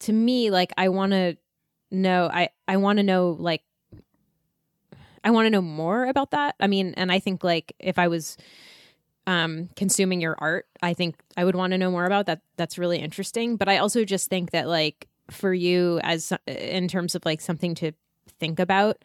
to 0.00 0.12
me, 0.12 0.50
like, 0.50 0.72
I 0.76 0.88
want 0.88 1.12
to 1.12 1.36
know. 1.90 2.28
I 2.32 2.50
I 2.66 2.76
want 2.76 2.98
to 2.98 3.02
know, 3.02 3.36
like, 3.38 3.62
I 5.24 5.30
want 5.30 5.46
to 5.46 5.50
know 5.50 5.62
more 5.62 6.06
about 6.06 6.30
that. 6.32 6.54
I 6.60 6.66
mean, 6.66 6.94
and 6.96 7.10
I 7.10 7.18
think 7.18 7.42
like 7.44 7.74
if 7.78 7.98
I 7.98 8.08
was 8.08 8.36
um 9.28 9.68
consuming 9.76 10.20
your 10.20 10.34
art, 10.38 10.66
I 10.82 10.94
think 10.94 11.16
I 11.36 11.44
would 11.44 11.54
want 11.54 11.72
to 11.72 11.78
know 11.78 11.90
more 11.90 12.06
about 12.06 12.26
that. 12.26 12.40
That's 12.56 12.78
really 12.78 12.98
interesting. 12.98 13.56
But 13.56 13.68
I 13.68 13.78
also 13.78 14.04
just 14.04 14.28
think 14.30 14.50
that 14.50 14.66
like 14.66 15.06
for 15.30 15.52
you 15.52 16.00
as 16.02 16.32
in 16.46 16.88
terms 16.88 17.14
of 17.14 17.24
like 17.24 17.40
something 17.40 17.74
to 17.76 17.92
think 18.40 18.58
about 18.58 18.96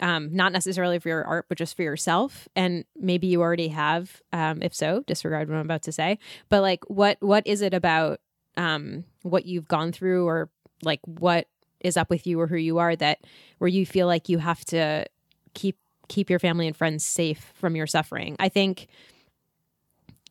um, 0.00 0.34
not 0.34 0.52
necessarily 0.52 0.98
for 0.98 1.08
your 1.08 1.24
art, 1.24 1.46
but 1.48 1.56
just 1.56 1.76
for 1.76 1.82
yourself. 1.82 2.48
And 2.56 2.84
maybe 2.98 3.28
you 3.28 3.40
already 3.40 3.68
have. 3.68 4.20
Um, 4.32 4.60
if 4.62 4.74
so, 4.74 5.04
disregard 5.06 5.48
what 5.48 5.56
I'm 5.56 5.64
about 5.64 5.82
to 5.84 5.92
say. 5.92 6.18
But 6.48 6.62
like, 6.62 6.82
what 6.90 7.18
what 7.20 7.46
is 7.46 7.62
it 7.62 7.72
about 7.72 8.20
um, 8.56 9.04
what 9.22 9.46
you've 9.46 9.68
gone 9.68 9.92
through, 9.92 10.26
or 10.26 10.50
like 10.82 11.00
what 11.04 11.46
is 11.80 11.96
up 11.96 12.10
with 12.10 12.26
you, 12.26 12.40
or 12.40 12.46
who 12.48 12.56
you 12.56 12.78
are 12.78 12.96
that 12.96 13.20
where 13.58 13.68
you 13.68 13.86
feel 13.86 14.06
like 14.06 14.28
you 14.28 14.38
have 14.38 14.64
to 14.66 15.06
keep 15.54 15.76
keep 16.08 16.28
your 16.28 16.40
family 16.40 16.66
and 16.66 16.76
friends 16.76 17.04
safe 17.04 17.52
from 17.54 17.76
your 17.76 17.86
suffering? 17.86 18.34
I 18.40 18.48
think 18.48 18.88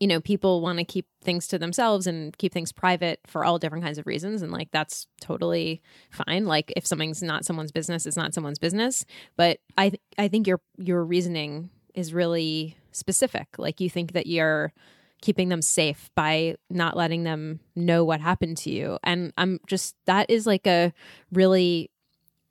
you 0.01 0.07
know 0.07 0.19
people 0.19 0.61
want 0.61 0.79
to 0.79 0.83
keep 0.83 1.05
things 1.23 1.47
to 1.47 1.59
themselves 1.59 2.07
and 2.07 2.35
keep 2.39 2.51
things 2.51 2.71
private 2.71 3.19
for 3.27 3.45
all 3.45 3.59
different 3.59 3.83
kinds 3.83 3.99
of 3.99 4.07
reasons 4.07 4.41
and 4.41 4.51
like 4.51 4.69
that's 4.71 5.05
totally 5.21 5.79
fine. 6.09 6.45
Like 6.45 6.73
if 6.75 6.87
something's 6.87 7.21
not 7.21 7.45
someone's 7.45 7.71
business 7.71 8.07
it's 8.07 8.17
not 8.17 8.33
someone's 8.33 8.57
business. 8.57 9.05
But 9.37 9.59
i 9.77 9.89
th- 9.89 10.01
i 10.17 10.27
think 10.27 10.47
your 10.47 10.59
your 10.77 11.05
reasoning 11.05 11.69
is 11.93 12.13
really 12.15 12.75
specific. 12.91 13.47
Like 13.59 13.79
you 13.79 13.91
think 13.91 14.13
that 14.13 14.25
you're 14.25 14.73
keeping 15.21 15.49
them 15.49 15.61
safe 15.61 16.09
by 16.15 16.55
not 16.67 16.97
letting 16.97 17.23
them 17.23 17.59
know 17.75 18.03
what 18.03 18.21
happened 18.21 18.57
to 18.57 18.71
you. 18.71 18.97
And 19.03 19.31
i'm 19.37 19.59
just 19.67 19.95
that 20.07 20.31
is 20.31 20.47
like 20.47 20.65
a 20.65 20.93
really 21.31 21.91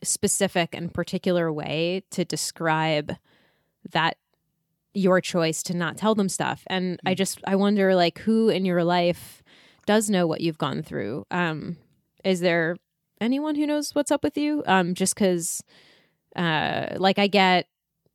specific 0.04 0.72
and 0.72 0.94
particular 0.94 1.52
way 1.52 2.04
to 2.10 2.24
describe 2.24 3.16
that 3.90 4.18
your 4.94 5.20
choice 5.20 5.62
to 5.64 5.74
not 5.74 5.96
tell 5.96 6.14
them 6.14 6.28
stuff. 6.28 6.62
And 6.66 7.00
i 7.06 7.14
just 7.14 7.40
i 7.46 7.56
wonder 7.56 7.94
like 7.94 8.18
who 8.20 8.48
in 8.48 8.64
your 8.64 8.84
life 8.84 9.42
does 9.86 10.10
know 10.10 10.26
what 10.26 10.40
you've 10.40 10.58
gone 10.58 10.82
through? 10.82 11.26
Um 11.30 11.76
is 12.24 12.40
there 12.40 12.76
anyone 13.20 13.54
who 13.54 13.66
knows 13.66 13.94
what's 13.94 14.10
up 14.10 14.22
with 14.22 14.36
you? 14.36 14.62
Um 14.66 14.94
just 14.94 15.14
because 15.14 15.62
uh 16.36 16.86
like 16.96 17.18
i 17.18 17.26
get 17.26 17.66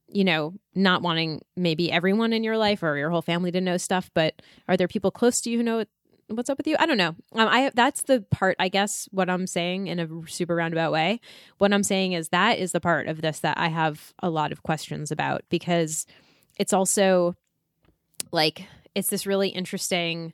you 0.08 0.24
know 0.24 0.53
not 0.74 1.01
wanting 1.01 1.41
maybe 1.58 1.91
everyone 1.91 2.32
in 2.32 2.44
your 2.44 2.58
life 2.58 2.84
or 2.84 2.96
your 2.96 3.10
whole 3.10 3.22
family 3.22 3.51
to 3.51 3.60
know 3.60 3.75
stuff 3.75 4.10
but 4.13 4.41
are 4.70 4.77
there 4.77 4.88
people 4.88 5.12
close 5.12 5.41
to 5.41 5.50
you 5.50 5.58
who 5.58 5.63
know 5.63 5.84
what's 6.27 6.50
up 6.50 6.58
with 6.58 6.67
you? 6.67 6.75
I 6.79 6.86
don't 6.86 6.98
know. 6.98 7.15
Um, 7.34 7.48
i 7.48 7.72
that's 7.74 8.03
the 8.03 8.22
part 8.32 8.55
i 8.60 8.67
guess 8.67 9.08
what 9.12 9.29
i'm 9.29 9.48
saying 9.48 9.88
in 9.88 10.00
a 10.00 10.08
super 10.27 10.55
roundabout 10.55 10.91
way. 10.91 11.20
What 11.58 11.74
i'm 11.74 11.84
saying 11.84 12.13
is 12.13 12.29
that 12.29 12.58
is 12.58 12.72
the 12.72 12.82
part 12.82 13.08
of 13.08 13.22
this 13.22 13.39
that 13.39 13.58
i 13.58 13.67
have 13.67 14.13
a 14.20 14.29
lot 14.29 14.51
of 14.51 14.63
questions 14.63 15.12
about 15.12 15.44
because 15.50 16.05
it's 16.57 16.74
also 16.74 17.35
like 18.31 18.67
it's 18.93 19.09
this 19.09 19.25
really 19.25 19.50
interesting 19.50 20.33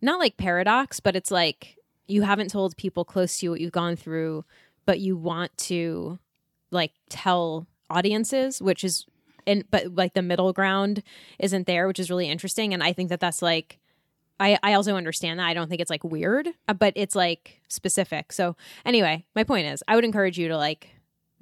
not 0.00 0.18
like 0.18 0.36
paradox 0.36 1.00
but 1.00 1.16
it's 1.16 1.30
like 1.30 1.76
you 2.06 2.22
haven't 2.22 2.50
told 2.50 2.76
people 2.76 3.04
close 3.04 3.38
to 3.38 3.46
you 3.46 3.50
what 3.50 3.60
you've 3.60 3.72
gone 3.72 3.96
through 3.96 4.44
but 4.86 5.00
you 5.00 5.16
want 5.16 5.56
to 5.56 6.18
like 6.70 6.92
tell 7.08 7.66
audiences 7.90 8.60
which 8.60 8.84
is 8.84 9.06
and 9.46 9.64
but 9.70 9.94
like 9.94 10.14
the 10.14 10.22
middle 10.22 10.52
ground 10.52 11.02
isn't 11.38 11.66
there 11.66 11.86
which 11.86 11.98
is 11.98 12.10
really 12.10 12.28
interesting 12.28 12.74
and 12.74 12.82
i 12.82 12.92
think 12.92 13.08
that 13.08 13.20
that's 13.20 13.42
like 13.42 13.78
I, 14.40 14.58
I 14.62 14.74
also 14.74 14.96
understand 14.96 15.38
that. 15.38 15.46
I 15.46 15.54
don't 15.54 15.68
think 15.68 15.80
it's 15.80 15.90
like 15.90 16.02
weird, 16.02 16.48
uh, 16.68 16.74
but 16.74 16.92
it's 16.96 17.14
like 17.14 17.60
specific. 17.68 18.32
So 18.32 18.56
anyway, 18.84 19.24
my 19.34 19.44
point 19.44 19.68
is 19.68 19.82
I 19.86 19.94
would 19.94 20.04
encourage 20.04 20.38
you 20.38 20.48
to 20.48 20.56
like 20.56 20.93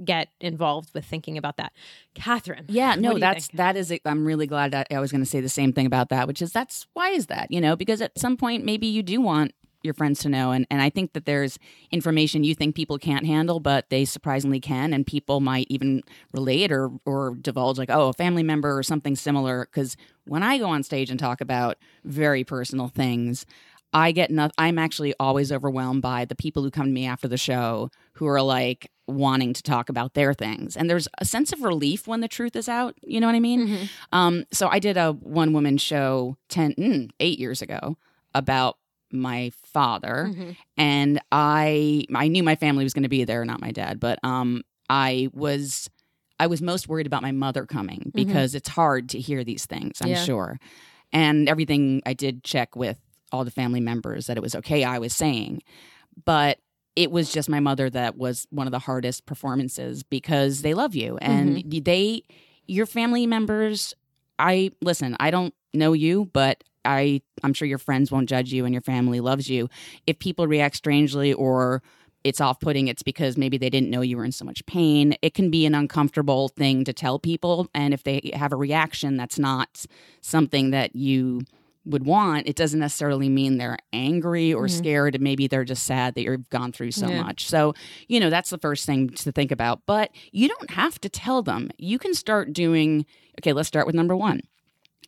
get 0.04 0.28
involved 0.40 0.92
with 0.94 1.04
thinking 1.04 1.38
about 1.38 1.56
that. 1.56 1.72
Catherine. 2.14 2.64
Yeah, 2.68 2.94
no, 2.94 3.18
that's 3.18 3.48
think? 3.48 3.56
that 3.58 3.76
is. 3.76 3.92
I'm 4.04 4.24
really 4.24 4.46
glad 4.46 4.72
that 4.72 4.88
I 4.90 5.00
was 5.00 5.10
going 5.10 5.22
to 5.22 5.30
say 5.30 5.40
the 5.40 5.48
same 5.48 5.72
thing 5.72 5.86
about 5.86 6.08
that, 6.10 6.26
which 6.26 6.42
is 6.42 6.52
that's 6.52 6.86
why 6.92 7.10
is 7.10 7.26
that 7.26 7.50
you 7.50 7.60
know 7.60 7.76
because 7.76 8.00
at 8.00 8.18
some 8.18 8.36
point 8.36 8.64
maybe 8.64 8.86
you 8.86 9.02
do 9.02 9.20
want 9.20 9.52
your 9.82 9.94
friends 9.94 10.20
to 10.20 10.28
know, 10.28 10.52
and 10.52 10.66
and 10.70 10.80
I 10.80 10.90
think 10.90 11.12
that 11.12 11.24
there's 11.24 11.58
information 11.90 12.44
you 12.44 12.54
think 12.54 12.74
people 12.74 12.98
can't 12.98 13.26
handle, 13.26 13.60
but 13.60 13.90
they 13.90 14.04
surprisingly 14.04 14.60
can, 14.60 14.92
and 14.92 15.06
people 15.06 15.40
might 15.40 15.66
even 15.70 16.02
relate 16.32 16.70
or 16.72 16.90
or 17.04 17.34
divulge 17.40 17.78
like 17.78 17.90
oh 17.90 18.08
a 18.08 18.12
family 18.12 18.42
member 18.42 18.76
or 18.76 18.82
something 18.82 19.16
similar. 19.16 19.66
Because 19.66 19.96
when 20.24 20.42
I 20.42 20.58
go 20.58 20.68
on 20.68 20.82
stage 20.82 21.10
and 21.10 21.18
talk 21.18 21.40
about 21.40 21.78
very 22.04 22.44
personal 22.44 22.88
things. 22.88 23.46
I 23.92 24.12
get 24.12 24.30
nothing. 24.30 24.54
I'm 24.58 24.78
actually 24.78 25.14
always 25.20 25.52
overwhelmed 25.52 26.02
by 26.02 26.24
the 26.24 26.34
people 26.34 26.62
who 26.62 26.70
come 26.70 26.86
to 26.86 26.92
me 26.92 27.06
after 27.06 27.28
the 27.28 27.36
show 27.36 27.90
who 28.14 28.26
are 28.26 28.40
like 28.42 28.90
wanting 29.06 29.52
to 29.52 29.62
talk 29.62 29.88
about 29.88 30.14
their 30.14 30.32
things. 30.32 30.76
And 30.76 30.88
there's 30.88 31.08
a 31.18 31.24
sense 31.24 31.52
of 31.52 31.62
relief 31.62 32.06
when 32.06 32.20
the 32.20 32.28
truth 32.28 32.56
is 32.56 32.68
out. 32.68 32.94
You 33.02 33.20
know 33.20 33.26
what 33.26 33.36
I 33.36 33.40
mean? 33.40 33.88
Um, 34.12 34.44
so 34.52 34.68
I 34.68 34.78
did 34.78 34.96
a 34.96 35.12
one 35.12 35.52
woman 35.52 35.76
show 35.76 36.36
10, 36.48 36.74
mm, 36.74 37.10
eight 37.20 37.38
years 37.38 37.60
ago 37.60 37.96
about 38.34 38.78
my 39.10 39.50
father 39.62 40.30
Mhm. 40.32 40.56
and 40.78 41.20
I 41.30 42.04
I 42.14 42.28
knew 42.28 42.42
my 42.42 42.56
family 42.56 42.82
was 42.82 42.94
going 42.94 43.02
to 43.02 43.10
be 43.10 43.24
there, 43.24 43.44
not 43.44 43.60
my 43.60 43.72
dad, 43.72 44.00
but 44.00 44.18
um 44.24 44.62
I 44.88 45.28
was 45.34 45.90
I 46.40 46.46
was 46.46 46.62
most 46.62 46.88
worried 46.88 47.06
about 47.06 47.20
my 47.20 47.30
mother 47.32 47.66
coming 47.66 48.10
because 48.14 48.54
it's 48.54 48.70
hard 48.70 49.10
to 49.10 49.20
hear 49.20 49.44
these 49.44 49.66
things, 49.66 50.00
I'm 50.00 50.08
Yeah. 50.08 50.24
sure. 50.24 50.58
And 51.12 51.46
everything 51.46 52.00
I 52.06 52.14
did 52.14 52.42
check 52.42 52.74
with 52.74 52.98
all 53.32 53.44
the 53.44 53.50
family 53.50 53.80
members 53.80 54.26
that 54.26 54.36
it 54.36 54.42
was 54.42 54.54
okay 54.54 54.84
I 54.84 54.98
was 54.98 55.14
saying. 55.14 55.62
But 56.24 56.58
it 56.94 57.10
was 57.10 57.32
just 57.32 57.48
my 57.48 57.60
mother 57.60 57.88
that 57.90 58.16
was 58.16 58.46
one 58.50 58.66
of 58.66 58.70
the 58.70 58.78
hardest 58.78 59.24
performances 59.26 60.02
because 60.02 60.62
they 60.62 60.74
love 60.74 60.94
you 60.94 61.16
and 61.18 61.56
mm-hmm. 61.56 61.82
they 61.82 62.22
your 62.66 62.86
family 62.86 63.26
members 63.26 63.94
I 64.38 64.72
listen, 64.80 65.16
I 65.20 65.30
don't 65.30 65.54
know 65.72 65.92
you, 65.92 66.28
but 66.32 66.64
I 66.84 67.22
I'm 67.42 67.54
sure 67.54 67.68
your 67.68 67.78
friends 67.78 68.10
won't 68.10 68.28
judge 68.28 68.52
you 68.52 68.64
and 68.64 68.74
your 68.74 68.82
family 68.82 69.20
loves 69.20 69.48
you. 69.48 69.68
If 70.06 70.18
people 70.18 70.46
react 70.46 70.76
strangely 70.76 71.32
or 71.32 71.82
it's 72.24 72.40
off-putting, 72.40 72.88
it's 72.88 73.02
because 73.02 73.36
maybe 73.36 73.58
they 73.58 73.70
didn't 73.70 73.90
know 73.90 74.00
you 74.00 74.16
were 74.16 74.24
in 74.24 74.32
so 74.32 74.44
much 74.44 74.64
pain. 74.66 75.16
It 75.22 75.34
can 75.34 75.50
be 75.50 75.66
an 75.66 75.74
uncomfortable 75.74 76.48
thing 76.48 76.84
to 76.84 76.92
tell 76.92 77.18
people 77.18 77.68
and 77.74 77.94
if 77.94 78.04
they 78.04 78.30
have 78.34 78.52
a 78.52 78.56
reaction 78.56 79.16
that's 79.16 79.38
not 79.38 79.86
something 80.20 80.70
that 80.70 80.94
you 80.94 81.42
would 81.84 82.04
want, 82.04 82.46
it 82.46 82.56
doesn't 82.56 82.78
necessarily 82.78 83.28
mean 83.28 83.58
they're 83.58 83.78
angry 83.92 84.52
or 84.52 84.66
mm-hmm. 84.66 84.78
scared. 84.78 85.20
Maybe 85.20 85.46
they're 85.46 85.64
just 85.64 85.84
sad 85.84 86.14
that 86.14 86.22
you've 86.22 86.48
gone 86.50 86.72
through 86.72 86.92
so 86.92 87.08
Yeah. 87.08 87.22
much. 87.22 87.46
So, 87.46 87.74
you 88.08 88.20
know, 88.20 88.30
that's 88.30 88.50
the 88.50 88.58
first 88.58 88.86
thing 88.86 89.08
to 89.10 89.32
think 89.32 89.50
about. 89.50 89.80
But 89.86 90.10
you 90.30 90.48
don't 90.48 90.70
have 90.70 91.00
to 91.00 91.08
tell 91.08 91.42
them. 91.42 91.70
You 91.78 91.98
can 91.98 92.14
start 92.14 92.52
doing, 92.52 93.04
okay, 93.40 93.52
let's 93.52 93.68
start 93.68 93.86
with 93.86 93.94
number 93.94 94.16
one. 94.16 94.42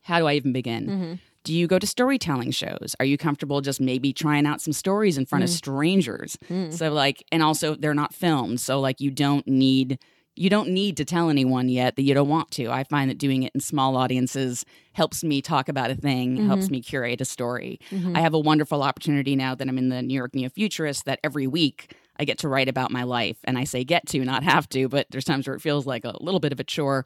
How 0.02 0.18
do 0.18 0.26
I 0.26 0.34
even 0.34 0.52
begin? 0.52 0.86
Mm-hmm. 0.86 1.14
Do 1.44 1.52
you 1.54 1.66
go 1.66 1.78
to 1.78 1.86
storytelling 1.86 2.50
shows? 2.50 2.96
Are 2.98 3.04
you 3.04 3.18
comfortable 3.18 3.60
just 3.60 3.80
maybe 3.80 4.12
trying 4.12 4.46
out 4.46 4.60
some 4.60 4.72
stories 4.72 5.18
in 5.18 5.26
front 5.26 5.44
of 5.44 5.50
mm. 5.50 5.54
strangers? 5.54 6.38
Mm. 6.48 6.72
So 6.72 6.90
like 6.90 7.22
and 7.30 7.42
also 7.42 7.74
they're 7.74 7.94
not 7.94 8.14
filmed. 8.14 8.60
So 8.60 8.80
like 8.80 9.00
you 9.00 9.10
don't 9.10 9.46
need 9.46 9.98
you 10.36 10.50
don't 10.50 10.70
need 10.70 10.96
to 10.96 11.04
tell 11.04 11.30
anyone 11.30 11.68
yet 11.68 11.96
that 11.96 12.02
you 12.02 12.14
don't 12.14 12.28
want 12.28 12.50
to. 12.52 12.68
I 12.70 12.84
find 12.84 13.08
that 13.10 13.18
doing 13.18 13.44
it 13.44 13.52
in 13.54 13.60
small 13.60 13.96
audiences 13.96 14.64
helps 14.92 15.22
me 15.22 15.40
talk 15.40 15.68
about 15.68 15.90
a 15.90 15.94
thing, 15.94 16.46
helps 16.46 16.64
mm-hmm. 16.64 16.72
me 16.72 16.80
curate 16.82 17.20
a 17.20 17.24
story. 17.24 17.78
Mm-hmm. 17.90 18.16
I 18.16 18.20
have 18.20 18.34
a 18.34 18.38
wonderful 18.38 18.82
opportunity 18.82 19.36
now 19.36 19.54
that 19.54 19.68
I'm 19.68 19.78
in 19.78 19.90
the 19.90 20.02
New 20.02 20.14
York 20.14 20.34
Neo 20.34 20.48
Futurist 20.48 21.04
that 21.04 21.20
every 21.22 21.46
week 21.46 21.94
I 22.18 22.24
get 22.24 22.38
to 22.38 22.48
write 22.48 22.68
about 22.68 22.90
my 22.90 23.04
life. 23.04 23.36
And 23.44 23.58
I 23.58 23.64
say 23.64 23.84
get 23.84 24.06
to, 24.08 24.24
not 24.24 24.42
have 24.42 24.68
to, 24.70 24.88
but 24.88 25.06
there's 25.10 25.24
times 25.24 25.46
where 25.46 25.56
it 25.56 25.62
feels 25.62 25.86
like 25.86 26.04
a 26.04 26.14
little 26.20 26.40
bit 26.40 26.52
of 26.52 26.60
a 26.60 26.64
chore. 26.64 27.04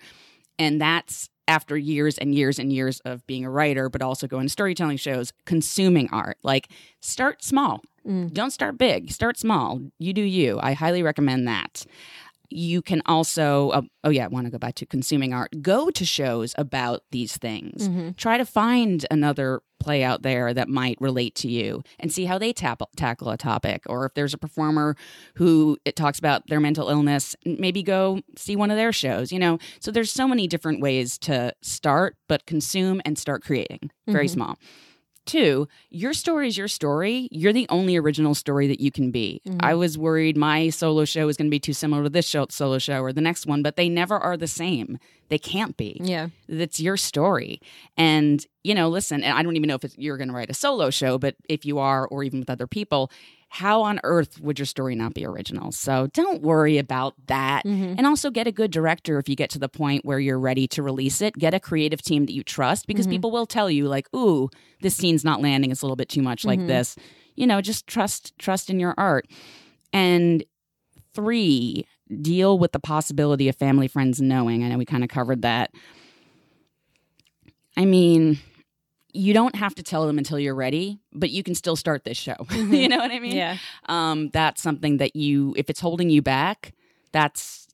And 0.59 0.81
that's 0.81 1.29
after 1.47 1.77
years 1.77 2.19
and 2.19 2.35
years 2.35 2.59
and 2.59 2.73
years 2.73 3.01
of 3.01 3.27
being 3.27 3.45
a 3.45 3.51
writer, 3.51 3.89
but 3.89 4.03
also 4.03 4.27
going 4.27 4.47
to 4.47 4.53
storytelling 4.53 4.99
shows, 4.99 5.33
consuming 5.47 6.09
art. 6.11 6.37
Like, 6.43 6.69
start 7.01 7.43
small. 7.43 7.81
Mm. 8.07 8.33
Don't 8.33 8.51
start 8.51 8.77
big. 8.77 9.11
Start 9.11 9.39
small. 9.39 9.81
You 9.99 10.13
do 10.13 10.23
you. 10.23 10.59
I 10.63 10.75
highly 10.75 11.03
recommend 11.03 11.49
that. 11.49 11.87
You 12.51 12.81
can 12.83 13.03
also, 13.07 13.71
uh, 13.71 13.83
oh 14.05 14.11
yeah, 14.11 14.25
I 14.25 14.29
want 14.29 14.47
to 14.47 14.51
go 14.51 14.59
back 14.59 14.75
to 14.77 14.87
consuming 14.87 15.33
art. 15.35 15.51
Go 15.63 15.91
to 15.91 16.05
shows 16.05 16.55
about 16.57 17.03
these 17.11 17.37
things. 17.37 17.89
Try 18.17 18.39
to 18.39 18.45
find 18.47 19.05
another 19.11 19.61
play 19.81 20.03
out 20.03 20.23
there 20.23 20.53
that 20.53 20.69
might 20.69 20.97
relate 21.01 21.35
to 21.37 21.49
you 21.49 21.83
and 22.01 22.13
see 22.13 22.25
how 22.25 22.37
they 22.37 22.53
tap- 22.53 22.83
tackle 22.97 23.31
a 23.31 23.37
topic. 23.37 23.83
Or 23.87 24.07
if 24.07 24.15
there's 24.15 24.35
a 24.35 24.39
performer 24.39 24.97
who 25.37 25.77
it 25.85 25.95
talks 25.95 26.19
about 26.19 26.47
their 26.49 26.59
mental 26.59 26.89
illness, 26.89 27.37
maybe 27.45 27.83
go 27.85 28.21
see 28.37 28.57
one 28.57 28.71
of 28.73 28.77
their 28.77 28.93
shows, 28.93 29.31
you 29.31 29.39
know? 29.39 29.59
So 29.79 29.91
there's 29.93 30.11
so 30.11 30.27
many 30.27 30.49
different 30.49 30.81
ways 30.81 31.17
to 31.19 31.53
start, 31.63 32.17
but 32.29 32.45
consume 32.47 33.01
and 33.05 33.17
start 33.19 33.45
creating. 33.45 33.91
Very 34.09 34.27
small. 34.27 34.59
Two, 35.29 35.69
your 35.91 36.15
story 36.15 36.49
is 36.49 36.57
your 36.57 36.69
story. 36.69 37.29
You're 37.31 37.53
the 37.53 37.67
only 37.69 37.99
original 37.99 38.35
story 38.35 38.67
that 38.69 38.81
you 38.81 38.91
can 38.91 39.11
be. 39.11 39.43
Mm-hmm. 39.47 39.59
I 39.61 39.75
was 39.75 39.99
worried 39.99 40.39
my 40.39 40.71
solo 40.71 41.05
show 41.05 41.27
was 41.27 41.37
going 41.37 41.49
to 41.49 41.51
be 41.51 41.61
too 41.61 41.75
similar 41.75 42.05
to 42.05 42.09
this 42.09 42.27
show, 42.27 42.47
solo 42.49 42.79
show 42.79 43.03
or 43.03 43.13
the 43.13 43.21
next 43.21 43.45
one, 43.45 43.63
but 43.63 43.77
they 43.77 43.91
never 43.91 44.17
are 44.17 44.39
the 44.39 44.47
same. 44.47 44.99
They 45.29 45.37
can't 45.37 45.77
be. 45.77 46.01
Yeah. 46.03 46.29
That's 46.49 46.81
your 46.81 46.97
story. 46.97 47.61
And, 47.99 48.45
you 48.65 48.75
know, 48.75 48.89
listen, 48.89 49.23
and 49.23 49.37
I 49.37 49.43
don't 49.43 49.57
even 49.57 49.69
know 49.69 49.75
if 49.75 49.85
it's, 49.85 49.99
you're 49.99 50.17
going 50.17 50.29
to 50.29 50.35
write 50.35 50.49
a 50.49 50.55
solo 50.55 50.89
show, 50.89 51.19
but 51.19 51.37
if 51.47 51.67
you 51.67 51.79
are, 51.79 52.07
or 52.07 52.25
even 52.25 52.41
with 52.41 52.49
other 52.49 52.67
people, 52.67 53.11
how 53.51 53.83
on 53.83 53.99
earth 54.05 54.41
would 54.41 54.59
your 54.59 54.67
story 54.67 54.95
not 54.95 55.15
be 55.15 55.25
original? 55.25 55.73
So 55.73 56.07
don't 56.09 56.43
worry 56.43 56.77
about 56.77 57.15
that. 57.27 57.65
Mm-hmm. 57.65 57.95
And 57.97 58.07
also 58.07 58.31
get 58.31 58.47
a 58.47 58.53
good 58.53 58.71
director 58.71 59.19
if 59.19 59.29
you 59.29 59.37
get 59.37 59.51
to 59.51 59.59
the 59.59 59.69
point 59.69 60.05
where 60.05 60.19
you're 60.19 60.39
ready 60.39 60.69
to 60.69 60.83
release 60.83 61.23
it. 61.23 61.35
Get 61.35 61.55
a 61.55 61.61
creative 61.61 62.03
team 62.03 62.27
that 62.27 62.33
you 62.33 62.43
trust 62.43 62.87
because 62.87 63.07
mm-hmm. 63.07 63.13
people 63.13 63.31
will 63.31 63.47
tell 63.47 63.71
you, 63.71 63.89
like, 63.89 64.07
ooh, 64.15 64.51
this 64.83 64.95
scene's 64.95 65.25
not 65.25 65.41
landing. 65.41 65.71
It's 65.71 65.81
a 65.83 65.87
little 65.87 65.97
bit 65.97 66.11
too 66.11 66.23
much 66.23 66.45
like 66.45 66.59
mm-hmm. 66.59 66.69
this. 66.69 66.97
You 67.37 67.47
know, 67.47 67.61
just 67.61 67.87
trust 67.87 68.37
trust 68.39 68.69
in 68.69 68.79
your 68.79 68.95
art. 68.99 69.27
And 69.93 70.45
three, 71.15 71.87
deal 72.21 72.59
with 72.59 72.73
the 72.73 72.81
possibility 72.81 73.49
of 73.49 73.57
family 73.57 73.89
friends 73.89 74.21
knowing. 74.21 74.63
I 74.63 74.69
know 74.69 74.79
we 74.79 74.85
kind 74.85 75.05
of 75.05 75.09
covered 75.09 75.43
that. 75.43 75.71
I 77.77 77.87
mean, 77.87 78.39
you 79.13 79.33
don't 79.33 79.55
have 79.57 79.75
to 79.77 79.83
tell 79.83 80.07
them 80.07 80.19
until 80.19 80.39
you're 80.39 80.55
ready, 80.55 81.01
but 81.13 81.31
you 81.31 81.43
can 81.43 81.55
still 81.55 81.77
start 81.77 82.05
this 82.05 82.17
show. 82.17 82.37
you 82.51 82.89
know 82.89 82.99
what 82.99 83.11
I 83.11 83.19
mean? 83.19 83.37
Yeah. 83.37 83.59
Um, 83.87 84.29
that's 84.31 84.63
something 84.63 84.99
that 84.99 85.17
you, 85.17 85.55
if 85.57 85.71
it's 85.71 85.81
holding 85.81 86.11
you 86.11 86.23
back, 86.23 86.73
that's 87.13 87.69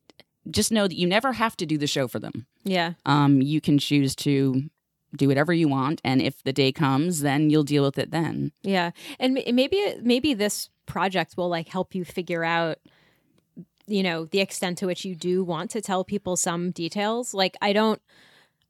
just 0.51 0.71
know 0.71 0.87
that 0.87 0.97
you 0.97 1.07
never 1.07 1.33
have 1.33 1.57
to 1.57 1.67
do 1.67 1.79
the 1.79 1.87
show 1.87 2.07
for 2.07 2.19
them. 2.19 2.47
Yeah. 2.65 2.95
Um, 3.07 3.41
you 3.41 3.61
can 3.61 3.79
choose 3.79 4.15
to 4.17 4.63
do 5.17 5.29
whatever 5.29 5.53
you 5.53 5.69
want, 5.69 6.01
and 6.05 6.21
if 6.21 6.43
the 6.43 6.53
day 6.53 6.73
comes, 6.73 7.21
then 7.21 7.51
you'll 7.51 7.65
deal 7.65 7.85
with 7.85 7.99
it 7.99 8.11
then. 8.11 8.53
Yeah. 8.63 8.91
And 9.19 9.35
maybe 9.35 9.95
maybe 10.03 10.35
this 10.35 10.71
project 10.87 11.37
will 11.37 11.49
like 11.49 11.69
help 11.69 11.95
you 11.95 12.05
figure 12.05 12.45
out 12.45 12.79
you 13.87 14.03
know 14.03 14.27
the 14.27 14.41
extent 14.41 14.79
to 14.79 14.87
which 14.87 15.05
you 15.05 15.15
do 15.15 15.45
want 15.45 15.71
to 15.71 15.81
tell 15.81 16.05
people 16.05 16.37
some 16.37 16.71
details. 16.71 17.33
Like 17.33 17.57
I 17.63 17.73
don't 17.73 18.01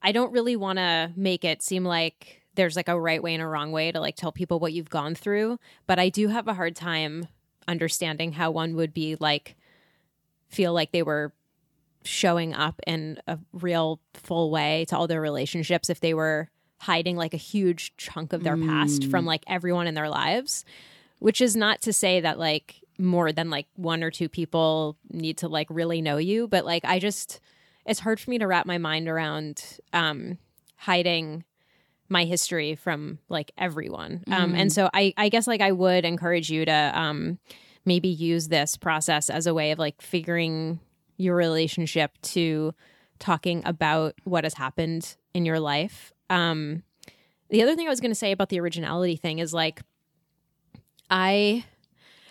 I 0.02 0.12
don't 0.12 0.32
really 0.32 0.56
want 0.56 0.78
to 0.78 1.12
make 1.16 1.44
it 1.44 1.62
seem 1.62 1.84
like 1.84 2.43
there's 2.54 2.76
like 2.76 2.88
a 2.88 2.98
right 2.98 3.22
way 3.22 3.34
and 3.34 3.42
a 3.42 3.46
wrong 3.46 3.72
way 3.72 3.92
to 3.92 4.00
like 4.00 4.16
tell 4.16 4.32
people 4.32 4.60
what 4.60 4.72
you've 4.72 4.90
gone 4.90 5.14
through, 5.14 5.58
but 5.86 5.98
I 5.98 6.08
do 6.08 6.28
have 6.28 6.48
a 6.48 6.54
hard 6.54 6.76
time 6.76 7.28
understanding 7.66 8.32
how 8.32 8.50
one 8.50 8.76
would 8.76 8.92
be 8.92 9.16
like 9.18 9.56
feel 10.48 10.72
like 10.72 10.92
they 10.92 11.02
were 11.02 11.32
showing 12.04 12.52
up 12.52 12.80
in 12.86 13.18
a 13.26 13.38
real 13.52 13.98
full 14.12 14.50
way 14.50 14.84
to 14.88 14.96
all 14.96 15.06
their 15.06 15.20
relationships 15.20 15.88
if 15.88 16.00
they 16.00 16.12
were 16.12 16.50
hiding 16.78 17.16
like 17.16 17.32
a 17.32 17.38
huge 17.38 17.96
chunk 17.96 18.32
of 18.34 18.44
their 18.44 18.56
past 18.58 19.04
from 19.10 19.24
like 19.24 19.42
everyone 19.46 19.86
in 19.86 19.94
their 19.94 20.10
lives 20.10 20.64
which 21.20 21.40
is 21.40 21.56
not 21.56 21.80
to 21.80 21.92
say 21.94 22.20
that 22.20 22.38
like 22.38 22.82
more 22.98 23.32
than 23.32 23.48
like 23.48 23.66
one 23.76 24.02
or 24.04 24.10
two 24.10 24.28
people 24.28 24.96
need 25.10 25.38
to 25.38 25.48
like 25.48 25.66
really 25.70 26.02
know 26.02 26.18
you 26.18 26.46
but 26.46 26.66
like 26.66 26.84
i 26.84 26.98
just 26.98 27.40
it's 27.86 28.00
hard 28.00 28.20
for 28.20 28.30
me 28.30 28.36
to 28.38 28.46
wrap 28.46 28.66
my 28.66 28.76
mind 28.76 29.08
around 29.08 29.78
um 29.94 30.36
hiding 30.76 31.42
my 32.14 32.24
history 32.24 32.76
from 32.76 33.18
like 33.28 33.50
everyone. 33.58 34.22
Um 34.30 34.54
and 34.54 34.72
so 34.72 34.88
i 34.94 35.12
i 35.16 35.28
guess 35.28 35.46
like 35.46 35.60
i 35.60 35.72
would 35.72 36.04
encourage 36.04 36.48
you 36.48 36.64
to 36.64 36.92
um 36.94 37.38
maybe 37.84 38.08
use 38.08 38.48
this 38.48 38.76
process 38.76 39.28
as 39.28 39.46
a 39.46 39.52
way 39.52 39.72
of 39.72 39.78
like 39.78 40.00
figuring 40.00 40.78
your 41.16 41.34
relationship 41.36 42.10
to 42.22 42.72
talking 43.18 43.62
about 43.66 44.14
what 44.24 44.44
has 44.44 44.54
happened 44.54 45.16
in 45.34 45.44
your 45.44 45.58
life. 45.60 46.12
Um 46.30 46.84
the 47.50 47.62
other 47.62 47.74
thing 47.74 47.86
i 47.86 47.90
was 47.90 48.00
going 48.00 48.10
to 48.10 48.22
say 48.24 48.32
about 48.32 48.48
the 48.48 48.60
originality 48.60 49.16
thing 49.16 49.40
is 49.40 49.52
like 49.52 49.82
I 51.10 51.64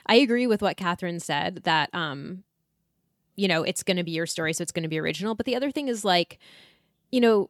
I 0.06 0.16
agree 0.16 0.48
with 0.48 0.62
what 0.62 0.78
Catherine 0.78 1.20
said 1.20 1.62
that 1.64 1.90
um 1.94 2.44
you 3.36 3.48
know 3.48 3.64
it's 3.64 3.84
going 3.84 3.98
to 3.98 4.04
be 4.04 4.12
your 4.12 4.28
story 4.28 4.54
so 4.54 4.62
it's 4.62 4.72
going 4.72 4.84
to 4.84 4.90
be 4.90 5.00
original. 5.00 5.36
But 5.36 5.46
the 5.46 5.56
other 5.56 5.72
thing 5.72 5.90
is 5.90 6.06
like 6.06 6.40
you 7.12 7.20
know 7.20 7.50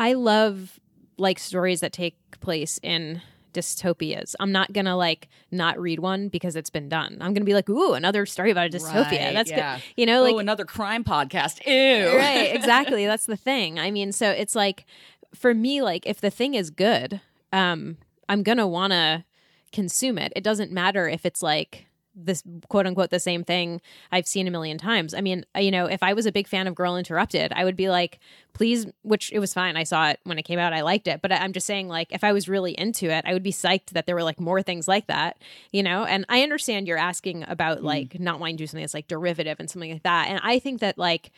I 0.00 0.14
love 0.14 0.80
like 1.18 1.38
stories 1.38 1.80
that 1.80 1.92
take 1.92 2.16
place 2.40 2.80
in 2.82 3.20
dystopias. 3.52 4.34
I'm 4.40 4.50
not 4.50 4.72
going 4.72 4.86
to 4.86 4.94
like 4.94 5.28
not 5.50 5.78
read 5.78 6.00
one 6.00 6.28
because 6.28 6.56
it's 6.56 6.70
been 6.70 6.88
done. 6.88 7.18
I'm 7.20 7.34
going 7.34 7.42
to 7.42 7.44
be 7.44 7.52
like, 7.52 7.68
"Ooh, 7.68 7.92
another 7.92 8.24
story 8.24 8.50
about 8.50 8.66
a 8.66 8.70
dystopia." 8.70 9.26
Right, 9.26 9.34
That's 9.34 9.50
yeah. 9.50 9.76
good. 9.76 9.84
You 9.96 10.06
know, 10.06 10.22
like 10.22 10.36
oh, 10.36 10.38
another 10.38 10.64
crime 10.64 11.04
podcast. 11.04 11.66
Ew. 11.66 12.16
right 12.16 12.54
exactly 12.54 13.04
that's 13.04 13.26
the 13.26 13.36
thing 13.36 13.78
i 13.78 13.90
mean 13.90 14.12
so 14.12 14.30
it's 14.30 14.54
like 14.54 14.86
for 15.34 15.52
me 15.52 15.82
like 15.82 16.06
if 16.06 16.20
the 16.20 16.30
thing 16.30 16.54
is 16.54 16.70
good 16.70 17.20
um 17.52 17.96
i'm 18.28 18.42
gonna 18.42 18.66
wanna 18.66 19.24
consume 19.72 20.16
it 20.16 20.32
it 20.34 20.42
doesn't 20.42 20.72
matter 20.72 21.08
if 21.08 21.26
it's 21.26 21.42
like 21.42 21.86
this 22.14 22.42
quote 22.68 22.86
unquote 22.86 23.10
the 23.10 23.20
same 23.20 23.44
thing 23.44 23.80
I've 24.10 24.26
seen 24.26 24.48
a 24.48 24.50
million 24.50 24.78
times. 24.78 25.14
I 25.14 25.20
mean, 25.20 25.44
you 25.56 25.70
know, 25.70 25.86
if 25.86 26.02
I 26.02 26.12
was 26.12 26.26
a 26.26 26.32
big 26.32 26.48
fan 26.48 26.66
of 26.66 26.74
Girl 26.74 26.96
Interrupted, 26.96 27.52
I 27.54 27.64
would 27.64 27.76
be 27.76 27.88
like, 27.88 28.18
please, 28.52 28.86
which 29.02 29.32
it 29.32 29.38
was 29.38 29.54
fine. 29.54 29.76
I 29.76 29.84
saw 29.84 30.10
it 30.10 30.20
when 30.24 30.38
it 30.38 30.42
came 30.42 30.58
out. 30.58 30.72
I 30.72 30.82
liked 30.82 31.08
it. 31.08 31.22
But 31.22 31.32
I'm 31.32 31.52
just 31.52 31.66
saying, 31.66 31.88
like, 31.88 32.08
if 32.10 32.24
I 32.24 32.32
was 32.32 32.48
really 32.48 32.72
into 32.72 33.10
it, 33.10 33.24
I 33.26 33.32
would 33.32 33.42
be 33.42 33.52
psyched 33.52 33.90
that 33.90 34.06
there 34.06 34.14
were 34.14 34.24
like 34.24 34.40
more 34.40 34.62
things 34.62 34.88
like 34.88 35.06
that, 35.06 35.38
you 35.72 35.82
know? 35.82 36.04
And 36.04 36.24
I 36.28 36.42
understand 36.42 36.88
you're 36.88 36.98
asking 36.98 37.44
about 37.46 37.78
mm. 37.78 37.84
like 37.84 38.18
not 38.18 38.40
wanting 38.40 38.56
to 38.56 38.62
do 38.64 38.66
something 38.66 38.82
that's 38.82 38.94
like 38.94 39.08
derivative 39.08 39.58
and 39.60 39.70
something 39.70 39.92
like 39.92 40.02
that. 40.02 40.28
And 40.28 40.40
I 40.42 40.58
think 40.58 40.80
that, 40.80 40.98
like, 40.98 41.30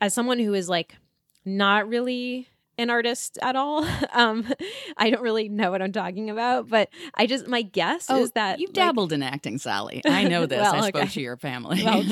as 0.00 0.14
someone 0.14 0.38
who 0.38 0.54
is 0.54 0.68
like 0.68 0.96
not 1.44 1.88
really 1.88 2.48
an 2.78 2.90
artist 2.90 3.38
at 3.42 3.56
all, 3.56 3.84
um, 4.12 4.46
I 4.96 5.10
don't 5.10 5.22
really 5.22 5.48
know 5.48 5.70
what 5.70 5.82
I'm 5.82 5.92
talking 5.92 6.30
about. 6.30 6.68
But 6.68 6.88
I 7.14 7.26
just, 7.26 7.46
my 7.48 7.62
guess 7.62 8.06
Oh, 8.08 8.22
is 8.22 8.30
that 8.32 8.60
you've 8.60 8.70
like, 8.70 8.74
dabbled 8.74 9.12
in 9.12 9.22
acting, 9.22 9.58
Sally. 9.58 10.00
I 10.06 10.24
know 10.24 10.46
this. 10.46 10.60
Well, 10.60 10.74
I 10.74 10.78
okay. 10.78 10.88
spoke 10.88 11.10
to 11.10 11.20
your 11.20 11.36
family. 11.36 11.82
well. 11.84 12.04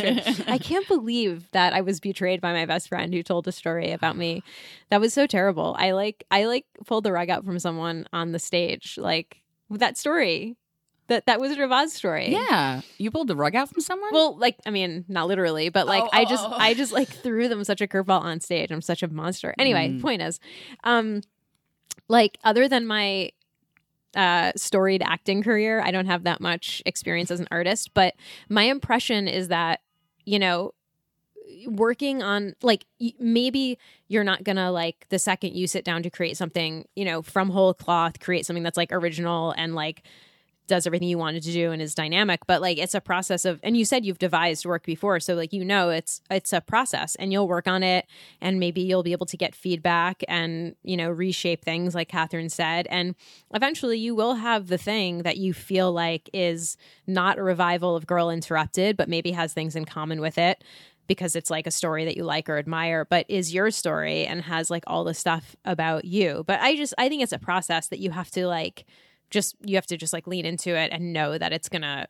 I 0.48 0.58
can't 0.58 0.86
believe 0.88 1.50
that 1.52 1.72
I 1.72 1.80
was 1.80 2.00
betrayed 2.00 2.40
by 2.40 2.52
my 2.52 2.66
best 2.66 2.88
friend 2.88 3.14
who 3.14 3.22
told 3.22 3.46
a 3.48 3.52
story 3.52 3.92
about 3.92 4.16
me. 4.16 4.42
That 4.90 5.00
was 5.00 5.14
so 5.14 5.26
terrible. 5.26 5.76
I 5.78 5.92
like 5.92 6.24
I 6.30 6.44
like 6.44 6.66
pulled 6.84 7.04
the 7.04 7.12
rug 7.12 7.30
out 7.30 7.44
from 7.44 7.58
someone 7.58 8.06
on 8.12 8.32
the 8.32 8.38
stage, 8.38 8.98
like 9.00 9.42
with 9.68 9.80
that 9.80 9.96
story. 9.96 10.56
That 11.08 11.26
that 11.26 11.40
Wizard 11.40 11.60
of 11.60 11.70
Oz 11.70 11.92
story. 11.92 12.30
yeah, 12.32 12.80
you 12.98 13.10
pulled 13.10 13.28
the 13.28 13.36
rug 13.36 13.54
out 13.54 13.68
from 13.68 13.80
someone. 13.80 14.10
Well, 14.12 14.36
like 14.36 14.56
I 14.66 14.70
mean, 14.70 15.04
not 15.08 15.28
literally, 15.28 15.68
but 15.68 15.86
like 15.86 16.02
Oh, 16.04 16.08
I 16.12 16.22
oh, 16.22 16.28
just 16.28 16.44
oh. 16.44 16.52
I 16.52 16.74
just 16.74 16.92
like 16.92 17.08
threw 17.08 17.48
them 17.48 17.62
such 17.64 17.80
a 17.80 17.86
curveball 17.86 18.20
on 18.22 18.40
stage. 18.40 18.70
I'm 18.72 18.82
such 18.82 19.02
a 19.02 19.08
monster. 19.08 19.54
Anyway, 19.58 19.88
Mm. 19.90 20.02
point 20.02 20.22
is, 20.22 20.40
um, 20.84 21.20
like 22.08 22.38
other 22.44 22.68
than 22.68 22.86
my 22.86 23.30
uh 24.16 24.50
storied 24.56 25.02
acting 25.04 25.42
career, 25.42 25.80
I 25.80 25.90
don't 25.90 26.06
have 26.06 26.24
that 26.24 26.40
much 26.40 26.82
experience 26.86 27.30
as 27.30 27.38
an 27.40 27.48
artist, 27.50 27.92
but 27.94 28.14
my 28.48 28.64
impression 28.64 29.28
is 29.28 29.48
that 29.48 29.80
you 30.24 30.38
know 30.38 30.72
working 31.68 32.22
on 32.22 32.54
like 32.62 32.84
maybe 33.20 33.78
you're 34.08 34.24
not 34.24 34.42
gonna 34.42 34.72
like 34.72 35.06
the 35.10 35.18
second 35.18 35.54
you 35.54 35.68
sit 35.68 35.84
down 35.84 36.02
to 36.02 36.10
create 36.10 36.36
something 36.36 36.84
you 36.96 37.04
know 37.04 37.22
from 37.22 37.50
whole 37.50 37.72
cloth 37.72 38.18
create 38.18 38.44
something 38.44 38.64
that's 38.64 38.76
like 38.76 38.90
original 38.90 39.52
and 39.56 39.74
like 39.76 40.02
does 40.66 40.86
everything 40.86 41.08
you 41.08 41.18
wanted 41.18 41.42
to 41.42 41.52
do 41.52 41.70
and 41.70 41.80
is 41.80 41.94
dynamic 41.94 42.40
but 42.46 42.60
like 42.60 42.78
it's 42.78 42.94
a 42.94 43.00
process 43.00 43.44
of 43.44 43.60
and 43.62 43.76
you 43.76 43.84
said 43.84 44.04
you've 44.04 44.18
devised 44.18 44.66
work 44.66 44.84
before 44.84 45.20
so 45.20 45.34
like 45.34 45.52
you 45.52 45.64
know 45.64 45.90
it's 45.90 46.20
it's 46.30 46.52
a 46.52 46.60
process 46.60 47.14
and 47.16 47.32
you'll 47.32 47.48
work 47.48 47.68
on 47.68 47.82
it 47.82 48.06
and 48.40 48.58
maybe 48.58 48.80
you'll 48.80 49.02
be 49.02 49.12
able 49.12 49.26
to 49.26 49.36
get 49.36 49.54
feedback 49.54 50.22
and 50.28 50.74
you 50.82 50.96
know 50.96 51.10
reshape 51.10 51.64
things 51.64 51.94
like 51.94 52.08
catherine 52.08 52.48
said 52.48 52.86
and 52.88 53.14
eventually 53.54 53.98
you 53.98 54.14
will 54.14 54.34
have 54.34 54.68
the 54.68 54.78
thing 54.78 55.22
that 55.22 55.36
you 55.36 55.54
feel 55.54 55.92
like 55.92 56.28
is 56.32 56.76
not 57.06 57.38
a 57.38 57.42
revival 57.42 57.96
of 57.96 58.06
girl 58.06 58.30
interrupted 58.30 58.96
but 58.96 59.08
maybe 59.08 59.30
has 59.30 59.52
things 59.52 59.76
in 59.76 59.84
common 59.84 60.20
with 60.20 60.38
it 60.38 60.62
because 61.06 61.36
it's 61.36 61.50
like 61.50 61.66
a 61.66 61.70
story 61.70 62.04
that 62.04 62.16
you 62.16 62.24
like 62.24 62.48
or 62.48 62.58
admire 62.58 63.04
but 63.04 63.24
is 63.28 63.54
your 63.54 63.70
story 63.70 64.26
and 64.26 64.42
has 64.42 64.70
like 64.70 64.84
all 64.86 65.04
the 65.04 65.14
stuff 65.14 65.54
about 65.64 66.04
you. 66.04 66.44
But 66.46 66.60
i 66.60 66.76
just 66.76 66.94
i 66.98 67.08
think 67.08 67.22
it's 67.22 67.32
a 67.32 67.38
process 67.38 67.88
that 67.88 68.00
you 68.00 68.10
have 68.10 68.30
to 68.32 68.46
like 68.46 68.84
just 69.30 69.56
you 69.64 69.76
have 69.76 69.86
to 69.86 69.96
just 69.96 70.12
like 70.12 70.26
lean 70.26 70.44
into 70.44 70.76
it 70.76 70.90
and 70.92 71.12
know 71.12 71.36
that 71.36 71.52
it's 71.52 71.68
gonna 71.68 72.06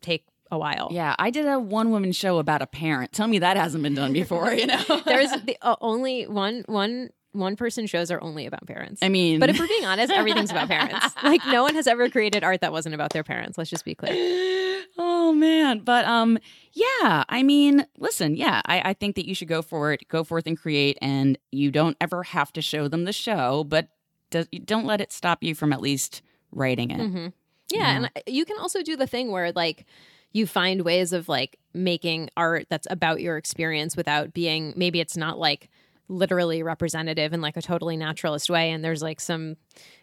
take 0.00 0.24
a 0.50 0.58
while 0.58 0.88
yeah, 0.92 1.14
I 1.18 1.30
did 1.30 1.46
a 1.46 1.58
one 1.58 1.90
woman 1.90 2.12
show 2.12 2.38
about 2.38 2.62
a 2.62 2.66
parent. 2.66 3.12
Tell 3.12 3.26
me 3.26 3.40
that 3.40 3.56
hasn't 3.56 3.82
been 3.82 3.94
done 3.94 4.12
before. 4.12 4.52
You 4.52 4.66
know, 4.66 5.02
there's 5.04 5.30
the 5.44 5.56
uh, 5.60 5.74
only 5.80 6.26
one 6.26 6.62
one 6.66 7.10
one 7.36 7.56
person 7.56 7.86
shows 7.86 8.10
are 8.10 8.20
only 8.22 8.46
about 8.46 8.66
parents 8.66 9.02
I 9.02 9.08
mean, 9.08 9.38
but 9.38 9.50
if 9.50 9.58
we're 9.58 9.68
being 9.68 9.84
honest 9.84 10.12
everything's 10.12 10.50
about 10.50 10.68
parents 10.68 11.14
like 11.22 11.42
no 11.46 11.62
one 11.62 11.74
has 11.74 11.86
ever 11.86 12.08
created 12.08 12.42
art 12.42 12.62
that 12.62 12.72
wasn't 12.72 12.94
about 12.94 13.12
their 13.12 13.22
parents 13.22 13.58
let's 13.58 13.70
just 13.70 13.84
be 13.84 13.94
clear 13.94 14.14
oh 14.98 15.32
man 15.32 15.80
but 15.80 16.04
um 16.06 16.38
yeah 16.72 17.24
i 17.28 17.42
mean 17.42 17.86
listen 17.98 18.36
yeah 18.36 18.62
I, 18.64 18.80
I 18.86 18.92
think 18.94 19.16
that 19.16 19.28
you 19.28 19.34
should 19.34 19.48
go 19.48 19.62
for 19.62 19.92
it 19.92 20.08
go 20.08 20.24
forth 20.24 20.46
and 20.46 20.58
create 20.58 20.96
and 21.02 21.38
you 21.52 21.70
don't 21.70 21.96
ever 22.00 22.22
have 22.22 22.52
to 22.54 22.62
show 22.62 22.88
them 22.88 23.04
the 23.04 23.12
show 23.12 23.64
but 23.64 23.88
does, 24.30 24.48
don't 24.64 24.86
let 24.86 25.00
it 25.00 25.12
stop 25.12 25.42
you 25.42 25.54
from 25.54 25.72
at 25.72 25.80
least 25.80 26.22
writing 26.56 26.90
it 26.90 26.98
Mhm. 27.00 27.32
Yeah, 27.70 27.96
and 27.96 28.10
you 28.26 28.44
can 28.44 28.58
also 28.58 28.82
do 28.82 28.96
the 28.96 29.06
thing 29.06 29.30
where 29.32 29.52
like 29.52 29.86
you 30.32 30.46
find 30.46 30.82
ways 30.82 31.12
of 31.12 31.28
like 31.28 31.58
making 31.74 32.30
art 32.36 32.66
that's 32.70 32.86
about 32.90 33.20
your 33.20 33.36
experience 33.36 33.96
without 33.96 34.32
being 34.32 34.72
maybe 34.76 35.00
it's 35.00 35.16
not 35.16 35.38
like 35.38 35.68
literally 36.08 36.62
representative 36.62 37.32
in 37.32 37.40
like 37.40 37.56
a 37.56 37.62
totally 37.62 37.96
naturalist 37.96 38.48
way 38.50 38.70
and 38.70 38.84
there's 38.84 39.02
like 39.02 39.20
some 39.20 39.56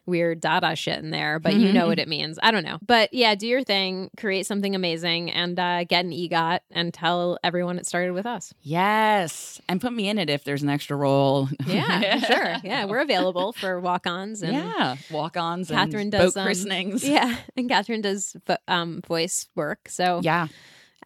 weird 0.05 0.41
dada 0.41 0.75
shit 0.75 0.99
in 0.99 1.11
there 1.11 1.39
but 1.39 1.53
you 1.53 1.71
know 1.71 1.87
what 1.87 1.97
it 1.97 2.09
means 2.09 2.37
i 2.43 2.51
don't 2.51 2.65
know 2.65 2.77
but 2.85 3.13
yeah 3.13 3.33
do 3.35 3.47
your 3.47 3.63
thing 3.63 4.09
create 4.17 4.45
something 4.45 4.75
amazing 4.75 5.31
and 5.31 5.57
uh, 5.57 5.85
get 5.85 6.03
an 6.03 6.11
egot 6.11 6.59
and 6.71 6.93
tell 6.93 7.37
everyone 7.41 7.77
it 7.79 7.85
started 7.87 8.11
with 8.11 8.25
us 8.25 8.53
Yes. 8.61 9.61
And 9.69 9.79
put 9.79 9.93
me 9.93 10.09
in 10.09 10.17
it 10.17 10.29
if 10.29 10.43
there's 10.43 10.61
an 10.61 10.69
extra 10.69 10.97
role. 10.97 11.47
yeah 11.65 12.17
sure 12.19 12.55
yeah 12.63 12.83
we're 12.85 12.99
available 12.99 13.53
for 13.53 13.79
walk-ons 13.79 14.41
and 14.43 14.53
yeah. 14.53 14.97
Walk 15.09 15.37
ons 15.37 15.69
Catherine 15.69 16.09
does 16.09 16.33
boat 16.33 16.39
um, 16.41 16.45
christenings. 16.45 17.03
yeah 17.07 17.37
and 17.55 17.69
catherine 17.69 18.01
does 18.01 18.35
um, 18.67 19.01
voice 19.07 19.47
work 19.55 19.87
so 19.87 20.19
Yeah. 20.21 20.47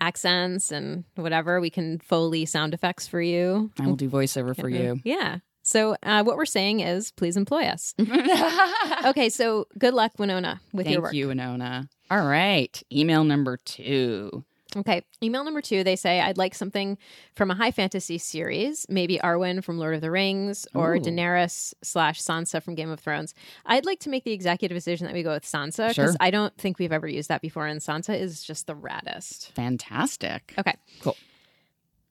Accents 0.01 0.71
and 0.71 1.03
whatever 1.15 1.59
we 1.59 1.69
can 1.69 1.99
foley 1.99 2.45
sound 2.45 2.73
effects 2.73 3.07
for 3.07 3.21
you 3.21 3.71
I 3.79 3.85
will 3.87 3.95
do 3.95 4.09
voiceover 4.09 4.55
for 4.55 4.69
you. 4.69 4.99
yeah 5.03 5.39
so 5.63 5.95
uh, 6.03 6.23
what 6.23 6.37
we're 6.37 6.45
saying 6.45 6.79
is 6.79 7.11
please 7.11 7.35
employ 7.37 7.63
us 7.65 7.93
okay 9.05 9.29
so 9.29 9.65
good 9.77 9.93
luck 9.93 10.13
winona 10.17 10.59
with 10.73 10.87
your 10.87 11.01
work. 11.01 11.11
Thank 11.11 11.13
work 11.13 11.13
you, 11.15 11.27
Winona. 11.29 11.89
All 12.09 12.25
right. 12.25 12.81
Email 12.91 13.25
number 13.25 13.57
two. 13.57 14.45
Okay. 14.75 15.01
Email 15.23 15.43
number 15.43 15.61
two, 15.61 15.83
they 15.83 15.95
say, 15.95 16.19
I'd 16.19 16.37
like 16.37 16.53
something 16.53 16.97
from 17.35 17.49
a 17.49 17.55
high 17.55 17.71
fantasy 17.71 18.17
series, 18.17 18.85
maybe 18.89 19.17
Arwen 19.17 19.63
from 19.63 19.77
Lord 19.77 19.95
of 19.95 20.01
the 20.01 20.11
Rings 20.11 20.67
or 20.75 20.95
Ooh. 20.95 20.99
Daenerys 20.99 21.73
slash 21.81 22.21
Sansa 22.21 22.61
from 22.61 22.75
Game 22.75 22.89
of 22.89 22.99
Thrones. 22.99 23.33
I'd 23.65 23.85
like 23.85 23.99
to 24.01 24.09
make 24.09 24.23
the 24.25 24.33
executive 24.33 24.75
decision 24.75 25.07
that 25.07 25.13
we 25.13 25.23
go 25.23 25.33
with 25.33 25.45
Sansa 25.45 25.89
because 25.89 26.11
Sure. 26.11 26.15
I 26.19 26.31
don't 26.31 26.55
think 26.57 26.79
we've 26.79 26.91
ever 26.91 27.07
used 27.07 27.29
that 27.29 27.41
before, 27.41 27.65
and 27.65 27.79
Sansa 27.79 28.19
is 28.19 28.43
just 28.43 28.67
the 28.67 28.75
raddest. 28.75 29.51
Fantastic. 29.53 30.53
Okay. 30.57 30.75
Cool. 31.01 31.15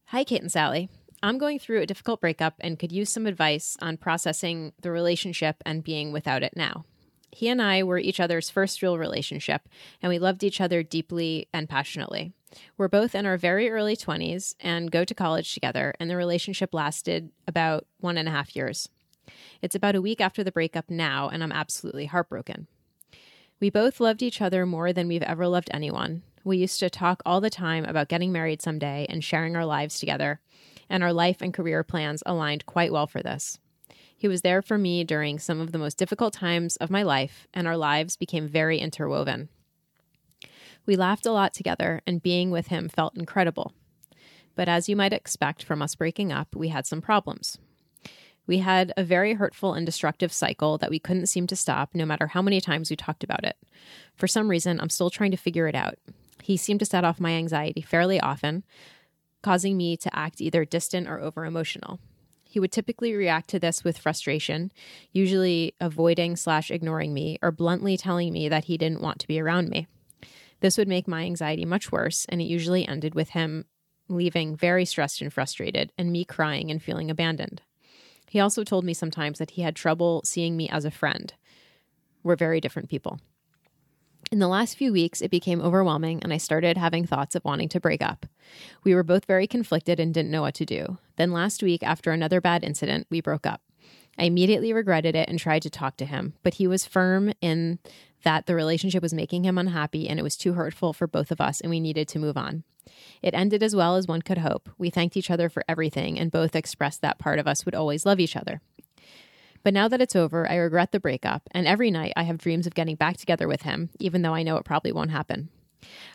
Hi, 0.07 0.25
Kate 0.25 0.41
and 0.43 0.51
Sally. 0.51 0.89
I'm 1.23 1.39
going 1.39 1.59
through 1.59 1.81
a 1.81 1.87
difficult 1.87 2.21
breakup 2.21 2.55
and 2.61 2.79
could 2.79 2.93
use 2.93 3.11
some 3.11 3.27
advice 3.27 3.77
on 3.81 3.97
processing 3.97 4.73
the 4.81 4.91
relationship 4.91 5.57
and 5.67 5.83
being 5.83 6.13
without 6.13 6.43
it 6.43 6.53
now. 6.57 6.85
He 7.31 7.49
and 7.49 7.61
I 7.61 7.83
were 7.83 7.99
each 7.99 8.21
other's 8.21 8.51
first 8.51 8.83
real 8.83 8.99
relationship, 8.99 9.69
and 10.03 10.11
we 10.11 10.19
loved 10.19 10.45
each 10.45 10.61
other 10.61 10.83
deeply 10.83 11.49
and 11.53 11.69
passionately. 11.69 12.33
We're 12.79 12.89
both 12.89 13.15
in 13.15 13.27
our 13.27 13.37
very 13.37 13.71
early 13.71 13.97
20s 13.97 14.55
and 14.61 14.91
go 14.91 15.05
to 15.05 15.15
college 15.15 15.53
together, 15.53 15.95
and 16.01 16.09
the 16.09 16.17
relationship 16.17 16.73
lasted 16.73 17.31
about 17.47 17.87
one 17.99 18.17
and 18.17 18.29
a 18.29 18.33
half 18.33 18.57
years. 18.57 18.89
It's 19.61 19.75
about 19.75 19.97
a 19.97 20.03
week 20.03 20.21
after 20.21 20.45
the 20.45 20.53
breakup 20.53 20.89
now, 20.89 21.29
and 21.29 21.43
I'm 21.43 21.53
absolutely 21.53 22.07
heartbroken. 22.07 22.69
We 23.61 23.71
both 23.71 24.01
loved 24.01 24.23
each 24.23 24.41
other 24.41 24.67
more 24.67 24.93
than 24.93 25.09
we've 25.09 25.23
ever 25.23 25.47
loved 25.49 25.71
anyone. 25.73 26.23
We 26.45 26.59
used 26.59 26.79
to 26.81 26.91
talk 26.91 27.23
all 27.27 27.41
the 27.41 27.51
time 27.51 27.85
about 27.85 28.09
getting 28.09 28.31
married 28.31 28.63
someday 28.63 29.07
and 29.09 29.25
sharing 29.25 29.57
our 29.57 29.67
lives 29.67 29.99
together, 29.99 30.41
and 30.89 31.03
our 31.03 31.13
life 31.13 31.39
and 31.41 31.53
career 31.53 31.83
plans 31.83 32.23
aligned 32.25 32.67
quite 32.67 32.93
well 32.93 33.07
for 33.07 33.23
this. 33.23 33.59
He 34.17 34.29
was 34.29 34.43
there 34.43 34.63
for 34.63 34.79
me 34.79 35.05
during 35.05 35.39
some 35.39 35.61
of 35.61 35.73
the 35.73 35.79
most 35.79 35.99
difficult 35.99 36.33
times 36.33 36.77
of 36.77 36.91
my 36.91 37.03
life, 37.03 37.47
and 37.53 37.67
our 37.67 37.77
lives 37.77 38.17
became 38.17 38.49
very 38.49 38.79
interwoven. 38.79 39.49
We 40.87 40.97
laughed 40.97 41.27
a 41.27 41.33
lot 41.33 41.53
together, 41.53 42.01
and 42.07 42.23
being 42.23 42.51
with 42.51 42.69
him 42.69 42.89
felt 42.89 43.17
incredible. 43.17 43.73
But 44.55 44.69
as 44.69 44.89
you 44.89 44.97
might 44.97 45.13
expect 45.13 45.63
from 45.63 45.83
us 45.83 45.95
breaking 45.95 46.33
up, 46.33 46.57
we 46.57 46.69
had 46.69 46.87
some 46.87 47.03
problems. 47.03 47.59
We 48.47 48.59
had 48.59 48.93
a 48.97 49.05
very 49.05 49.35
hurtful 49.35 49.75
and 49.75 49.85
destructive 49.85 50.33
cycle 50.33 50.79
that 50.79 50.91
we 50.91 51.01
couldn't 51.01 51.27
seem 51.27 51.47
to 51.49 51.57
stop 51.57 51.95
no 51.95 52.07
matter 52.07 52.29
how 52.29 52.41
many 52.41 52.61
times 52.61 52.89
we 52.89 52.97
talked 52.97 53.25
about 53.25 53.45
it. 53.45 53.57
For 54.15 54.29
some 54.29 54.49
reason, 54.49 54.81
I'm 54.81 54.89
still 54.89 55.11
trying 55.11 55.33
to 55.33 55.37
figure 55.37 55.67
it 55.67 55.75
out. 55.75 55.97
He 56.43 56.57
seemed 56.57 56.81
to 56.81 56.87
set 56.87 57.05
off 57.05 57.21
my 57.21 57.33
anxiety 57.33 57.83
fairly 57.83 58.21
often, 58.21 58.63
causing 59.43 59.77
me 59.77 59.97
to 59.99 60.17
act 60.17 60.41
either 60.41 60.65
distant 60.65 61.09
or 61.09 61.21
over 61.21 61.45
emotional. 61.45 61.99
He 62.49 62.61
would 62.61 62.73
typically 62.73 63.15
react 63.15 63.51
to 63.51 63.59
this 63.59 63.85
with 63.85 63.99
frustration, 63.99 64.73
usually 65.13 65.75
avoiding 65.81 66.37
slash 66.37 66.71
ignoring 66.71 67.13
me 67.13 67.39
or 67.43 67.51
bluntly 67.51 67.97
telling 67.97 68.33
me 68.33 68.49
that 68.49 68.65
he 68.65 68.79
didn't 68.79 69.03
want 69.03 69.19
to 69.21 69.27
be 69.27 69.41
around 69.41 69.69
me. 69.69 69.87
This 70.61 70.79
would 70.79 70.89
make 70.89 71.07
my 71.07 71.25
anxiety 71.25 71.65
much 71.65 71.93
worse, 71.93 72.25
and 72.29 72.41
it 72.41 72.45
usually 72.45 72.89
ended 72.89 73.15
with 73.15 73.31
him 73.31 73.67
leaving 74.09 74.57
very 74.57 74.85
stressed 74.85 75.21
and 75.21 75.33
frustrated, 75.33 75.93
and 75.99 76.13
me 76.13 76.25
crying 76.25 76.71
and 76.71 76.83
feeling 76.83 77.11
abandoned. 77.11 77.63
He 78.29 78.41
also 78.41 78.65
told 78.65 78.85
me 78.85 78.95
sometimes 78.95 79.39
that 79.39 79.53
he 79.53 79.63
had 79.63 79.77
trouble 79.77 80.23
seeing 80.25 80.57
me 80.57 80.69
as 80.69 80.85
a 80.85 80.91
friend. 80.91 81.35
We're 82.23 82.37
very 82.37 82.61
different 82.61 82.89
people. 82.89 83.19
In 84.33 84.41
the 84.41 84.49
last 84.49 84.77
few 84.77 84.93
weeks, 84.93 85.23
it 85.23 85.31
became 85.31 85.61
overwhelming, 85.61 86.21
and 86.23 86.33
I 86.33 86.39
started 86.39 86.77
having 86.77 87.07
thoughts 87.07 87.37
of 87.37 87.45
wanting 87.45 87.69
to 87.71 87.81
break 87.81 88.03
up. 88.03 88.27
We 88.83 88.93
were 88.93 89.05
both 89.05 89.25
very 89.25 89.47
conflicted 89.47 90.01
and 90.01 90.13
didn't 90.13 90.33
know 90.33 90.43
what 90.43 90.55
to 90.57 90.67
do. 90.67 90.99
Then 91.15 91.31
last 91.31 91.63
week, 91.63 91.85
after 91.85 92.11
another 92.11 92.41
bad 92.41 92.65
incident, 92.65 93.07
we 93.09 93.21
broke 93.21 93.47
up. 93.47 93.63
I 94.19 94.25
immediately 94.25 94.73
regretted 94.73 95.15
it 95.15 95.29
and 95.29 95.39
tried 95.39 95.63
to 95.63 95.71
talk 95.71 95.97
to 95.99 96.07
him, 96.07 96.35
but 96.43 96.55
he 96.55 96.67
was 96.67 96.87
firm 96.87 97.33
in 97.41 97.79
that 98.25 98.47
the 98.47 98.55
relationship 98.55 99.03
was 99.03 99.15
making 99.15 99.45
him 99.45 99.59
unhappy 99.59 100.09
and 100.09 100.19
it 100.19 100.23
was 100.23 100.37
too 100.37 100.55
hurtful 100.55 100.93
for 100.93 101.07
both 101.07 101.31
of 101.31 101.41
us 101.41 101.61
and 101.61 101.71
we 101.71 101.79
needed 101.79 102.09
to 102.09 102.19
move 102.19 102.37
on. 102.37 102.65
It 103.23 103.35
ended 103.35 103.63
as 103.63 103.77
well 103.77 103.97
as 103.97 104.07
one 104.07 104.23
could 104.23 104.39
hope. 104.39 104.69
We 104.79 104.91
thanked 104.91 105.17
each 105.17 105.31
other 105.31 105.49
for 105.49 105.65
everything 105.69 106.19
and 106.19 106.31
both 106.31 106.57
expressed 106.57 107.03
that 107.03 107.19
part 107.19 107.39
of 107.39 107.47
us 107.47 107.65
would 107.65 107.75
always 107.75 108.07
love 108.07 108.19
each 108.19 108.37
other. 108.37 108.63
But 109.63 109.75
now 109.75 109.89
that 109.89 110.01
it's 110.01 110.17
over, 110.17 110.49
I 110.51 110.57
regret 110.57 110.93
the 110.93 111.01
breakup, 111.01 111.49
and 111.53 111.67
every 111.67 111.91
night 111.91 112.13
I 112.17 112.25
have 112.25 112.39
dreams 112.39 112.67
of 112.67 112.75
getting 112.75 112.97
back 112.97 113.17
together 113.17 113.49
with 113.49 113.63
him, 113.63 113.91
even 113.99 114.23
though 114.23 114.35
I 114.35 114.43
know 114.43 114.57
it 114.57 114.65
probably 114.65 114.93
won't 114.93 115.11
happen. 115.11 115.49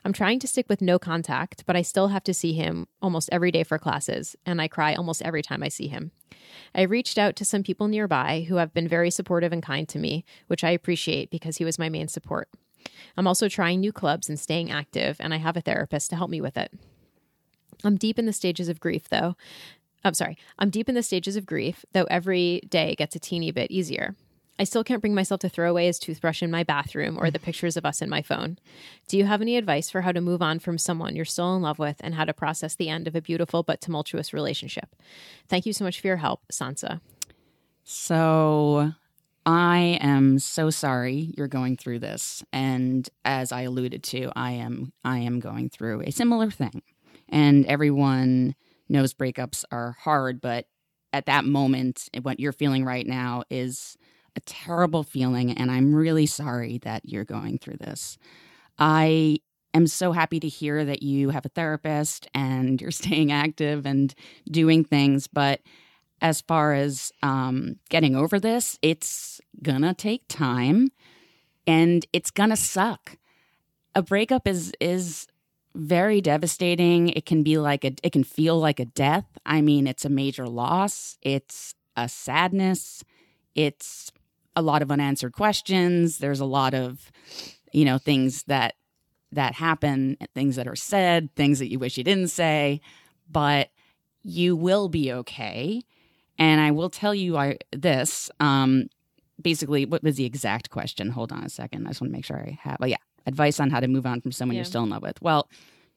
I'm 0.03 0.13
trying 0.13 0.39
to 0.39 0.47
stick 0.47 0.67
with 0.69 0.81
no 0.81 0.99
contact, 0.99 1.65
but 1.65 1.75
I 1.75 1.81
still 1.81 2.09
have 2.09 2.23
to 2.25 2.33
see 2.33 2.53
him 2.53 2.87
almost 3.01 3.29
every 3.31 3.51
day 3.51 3.63
for 3.63 3.77
classes, 3.77 4.35
and 4.45 4.61
I 4.61 4.67
cry 4.67 4.93
almost 4.93 5.21
every 5.21 5.41
time 5.41 5.63
I 5.63 5.69
see 5.69 5.87
him. 5.87 6.11
I 6.73 6.81
reached 6.81 7.17
out 7.17 7.35
to 7.37 7.45
some 7.45 7.63
people 7.63 7.87
nearby 7.87 8.45
who 8.47 8.55
have 8.55 8.73
been 8.73 8.87
very 8.87 9.11
supportive 9.11 9.53
and 9.53 9.63
kind 9.63 9.87
to 9.89 9.99
me, 9.99 10.25
which 10.47 10.63
I 10.63 10.71
appreciate 10.71 11.29
because 11.29 11.57
he 11.57 11.65
was 11.65 11.79
my 11.79 11.89
main 11.89 12.07
support. 12.07 12.49
I'm 13.15 13.27
also 13.27 13.47
trying 13.47 13.79
new 13.79 13.91
clubs 13.91 14.29
and 14.29 14.39
staying 14.39 14.71
active, 14.71 15.17
and 15.19 15.33
I 15.33 15.37
have 15.37 15.57
a 15.57 15.61
therapist 15.61 16.09
to 16.09 16.15
help 16.15 16.29
me 16.29 16.41
with 16.41 16.57
it. 16.57 16.71
I'm 17.83 17.97
deep 17.97 18.19
in 18.19 18.25
the 18.25 18.33
stages 18.33 18.69
of 18.69 18.79
grief, 18.79 19.09
though. 19.09 19.35
I'm 20.03 20.13
sorry, 20.13 20.37
I'm 20.57 20.69
deep 20.69 20.89
in 20.89 20.95
the 20.95 21.03
stages 21.03 21.35
of 21.35 21.45
grief, 21.45 21.85
though 21.93 22.05
every 22.05 22.61
day 22.69 22.95
gets 22.95 23.15
a 23.15 23.19
teeny 23.19 23.51
bit 23.51 23.71
easier. 23.71 24.15
I 24.61 24.63
still 24.63 24.83
can't 24.83 25.01
bring 25.01 25.15
myself 25.15 25.41
to 25.41 25.49
throw 25.49 25.71
away 25.71 25.87
his 25.87 25.97
toothbrush 25.97 26.43
in 26.43 26.51
my 26.51 26.63
bathroom 26.63 27.17
or 27.19 27.31
the 27.31 27.39
mm. 27.39 27.43
pictures 27.43 27.77
of 27.77 27.85
us 27.85 27.99
in 27.99 28.09
my 28.09 28.21
phone. 28.21 28.59
Do 29.07 29.17
you 29.17 29.25
have 29.25 29.41
any 29.41 29.57
advice 29.57 29.89
for 29.89 30.01
how 30.01 30.11
to 30.11 30.21
move 30.21 30.41
on 30.43 30.59
from 30.59 30.77
someone 30.77 31.15
you're 31.15 31.25
still 31.25 31.55
in 31.55 31.63
love 31.63 31.79
with 31.79 31.97
and 32.01 32.13
how 32.13 32.25
to 32.25 32.33
process 32.33 32.75
the 32.75 32.87
end 32.87 33.07
of 33.07 33.15
a 33.15 33.21
beautiful 33.21 33.63
but 33.63 33.81
tumultuous 33.81 34.33
relationship? 34.33 34.95
Thank 35.47 35.65
you 35.65 35.73
so 35.73 35.83
much 35.83 35.99
for 35.99 36.05
your 36.05 36.17
help, 36.17 36.41
Sansa. 36.51 37.01
So 37.83 38.93
I 39.47 39.97
am 39.99 40.37
so 40.37 40.69
sorry 40.69 41.33
you're 41.35 41.47
going 41.47 41.75
through 41.75 41.99
this. 41.99 42.43
And 42.53 43.09
as 43.25 43.51
I 43.51 43.61
alluded 43.63 44.03
to, 44.03 44.31
I 44.35 44.51
am 44.51 44.93
I 45.03 45.19
am 45.19 45.39
going 45.39 45.69
through 45.69 46.01
a 46.01 46.11
similar 46.11 46.51
thing. 46.51 46.83
And 47.29 47.65
everyone 47.65 48.53
knows 48.91 49.13
breakups 49.13 49.63
are 49.71 49.95
hard, 49.99 50.41
but 50.41 50.67
at 51.13 51.25
that 51.25 51.45
moment, 51.45 52.09
what 52.21 52.39
you're 52.39 52.51
feeling 52.51 52.85
right 52.85 53.05
now 53.05 53.43
is 53.49 53.97
a 54.35 54.39
terrible 54.41 55.03
feeling. 55.03 55.51
And 55.51 55.69
I'm 55.69 55.93
really 55.93 56.25
sorry 56.25 56.77
that 56.79 57.03
you're 57.05 57.25
going 57.25 57.57
through 57.57 57.77
this. 57.77 58.17
I 58.79 59.39
am 59.73 59.87
so 59.87 60.11
happy 60.11 60.39
to 60.39 60.47
hear 60.47 60.85
that 60.85 61.03
you 61.03 61.29
have 61.29 61.45
a 61.45 61.49
therapist 61.49 62.27
and 62.33 62.81
you're 62.81 62.91
staying 63.01 63.31
active 63.31 63.85
and 63.85 64.13
doing 64.49 64.83
things. 64.83 65.27
But 65.27 65.61
as 66.21 66.41
far 66.41 66.73
as 66.73 67.11
um, 67.23 67.77
getting 67.89 68.15
over 68.15 68.39
this, 68.39 68.77
it's 68.81 69.41
gonna 69.63 69.93
take 69.93 70.23
time 70.27 70.89
and 71.65 72.05
it's 72.13 72.31
gonna 72.31 72.55
suck. 72.55 73.17
A 73.95 74.01
breakup 74.01 74.47
is 74.47 74.71
is 74.79 75.27
very 75.75 76.21
devastating. 76.21 77.09
It 77.09 77.25
can 77.25 77.43
be 77.43 77.57
like 77.57 77.83
a 77.83 77.93
it 78.03 78.11
can 78.11 78.23
feel 78.23 78.59
like 78.59 78.79
a 78.79 78.85
death. 78.85 79.25
I 79.45 79.61
mean, 79.61 79.87
it's 79.87 80.05
a 80.05 80.09
major 80.09 80.47
loss. 80.47 81.17
It's 81.21 81.75
a 81.95 82.09
sadness. 82.09 83.03
It's 83.55 84.11
a 84.55 84.61
lot 84.61 84.81
of 84.81 84.91
unanswered 84.91 85.33
questions. 85.33 86.17
There's 86.17 86.39
a 86.39 86.45
lot 86.45 86.73
of 86.73 87.11
you 87.71 87.85
know 87.85 87.97
things 87.97 88.43
that 88.43 88.75
that 89.31 89.55
happen, 89.55 90.17
things 90.35 90.57
that 90.57 90.67
are 90.67 90.75
said, 90.75 91.33
things 91.35 91.59
that 91.59 91.71
you 91.71 91.79
wish 91.79 91.97
you 91.97 92.03
didn't 92.03 92.27
say, 92.27 92.81
but 93.29 93.69
you 94.23 94.55
will 94.55 94.89
be 94.89 95.11
okay. 95.11 95.81
And 96.37 96.59
I 96.59 96.71
will 96.71 96.89
tell 96.89 97.15
you 97.15 97.37
I, 97.37 97.57
this. 97.71 98.29
Um, 98.39 98.87
basically, 99.41 99.85
what 99.85 100.03
was 100.03 100.17
the 100.17 100.25
exact 100.25 100.69
question? 100.69 101.09
Hold 101.11 101.31
on 101.31 101.43
a 101.43 101.49
second. 101.49 101.85
I 101.85 101.91
just 101.91 102.01
want 102.01 102.11
to 102.11 102.17
make 102.17 102.25
sure 102.25 102.39
I 102.39 102.57
have. 102.61 102.77
Oh, 102.81 102.85
yeah. 102.85 102.97
Advice 103.25 103.59
on 103.59 103.69
how 103.69 103.79
to 103.79 103.87
move 103.87 104.05
on 104.05 104.21
from 104.21 104.31
someone 104.31 104.55
Yeah. 104.55 104.59
you're 104.59 104.65
still 104.65 104.83
in 104.83 104.89
love 104.89 105.01
with. 105.03 105.21
Well, 105.21 105.49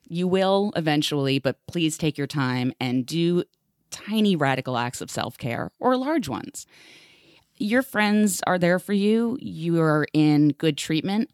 you 0.09 0.29
will 0.29 0.73
eventually, 0.77 1.39
but 1.39 1.59
please 1.67 1.97
take 1.97 2.19
your 2.19 2.27
time 2.27 2.73
and 2.79 3.07
do 3.07 3.45
tiny 3.91 4.37
radical 4.37 4.77
acts 4.77 5.01
of 5.01 5.11
self 5.11 5.39
care 5.39 5.71
or 5.79 5.97
large 5.97 6.29
ones. 6.29 6.67
Your 7.57 7.83
friends 7.83 8.43
are 8.47 8.59
there 8.59 8.79
for 8.79 8.93
you. 8.93 9.39
You 9.41 9.81
are 9.81 10.07
in 10.13 10.49
good 10.59 10.77
treatment. 10.77 11.31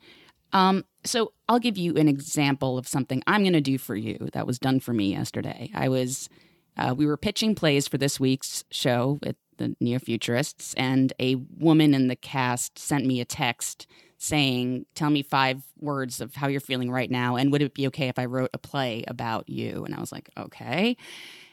Um, 0.53 0.85
so 1.05 1.33
I'll 1.49 1.59
give 1.59 1.79
you 1.79 1.97
an 1.97 2.09
example 2.09 2.77
of 2.77 2.87
something 2.87 3.23
I'm 3.27 3.43
going 3.43 3.55
to 3.55 3.61
do 3.61 3.79
for 3.79 3.97
you 3.97 4.29
that 4.33 4.47
was 4.47 4.59
done 4.59 4.81
for 4.81 4.93
me 4.93 5.13
yesterday. 5.13 5.71
I 5.75 5.89
was 5.89 6.29
uh, 6.77 6.95
we 6.97 7.07
were 7.07 7.17
pitching 7.17 7.55
plays 7.55 7.89
for 7.89 7.99
this 7.99 8.21
week's 8.21 8.65
show 8.71 9.19
at 9.25 9.37
the 9.59 9.75
Neo 9.81 9.99
Futurists, 9.99 10.73
and 10.75 11.13
a 11.21 11.35
woman 11.35 11.93
in 11.95 12.09
the 12.09 12.17
cast 12.17 12.79
sent 12.79 13.05
me 13.07 13.21
a 13.21 13.25
text 13.25 13.87
saying, 14.21 14.85
Tell 14.95 15.11
me 15.11 15.23
five 15.23 15.63
words 15.81 16.21
of 16.21 16.35
how 16.35 16.47
you're 16.47 16.61
feeling 16.61 16.91
right 16.91 17.11
now, 17.11 17.37
and 17.37 17.51
would 17.51 17.63
it 17.63 17.75
be 17.75 17.87
okay 17.89 18.09
if 18.09 18.19
I 18.19 18.27
wrote 18.27 18.51
a 18.53 18.59
play 18.59 19.03
about 19.09 19.49
you? 19.49 19.85
And 19.85 19.95
I 19.95 20.01
was 20.01 20.13
like, 20.13 20.31
Okay. 20.39 20.97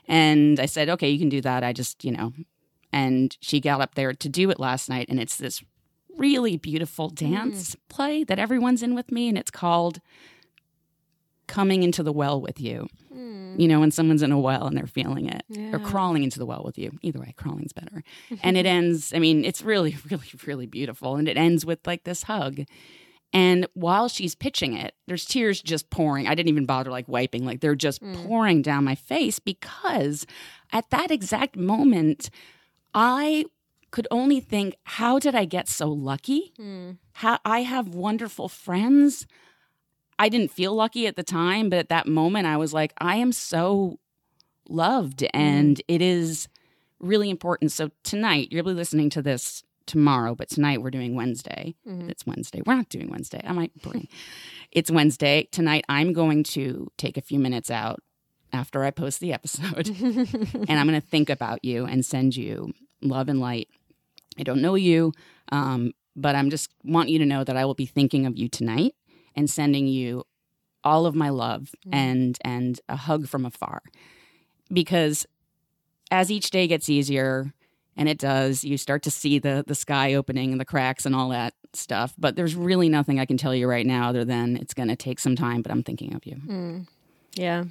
And 0.08 0.60
I 0.60 0.68
said, 0.68 0.90
Okay, 0.90 1.10
you 1.10 1.18
can 1.18 1.30
do 1.30 1.42
that. 1.42 1.64
I 1.64 1.74
just, 1.74 2.04
you 2.04 2.12
know, 2.12 2.34
and 2.92 3.36
she 3.42 3.60
got 3.60 3.82
up 3.82 3.96
there 3.96 4.14
to 4.14 4.30
do 4.30 4.50
it 4.52 4.60
last 4.60 4.90
night, 4.90 5.08
and 5.10 5.20
it's 5.20 5.38
this 5.38 5.64
really 6.18 6.58
beautiful 6.58 7.10
dance 7.10 7.76
mm. 7.76 7.80
play 7.90 8.24
that 8.26 8.40
everyone's 8.40 8.84
in 8.84 8.96
with 8.96 9.12
me, 9.12 9.30
and 9.30 9.38
it's 9.38 9.52
called 9.52 10.02
Coming 11.48 11.84
into 11.84 12.04
the 12.04 12.12
Well 12.12 12.42
with 12.42 12.60
You. 12.60 12.88
Mm. 13.14 13.60
You 13.60 13.68
know, 13.68 13.80
when 13.80 13.92
someone's 13.92 14.22
in 14.22 14.32
a 14.32 14.40
well 14.40 14.68
and 14.68 14.78
they're 14.78 14.86
feeling 14.88 15.28
it, 15.28 15.44
yeah. 15.50 15.74
or 15.74 15.80
crawling 15.80 16.24
into 16.24 16.40
the 16.40 16.46
well 16.46 16.62
with 16.64 16.78
you. 16.78 16.92
Either 17.02 17.20
way, 17.20 17.34
crawling's 17.38 17.74
better. 17.74 18.04
and 18.44 18.58
it 18.58 18.66
ends, 18.66 19.14
I 19.14 19.20
mean, 19.20 19.44
it's 19.46 19.62
really, 19.62 19.98
really, 20.10 20.30
really 20.46 20.66
beautiful. 20.66 21.16
And 21.16 21.28
it 21.28 21.38
ends 21.38 21.66
with 21.66 21.80
like 21.86 22.04
this 22.04 22.24
hug. 22.24 22.62
And 23.34 23.68
while 23.74 24.08
she's 24.08 24.36
pitching 24.36 24.74
it, 24.74 24.96
there's 25.08 25.26
tears 25.26 25.62
just 25.62 25.90
pouring. 25.90 26.28
I 26.28 26.36
didn't 26.36 26.50
even 26.50 26.66
bother 26.66 26.92
like 26.92 27.08
wiping, 27.08 27.46
like 27.46 27.60
they're 27.60 27.76
just 27.76 28.02
mm. 28.02 28.16
pouring 28.26 28.62
down 28.62 28.84
my 28.84 28.96
face 28.96 29.40
because 29.40 30.26
at 30.72 30.90
that 30.92 31.12
exact 31.12 31.58
moment, 31.58 32.30
I 32.94 33.46
could 33.92 34.08
only 34.12 34.40
think, 34.40 34.76
how 34.84 35.20
did 35.20 35.36
I 35.36 35.46
get 35.46 35.68
so 35.68 35.88
lucky? 35.88 36.54
Mm. 36.60 36.98
How 37.14 37.40
I 37.44 37.62
have 37.64 37.90
wonderful 37.90 38.50
friends. 38.50 39.28
I 40.20 40.30
didn't 40.30 40.52
feel 40.52 40.74
lucky 40.74 41.08
at 41.08 41.16
the 41.16 41.24
time, 41.24 41.70
but 41.70 41.80
at 41.80 41.90
that 41.90 42.08
moment, 42.08 42.48
I 42.48 42.58
was 42.58 42.74
like, 42.74 42.94
I 42.98 43.18
am 43.18 43.32
so 43.32 44.00
loved. 44.70 45.20
Mm. 45.20 45.30
And 45.34 45.82
it 45.88 46.02
is 46.02 46.48
really 47.00 47.30
important. 47.30 47.72
So 47.72 47.92
tonight, 48.04 48.50
you'll 48.52 48.66
be 48.66 48.74
listening 48.74 49.10
to 49.12 49.22
this 49.22 49.64
tomorrow, 49.86 50.36
but 50.36 50.50
tonight 50.50 50.82
we're 50.82 50.92
doing 50.92 51.16
Wednesday. 51.16 51.76
Mm-hmm. 51.88 52.10
It's 52.10 52.26
Wednesday. 52.26 52.62
We're 52.66 52.76
not 52.76 52.90
doing 52.90 53.10
Wednesday. 53.10 53.42
I 53.44 53.54
might 53.54 53.74
bring. 53.82 54.08
it's 54.72 54.92
Wednesday. 54.92 55.48
Tonight, 55.52 55.86
I'm 55.88 56.14
going 56.14 56.44
to 56.44 56.92
take 56.98 57.18
a 57.18 57.22
few 57.22 57.40
minutes 57.40 57.72
out 57.72 58.02
after 58.54 58.84
I 58.84 58.92
post 58.92 59.20
the 59.20 59.34
episode 59.34 59.88
and 60.00 60.72
I'm 60.72 60.88
going 60.88 61.00
to 61.00 61.08
think 61.08 61.30
about 61.30 61.64
you 61.64 61.86
and 61.86 62.06
send 62.06 62.36
you 62.36 62.74
love 63.02 63.30
and 63.30 63.40
light. 63.40 63.70
I 64.40 64.44
don't 64.44 64.62
know 64.62 64.76
you, 64.76 65.14
um, 65.52 65.94
but 66.16 66.36
I'm 66.36 66.50
just 66.50 66.70
want 66.84 67.10
you 67.10 67.20
to 67.20 67.26
know 67.26 67.44
that 67.44 67.58
I 67.58 67.66
will 67.66 67.74
be 67.74 67.86
thinking 67.86 68.26
of 68.26 68.38
you 68.38 68.48
tonight 68.48 68.94
and 69.38 69.50
sending 69.50 69.88
you 69.88 70.26
all 70.84 71.06
of 71.06 71.16
my 71.16 71.30
love 71.30 71.70
mm. 71.86 71.94
and 71.94 72.38
and 72.44 72.82
a 72.90 72.98
hug 72.98 73.28
from 73.28 73.46
afar. 73.46 73.82
Because 74.74 75.26
as 76.12 76.32
each 76.32 76.50
day 76.50 76.68
gets 76.68 76.90
easier, 76.90 77.54
and 77.96 78.10
it 78.10 78.18
does, 78.18 78.64
you 78.64 78.78
start 78.78 79.04
to 79.04 79.12
see 79.12 79.40
the 79.40 79.64
the 79.68 79.76
sky 79.76 80.16
opening 80.16 80.52
and 80.52 80.60
the 80.60 80.66
cracks 80.66 81.06
and 81.06 81.16
all 81.16 81.30
that 81.30 81.54
stuff. 81.74 82.14
But 82.18 82.36
there's 82.36 82.56
really 82.56 82.90
nothing 82.90 83.20
I 83.20 83.26
can 83.26 83.38
tell 83.38 83.56
you 83.56 83.68
right 83.68 83.86
now 83.86 84.10
other 84.10 84.26
than 84.26 84.58
it's 84.58 84.74
going 84.74 84.90
to 84.90 84.96
take 84.96 85.20
some 85.20 85.36
time. 85.36 85.62
But 85.62 85.72
I'm 85.72 85.84
thinking 85.84 86.14
of 86.16 86.26
you. 86.26 86.36
Mm. 86.36 86.88
Yeah, 87.36 87.66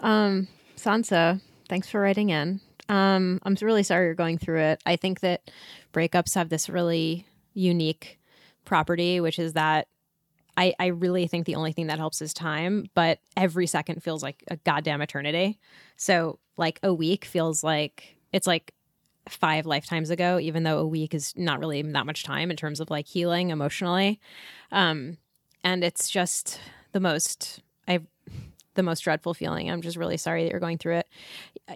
um, 0.00 0.48
Sansa, 0.76 1.40
thanks 1.68 1.88
for 1.88 2.00
writing 2.00 2.30
in. 2.30 2.60
Um, 2.88 3.38
I'm 3.44 3.56
really 3.60 3.82
sorry 3.82 4.06
you're 4.06 4.14
going 4.14 4.38
through 4.38 4.60
it. 4.60 4.82
I 4.86 4.96
think 4.96 5.20
that 5.20 5.50
breakups 5.92 6.34
have 6.34 6.48
this 6.48 6.68
really 6.68 7.26
unique 7.54 8.18
property, 8.64 9.20
which 9.20 9.38
is 9.38 9.52
that 9.52 9.86
I, 10.58 10.74
I 10.80 10.86
really 10.86 11.28
think 11.28 11.46
the 11.46 11.54
only 11.54 11.70
thing 11.72 11.86
that 11.86 11.98
helps 11.98 12.20
is 12.20 12.34
time, 12.34 12.86
but 12.94 13.20
every 13.36 13.68
second 13.68 14.02
feels 14.02 14.24
like 14.24 14.42
a 14.48 14.56
goddamn 14.56 15.00
eternity. 15.00 15.60
So, 15.96 16.40
like, 16.56 16.80
a 16.82 16.92
week 16.92 17.24
feels 17.24 17.62
like 17.62 18.16
it's 18.32 18.46
like 18.46 18.74
five 19.28 19.66
lifetimes 19.66 20.10
ago, 20.10 20.40
even 20.40 20.64
though 20.64 20.78
a 20.78 20.86
week 20.86 21.14
is 21.14 21.32
not 21.36 21.60
really 21.60 21.80
that 21.82 22.06
much 22.06 22.24
time 22.24 22.50
in 22.50 22.56
terms 22.56 22.80
of 22.80 22.90
like 22.90 23.06
healing 23.06 23.50
emotionally. 23.50 24.18
Um, 24.72 25.18
and 25.62 25.84
it's 25.84 26.10
just 26.10 26.58
the 26.90 27.00
most, 27.00 27.60
I 27.86 28.00
the 28.78 28.82
most 28.84 29.00
dreadful 29.00 29.34
feeling. 29.34 29.68
I'm 29.68 29.82
just 29.82 29.96
really 29.96 30.16
sorry 30.16 30.44
that 30.44 30.50
you're 30.52 30.60
going 30.60 30.78
through 30.78 30.98
it. 30.98 31.08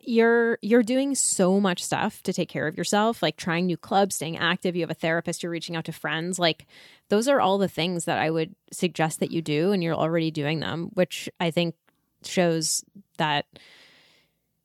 You're 0.02 0.56
you're 0.62 0.84
doing 0.84 1.16
so 1.16 1.58
much 1.58 1.82
stuff 1.82 2.22
to 2.22 2.32
take 2.32 2.48
care 2.48 2.68
of 2.68 2.78
yourself, 2.78 3.22
like 3.22 3.36
trying 3.36 3.66
new 3.66 3.76
clubs, 3.76 4.14
staying 4.14 4.38
active, 4.38 4.76
you 4.76 4.82
have 4.82 4.90
a 4.90 4.94
therapist, 4.94 5.42
you're 5.42 5.50
reaching 5.50 5.74
out 5.74 5.84
to 5.86 5.92
friends. 5.92 6.38
Like 6.38 6.66
those 7.08 7.26
are 7.26 7.40
all 7.40 7.58
the 7.58 7.68
things 7.68 8.04
that 8.04 8.18
I 8.18 8.30
would 8.30 8.54
suggest 8.72 9.18
that 9.18 9.32
you 9.32 9.42
do 9.42 9.72
and 9.72 9.82
you're 9.82 9.96
already 9.96 10.30
doing 10.30 10.60
them, 10.60 10.90
which 10.94 11.28
I 11.40 11.50
think 11.50 11.74
shows 12.24 12.84
that 13.18 13.46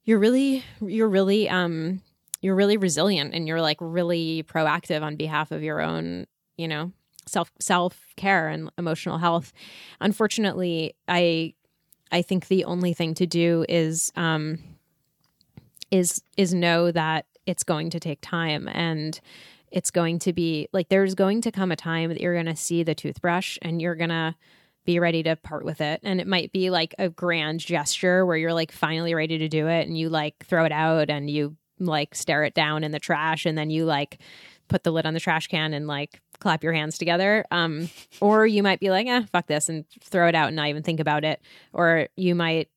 you're 0.03 0.19
really 0.19 0.63
you're 0.79 1.09
really 1.09 1.49
um 1.49 2.03
you're 2.41 2.55
really 2.55 2.77
resilient 2.77 3.33
and 3.33 3.47
you're 3.47 3.61
like 3.61 3.77
really 3.81 4.43
proactive 4.43 5.01
on 5.01 5.15
behalf 5.15 5.51
of 5.51 5.63
your 5.63 5.81
own, 5.81 6.27
you 6.55 6.67
know, 6.67 6.91
self 7.25 7.51
self 7.59 7.99
care 8.15 8.47
and 8.47 8.69
emotional 8.77 9.17
health. 9.17 9.53
Unfortunately, 9.99 10.95
I 11.07 11.55
I 12.11 12.21
think 12.21 12.47
the 12.47 12.65
only 12.65 12.93
thing 12.93 13.13
to 13.15 13.25
do 13.25 13.65
is 13.67 14.11
um, 14.15 14.59
is 15.91 16.21
is 16.35 16.53
know 16.53 16.91
that 16.91 17.25
it's 17.45 17.63
going 17.63 17.89
to 17.91 17.99
take 17.99 18.19
time 18.21 18.67
and 18.67 19.19
it's 19.71 19.91
going 19.91 20.19
to 20.19 20.33
be 20.33 20.67
like 20.71 20.89
there's 20.89 21.15
going 21.15 21.41
to 21.41 21.51
come 21.51 21.71
a 21.71 21.75
time 21.75 22.09
that 22.09 22.21
you're 22.21 22.33
going 22.33 22.45
to 22.45 22.55
see 22.55 22.83
the 22.83 22.95
toothbrush 22.95 23.57
and 23.61 23.81
you're 23.81 23.95
going 23.95 24.09
to 24.09 24.35
be 24.85 24.99
ready 24.99 25.21
to 25.21 25.35
part 25.35 25.65
with 25.65 25.81
it. 25.81 25.99
And 26.03 26.21
it 26.21 26.27
might 26.27 26.53
be 26.53 26.69
like 26.69 26.95
a 26.97 27.09
grand 27.09 27.59
gesture 27.59 28.25
where 28.25 28.37
you're 28.37 28.53
like 28.53 28.71
finally 28.71 29.13
ready 29.13 29.37
to 29.37 29.49
do 29.49 29.67
it 29.67 29.85
and 29.85 29.97
you 29.97 30.09
like 30.09 30.45
throw 30.45 30.63
it 30.63 30.71
out 30.71 31.09
and 31.09 31.29
you 31.29 31.57
like 31.77 32.15
stare 32.15 32.45
it 32.45 32.53
down 32.53 32.83
in 32.83 32.91
the 32.91 32.99
trash 32.99 33.45
and 33.45 33.57
then 33.57 33.69
you 33.69 33.83
like 33.83 34.19
put 34.67 34.83
the 34.83 34.91
lid 34.91 35.05
on 35.05 35.13
the 35.13 35.19
trash 35.19 35.47
can 35.47 35.73
and 35.73 35.87
like 35.87 36.21
clap 36.39 36.63
your 36.63 36.73
hands 36.73 36.97
together. 36.97 37.45
Um, 37.51 37.89
or 38.19 38.45
you 38.45 38.63
might 38.63 38.79
be 38.79 38.89
like, 38.89 39.07
eh, 39.07 39.23
fuck 39.31 39.47
this 39.47 39.69
and 39.69 39.85
throw 40.01 40.27
it 40.27 40.35
out 40.35 40.47
and 40.47 40.55
not 40.55 40.67
even 40.67 40.83
think 40.83 40.99
about 40.99 41.23
it. 41.23 41.41
Or 41.73 42.07
you 42.15 42.35
might 42.35 42.69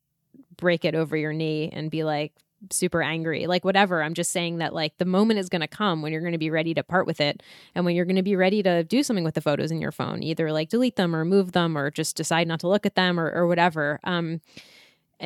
break 0.57 0.85
it 0.85 0.94
over 0.94 1.16
your 1.16 1.33
knee 1.33 1.70
and 1.72 1.90
be 1.90 2.05
like 2.05 2.33
super 2.70 3.03
angry, 3.03 3.46
like 3.46 3.64
whatever. 3.64 4.03
I'm 4.03 4.14
just 4.14 4.33
saying 4.33 4.59
that 4.59 4.74
like 4.74 4.98
the 4.98 5.05
moment 5.05 5.40
is 5.40 5.48
going 5.48 5.62
to 5.62 5.68
come 5.68 6.03
when 6.03 6.12
you're 6.12 6.20
going 6.20 6.33
to 6.33 6.38
be 6.38 6.50
ready 6.50 6.74
to 6.74 6.83
part 6.83 7.07
with 7.07 7.20
it 7.20 7.42
and 7.74 7.85
when 7.85 7.96
you're 7.96 8.05
going 8.05 8.16
to 8.16 8.22
be 8.22 8.37
ready 8.37 8.62
to 8.62 8.85
do 8.85 9.03
something 9.03 9.24
with 9.24 9.35
the 9.35 9.40
photos 9.40 9.70
in 9.70 9.81
your 9.81 9.92
phone, 9.92 10.22
either 10.22 10.53
like 10.53 10.68
delete 10.68 10.96
them 10.96 11.16
or 11.16 11.24
move 11.24 11.53
them 11.53 11.76
or 11.76 11.90
just 11.90 12.16
decide 12.16 12.46
not 12.46 12.61
to 12.61 12.68
look 12.68 12.85
at 12.85 12.96
them 12.96 13.18
or, 13.18 13.31
or 13.31 13.46
whatever. 13.46 13.98
Um, 14.05 14.40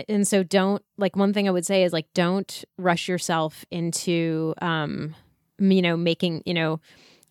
and 0.09 0.27
so 0.27 0.43
don't 0.43 0.83
like 0.97 1.17
one 1.17 1.33
thing 1.33 1.49
I 1.49 1.53
would 1.53 1.67
say 1.67 1.85
is 1.85 1.93
like 1.93 2.13
don't 2.15 2.65
rush 2.79 3.09
yourself 3.09 3.65
into 3.71 4.55
um 4.61 5.15
you 5.59 5.83
know 5.83 5.97
making 5.97 6.43
you 6.47 6.55
know 6.55 6.81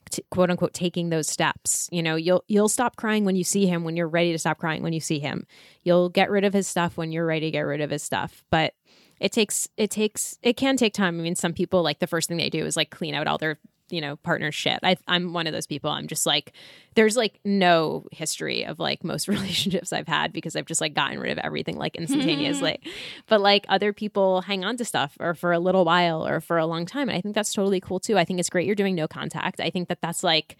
t- 0.10 0.24
quote 0.30 0.50
unquote 0.50 0.74
taking 0.74 1.10
those 1.10 1.28
steps. 1.28 1.90
You 1.92 2.04
know 2.04 2.16
you'll 2.16 2.44
you'll 2.48 2.70
stop 2.70 2.96
crying 2.96 3.26
when 3.26 3.36
you 3.36 3.44
see 3.44 3.66
him 3.66 3.84
when 3.84 3.96
you're 3.96 4.08
ready 4.08 4.32
to 4.32 4.40
stop 4.40 4.58
crying 4.58 4.84
when 4.84 4.94
you 4.94 5.00
see 5.00 5.20
him. 5.20 5.46
You'll 5.84 6.10
get 6.10 6.30
rid 6.30 6.44
of 6.44 6.54
his 6.54 6.68
stuff 6.68 6.98
when 6.98 7.12
you're 7.12 7.26
ready 7.26 7.48
to 7.48 7.52
get 7.52 7.62
rid 7.62 7.82
of 7.82 7.90
his 7.90 8.04
stuff. 8.04 8.44
But 8.50 8.74
it 9.20 9.32
takes 9.32 9.70
it 9.78 9.90
takes 9.90 10.38
it 10.42 10.58
can 10.58 10.78
take 10.78 10.94
time. 10.94 11.20
I 11.20 11.24
mean 11.24 11.36
some 11.36 11.54
people 11.54 11.82
like 11.82 12.00
the 12.00 12.08
first 12.08 12.28
thing 12.28 12.38
they 12.38 12.50
do 12.50 12.66
is 12.66 12.78
like 12.78 12.90
clean 12.90 13.16
out 13.16 13.28
all 13.28 13.38
their 13.38 13.60
you 13.90 14.02
know 14.02 14.16
partnership. 14.18 14.80
I, 14.84 14.96
i'm 15.08 15.34
one 15.34 15.48
of 15.48 15.54
those 15.54 15.68
people. 15.68 15.90
I'm 15.90 16.08
just 16.08 16.26
like 16.26 16.54
there's 16.96 17.16
like 17.16 17.40
no 17.44 18.06
history 18.12 18.66
of 18.66 18.80
like 18.80 19.04
most 19.04 19.28
relationships 19.36 19.92
i've 19.94 20.08
had 20.08 20.32
because 20.32 20.56
i've 20.56 20.66
just 20.66 20.82
like 20.82 20.94
gotten 20.94 21.20
rid 21.20 21.32
of 21.32 21.38
everything 21.40 21.78
like 21.78 21.96
instantaneously. 21.96 22.80
Mm-hmm. 22.82 22.90
But 23.28 23.42
like 23.42 23.66
other 23.70 23.94
people 23.94 24.42
hang 24.42 24.64
on 24.66 24.78
to 24.78 24.86
stuff 24.86 25.18
or 25.20 25.34
for 25.34 25.52
a 25.52 25.60
little 25.60 25.86
while 25.86 26.26
or 26.26 26.40
for 26.40 26.58
a 26.58 26.66
long 26.66 26.86
time 26.86 27.10
and 27.10 27.18
i 27.18 27.22
think 27.22 27.36
that's 27.36 27.54
totally 27.54 27.80
cool 27.80 28.00
too. 28.00 28.18
I 28.18 28.26
think 28.26 28.40
it's 28.40 28.50
great 28.50 28.66
you're 28.66 28.76
doing 28.76 28.96
no 28.96 29.08
contact. 29.08 29.60
I 29.60 29.70
think 29.70 29.90
that 29.90 30.02
that's 30.02 30.24
like 30.24 30.58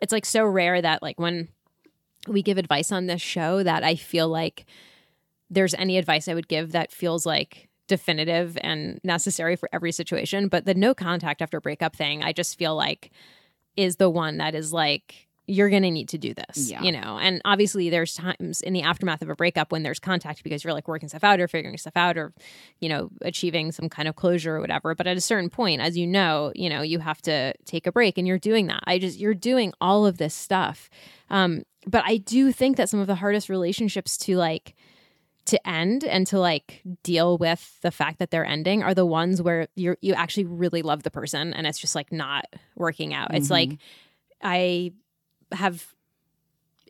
it's 0.00 0.12
like 0.12 0.26
so 0.26 0.44
rare 0.44 0.80
that 0.82 1.02
like 1.02 1.18
when 1.18 1.48
we 2.28 2.42
give 2.42 2.58
advice 2.58 2.90
on 2.90 3.06
this 3.06 3.22
show 3.22 3.62
that 3.62 3.84
i 3.84 3.94
feel 3.94 4.28
like 4.28 4.66
there's 5.50 5.74
any 5.74 5.98
advice 5.98 6.28
i 6.28 6.34
would 6.34 6.48
give 6.48 6.72
that 6.72 6.92
feels 6.92 7.26
like 7.26 7.68
definitive 7.86 8.58
and 8.62 9.00
necessary 9.04 9.56
for 9.56 9.68
every 9.72 9.92
situation. 9.92 10.48
But 10.48 10.64
the 10.64 10.74
no 10.74 10.94
contact 10.94 11.42
after 11.42 11.60
breakup 11.60 11.96
thing, 11.96 12.22
I 12.22 12.32
just 12.32 12.58
feel 12.58 12.74
like 12.74 13.10
is 13.76 13.96
the 13.96 14.10
one 14.10 14.38
that 14.38 14.54
is 14.54 14.72
like, 14.72 15.28
you're 15.46 15.68
going 15.68 15.82
to 15.82 15.90
need 15.90 16.08
to 16.08 16.16
do 16.16 16.32
this, 16.32 16.70
yeah. 16.70 16.80
you 16.80 16.90
know? 16.90 17.18
And 17.20 17.42
obviously, 17.44 17.90
there's 17.90 18.14
times 18.14 18.62
in 18.62 18.72
the 18.72 18.80
aftermath 18.80 19.20
of 19.20 19.28
a 19.28 19.34
breakup 19.34 19.72
when 19.72 19.82
there's 19.82 19.98
contact 19.98 20.42
because 20.42 20.64
you're 20.64 20.72
like 20.72 20.88
working 20.88 21.08
stuff 21.08 21.22
out 21.22 21.38
or 21.38 21.48
figuring 21.48 21.76
stuff 21.76 21.96
out 21.96 22.16
or, 22.16 22.32
you 22.80 22.88
know, 22.88 23.10
achieving 23.20 23.70
some 23.70 23.90
kind 23.90 24.08
of 24.08 24.16
closure 24.16 24.56
or 24.56 24.60
whatever. 24.60 24.94
But 24.94 25.06
at 25.06 25.18
a 25.18 25.20
certain 25.20 25.50
point, 25.50 25.82
as 25.82 25.98
you 25.98 26.06
know, 26.06 26.50
you 26.54 26.70
know, 26.70 26.80
you 26.80 26.98
have 27.00 27.20
to 27.22 27.52
take 27.66 27.86
a 27.86 27.92
break 27.92 28.16
and 28.16 28.26
you're 28.26 28.38
doing 28.38 28.68
that. 28.68 28.84
I 28.86 28.98
just, 28.98 29.18
you're 29.18 29.34
doing 29.34 29.74
all 29.82 30.06
of 30.06 30.16
this 30.16 30.34
stuff. 30.34 30.88
Um, 31.28 31.64
but 31.86 32.04
I 32.06 32.16
do 32.16 32.50
think 32.50 32.78
that 32.78 32.88
some 32.88 33.00
of 33.00 33.06
the 33.06 33.16
hardest 33.16 33.50
relationships 33.50 34.16
to 34.18 34.36
like, 34.38 34.74
to 35.46 35.68
end 35.68 36.04
and 36.04 36.26
to 36.28 36.38
like 36.38 36.82
deal 37.02 37.36
with 37.36 37.78
the 37.82 37.90
fact 37.90 38.18
that 38.18 38.30
they're 38.30 38.44
ending 38.44 38.82
are 38.82 38.94
the 38.94 39.04
ones 39.04 39.42
where 39.42 39.68
you 39.74 39.96
you 40.00 40.14
actually 40.14 40.44
really 40.44 40.82
love 40.82 41.02
the 41.02 41.10
person 41.10 41.52
and 41.52 41.66
it's 41.66 41.78
just 41.78 41.94
like 41.94 42.12
not 42.12 42.46
working 42.76 43.12
out. 43.12 43.28
Mm-hmm. 43.28 43.36
It's 43.36 43.50
like 43.50 43.78
I 44.42 44.92
have 45.52 45.86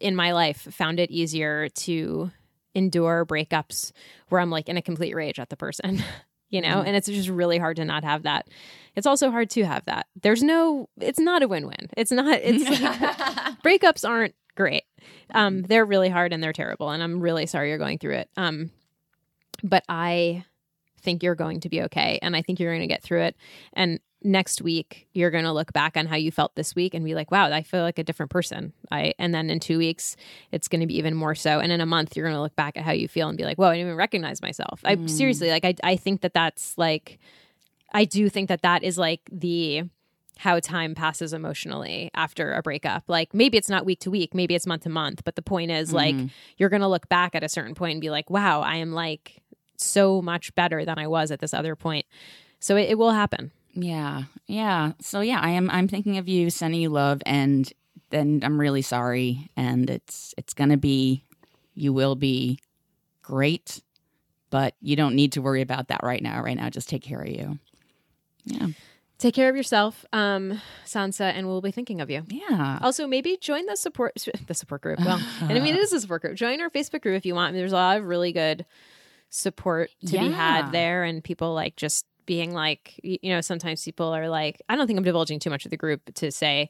in 0.01 0.17
my 0.17 0.33
life 0.33 0.69
found 0.71 1.01
it 1.01 1.11
easier 1.11 1.69
to 1.69 2.31
endure 2.75 3.25
breakups 3.25 3.93
where 4.29 4.41
I'm 4.41 4.51
like 4.51 4.69
in 4.69 4.77
a 4.77 4.83
complete 4.83 5.15
rage 5.15 5.39
at 5.39 5.49
the 5.49 5.57
person. 5.57 6.03
you 6.51 6.61
know, 6.61 6.83
and 6.83 6.95
it's 6.95 7.09
just 7.09 7.29
really 7.29 7.59
hard 7.59 7.77
to 7.77 7.85
not 7.85 8.05
have 8.05 8.23
that. 8.23 8.47
It's 8.95 9.09
also 9.09 9.33
hard 9.33 9.51
to 9.51 9.65
have 9.65 9.85
that. 9.87 10.07
There's 10.23 10.43
no, 10.43 10.89
it's 11.01 11.19
not 11.19 11.43
a 11.43 11.49
win 11.49 11.67
win. 11.67 11.91
It's 11.97 12.13
not, 12.13 12.39
it's 12.41 12.63
breakups 13.65 14.09
aren't 14.09 14.37
great. 14.55 14.85
Um, 15.33 15.63
they're 15.63 15.85
really 15.85 16.09
hard 16.09 16.33
and 16.33 16.43
they're 16.43 16.53
terrible. 16.53 16.91
And 16.91 17.03
I'm 17.03 17.21
really 17.21 17.47
sorry 17.47 17.69
you're 17.69 17.79
going 17.79 17.99
through 17.99 18.15
it. 18.15 18.31
Um, 18.37 18.71
but 19.63 19.85
I 19.89 20.45
think 21.03 21.23
you're 21.23 21.35
going 21.35 21.61
to 21.61 21.69
be 21.69 21.83
okay. 21.83 22.19
And 22.23 22.35
I 22.35 22.43
think 22.43 22.59
you're 22.59 22.73
going 22.73 22.81
to 22.81 22.87
get 22.87 23.03
through 23.03 23.23
it. 23.23 23.37
And 23.73 24.01
next 24.27 24.63
week, 24.63 25.07
you're 25.13 25.31
going 25.31 25.45
to 25.45 25.53
look 25.53 25.73
back 25.75 25.99
on 25.99 26.07
how 26.07 26.17
you 26.17 26.31
felt 26.31 26.55
this 26.55 26.75
week 26.75 26.95
and 26.95 27.05
be 27.05 27.15
like, 27.15 27.31
wow, 27.31 27.53
I 27.53 27.63
feel 27.63 27.83
like 27.83 27.99
a 27.99 28.05
different 28.05 28.31
person. 28.31 28.73
I, 28.91 29.13
and 29.19 29.35
then 29.35 29.51
in 29.51 29.61
two 29.61 29.77
weeks, 29.77 30.17
it's 30.51 30.67
going 30.67 30.81
to 30.81 30.87
be 30.87 30.97
even 30.97 31.15
more 31.15 31.35
so. 31.35 31.61
And 31.61 31.71
in 31.71 31.83
a 31.83 31.87
month, 31.87 32.17
you're 32.17 32.25
going 32.25 32.37
to 32.37 32.41
look 32.41 32.57
back 32.57 32.79
at 32.79 32.85
how 32.85 32.93
you 32.93 33.07
feel 33.07 33.29
and 33.29 33.37
be 33.37 33.45
like, 33.45 33.59
whoa, 33.59 33.69
I 33.69 33.75
didn't 33.75 33.89
even 33.89 33.97
recognize 33.97 34.41
myself. 34.41 34.81
I 34.83 34.97
seriously, 35.07 35.51
like, 35.51 35.65
I, 35.67 35.75
I 35.85 35.97
think 35.97 36.23
that 36.23 36.33
that's 36.33 36.79
like, 36.79 37.19
I 37.93 38.07
do 38.07 38.31
think 38.31 38.49
that 38.49 38.63
that 38.63 38.83
is 38.83 38.97
like 38.97 39.21
the, 39.31 39.85
how 40.39 40.59
time 40.61 40.95
passes 40.95 41.32
emotionally 41.32 42.11
after 42.14 42.53
a 42.53 42.62
breakup. 42.62 43.05
Like 43.09 43.32
maybe 43.35 43.57
it's 43.59 43.68
not 43.68 43.85
week 43.87 44.01
to 44.01 44.11
week, 44.11 44.35
maybe 44.35 44.55
it's 44.55 44.66
month 44.66 44.82
to 44.82 44.89
month, 44.89 45.24
but 45.24 45.37
the 45.37 45.43
point 45.43 45.70
is 45.70 45.89
mm-hmm. 45.89 45.97
like 45.97 46.30
you're 46.57 46.68
going 46.68 46.82
to 46.82 46.89
look 46.89 47.09
back 47.09 47.35
at 47.35 47.45
a 47.45 47.49
certain 47.49 47.74
point 47.74 47.93
and 47.93 48.01
be 48.01 48.11
like, 48.11 48.30
"Wow, 48.30 48.61
I 48.61 48.76
am 48.76 48.93
like 48.93 49.43
so 49.76 50.22
much 50.22 50.55
better 50.55 50.85
than 50.85 50.99
I 50.99 51.07
was 51.07 51.30
at 51.30 51.41
this 51.41 51.55
other 51.55 51.76
point." 51.76 52.07
So 52.61 52.76
it, 52.76 52.91
it 52.91 52.99
will 52.99 53.12
happen. 53.12 53.53
Yeah, 53.74 54.24
yeah. 54.47 54.93
So 55.01 55.20
yeah, 55.20 55.41
I 55.41 55.51
am. 55.51 55.70
I'm 55.70 55.89
thinking 55.89 56.18
of 56.18 56.28
you, 56.28 56.51
sending 56.51 56.80
you 56.80 56.89
love, 56.89 57.22
and 57.26 57.70
then 58.11 58.41
I'm 58.43 58.61
really 58.61 58.82
sorry, 58.82 59.51
and 59.57 59.91
it's 59.91 60.35
it's 60.39 60.55
gonna 60.55 60.76
be, 60.76 61.24
you 61.74 61.93
will 61.93 62.14
be 62.14 62.61
great, 63.22 63.82
but 64.51 64.74
you 64.80 64.97
don't 64.97 65.16
need 65.16 65.32
to 65.32 65.43
worry 65.43 65.61
about 65.61 65.89
that 65.89 66.01
right 66.03 66.22
now. 66.22 66.41
Right 66.43 66.57
now, 66.57 66.70
just 66.70 66.89
take 66.89 67.03
care 67.03 67.20
of 67.20 67.28
you. 67.28 67.59
Yeah, 68.45 68.68
Take 69.25 69.35
care 69.35 69.49
of 69.49 69.57
yourself, 69.57 70.05
um, 70.12 70.61
Sansa, 70.85 71.22
and 71.22 71.47
we'll 71.47 71.62
be 71.62 71.70
thinking 71.70 72.03
of 72.03 72.11
you. 72.11 72.25
yeah. 72.29 72.79
Also, 72.83 73.07
maybe 73.07 73.39
join 73.41 73.64
the 73.64 73.75
support 73.75 74.12
the 74.47 74.53
support 74.53 74.83
group. 74.83 74.99
Well, 74.99 75.18
and 75.41 75.53
I 75.53 75.61
mean 75.61 75.75
it 75.75 75.81
is 75.81 75.95
a 75.95 76.01
support 76.03 76.20
group. 76.20 76.35
Join 76.35 76.61
our 76.61 76.68
Facebook 76.68 77.01
group 77.01 77.16
if 77.16 77.25
you 77.25 77.35
want. 77.35 77.55
There's 77.55 77.72
a 77.72 77.77
lot 77.77 77.97
of 77.97 78.05
really 78.05 78.33
good 78.33 78.66
support 79.31 79.89
to 80.09 80.18
be 80.18 80.31
had 80.31 80.72
there, 80.72 81.05
and 81.05 81.25
people 81.25 81.55
like 81.55 81.75
just 81.75 82.05
being 82.27 82.53
like, 82.53 83.01
you 83.03 83.31
know, 83.31 83.41
sometimes 83.41 83.83
people 83.83 84.09
are 84.09 84.29
like, 84.29 84.61
I 84.68 84.77
don't 84.77 84.87
think 84.87 84.99
I'm 84.99 85.05
divulging 85.05 85.39
too 85.39 85.49
much 85.49 85.64
of 85.64 85.70
the 85.70 85.79
group 85.79 86.03
to 86.16 86.31
say 86.31 86.68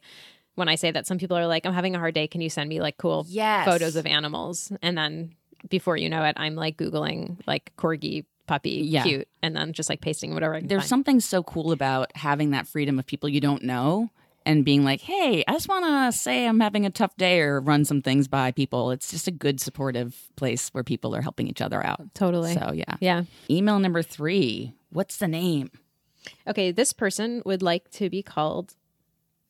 when 0.55 0.69
I 0.69 0.77
say 0.77 0.93
that. 0.93 1.09
Some 1.09 1.19
people 1.19 1.37
are 1.37 1.49
like, 1.49 1.67
I'm 1.67 1.75
having 1.75 1.97
a 1.97 1.99
hard 1.99 2.15
day. 2.15 2.29
Can 2.29 2.41
you 2.41 2.51
send 2.51 2.69
me 2.69 2.81
like 2.81 2.99
cool 2.99 3.27
Yes. 3.29 3.65
photos 3.65 3.97
of 3.97 4.07
animals? 4.07 4.71
And 4.81 4.97
then 4.97 5.35
before 5.69 5.97
you 5.97 6.09
know 6.09 6.23
it, 6.23 6.37
I'm 6.39 6.55
like 6.55 6.77
googling 6.77 7.39
like 7.49 7.73
corgi 7.77 8.27
puppy 8.47 8.83
Yeah. 8.85 9.03
cute, 9.05 9.29
and 9.43 9.57
then 9.57 9.73
just 9.73 9.89
like 9.89 10.01
pasting 10.01 10.35
whatever 10.35 10.55
I 10.55 10.61
can 10.61 10.69
There's 10.69 10.83
find. 10.83 10.89
something 10.89 11.21
so 11.21 11.43
cool 11.43 11.73
about 11.73 12.15
having 12.17 12.51
that 12.51 12.67
freedom 12.67 12.99
of 12.99 13.07
people 13.07 13.29
you 13.29 13.41
don't 13.41 13.63
know 13.63 14.11
and 14.47 14.65
being 14.65 14.85
like, 14.85 15.01
hey, 15.01 15.43
I 15.49 15.53
just 15.53 15.69
want 15.69 15.85
to 15.87 16.19
say 16.19 16.47
I'm 16.47 16.61
having 16.61 16.85
a 16.85 16.91
tough 16.91 17.17
day 17.17 17.41
or 17.41 17.61
run 17.61 17.87
some 17.87 18.03
things 18.03 18.29
by 18.29 18.53
people. 18.53 18.91
It's 18.91 19.11
just 19.11 19.27
a 19.27 19.31
good, 19.31 19.59
supportive 19.61 20.15
place 20.37 20.69
where 20.69 20.85
people 20.85 21.17
are 21.17 21.23
helping 21.23 21.49
each 21.49 21.63
other 21.63 21.85
out. 21.85 22.15
totally. 22.15 22.53
So, 22.53 22.73
yeah. 22.75 22.97
yeah. 23.01 23.23
Email 23.49 23.79
number 23.79 24.03
three. 24.03 24.75
What's 24.91 25.17
the 25.17 25.29
name? 25.29 25.71
Okay, 26.47 26.73
this 26.73 26.93
person 26.93 27.43
would 27.47 27.63
like 27.63 27.91
to 27.93 28.11
be 28.11 28.23
called 28.23 28.75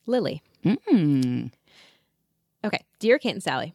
Lily. 0.05 0.41
Mm. 0.65 1.51
Okay, 2.63 2.83
dear 2.99 3.19
Kate 3.19 3.33
and 3.33 3.43
Sally, 3.43 3.73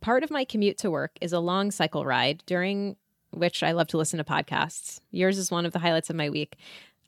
part 0.00 0.22
of 0.22 0.30
my 0.30 0.44
commute 0.44 0.78
to 0.78 0.90
work 0.90 1.12
is 1.20 1.32
a 1.32 1.40
long 1.40 1.70
cycle 1.70 2.04
ride 2.04 2.42
during 2.46 2.96
which 3.32 3.62
I 3.62 3.72
love 3.72 3.88
to 3.88 3.98
listen 3.98 4.18
to 4.18 4.24
podcasts. 4.24 5.00
Yours 5.10 5.38
is 5.38 5.50
one 5.50 5.66
of 5.66 5.72
the 5.72 5.78
highlights 5.78 6.10
of 6.10 6.16
my 6.16 6.30
week. 6.30 6.56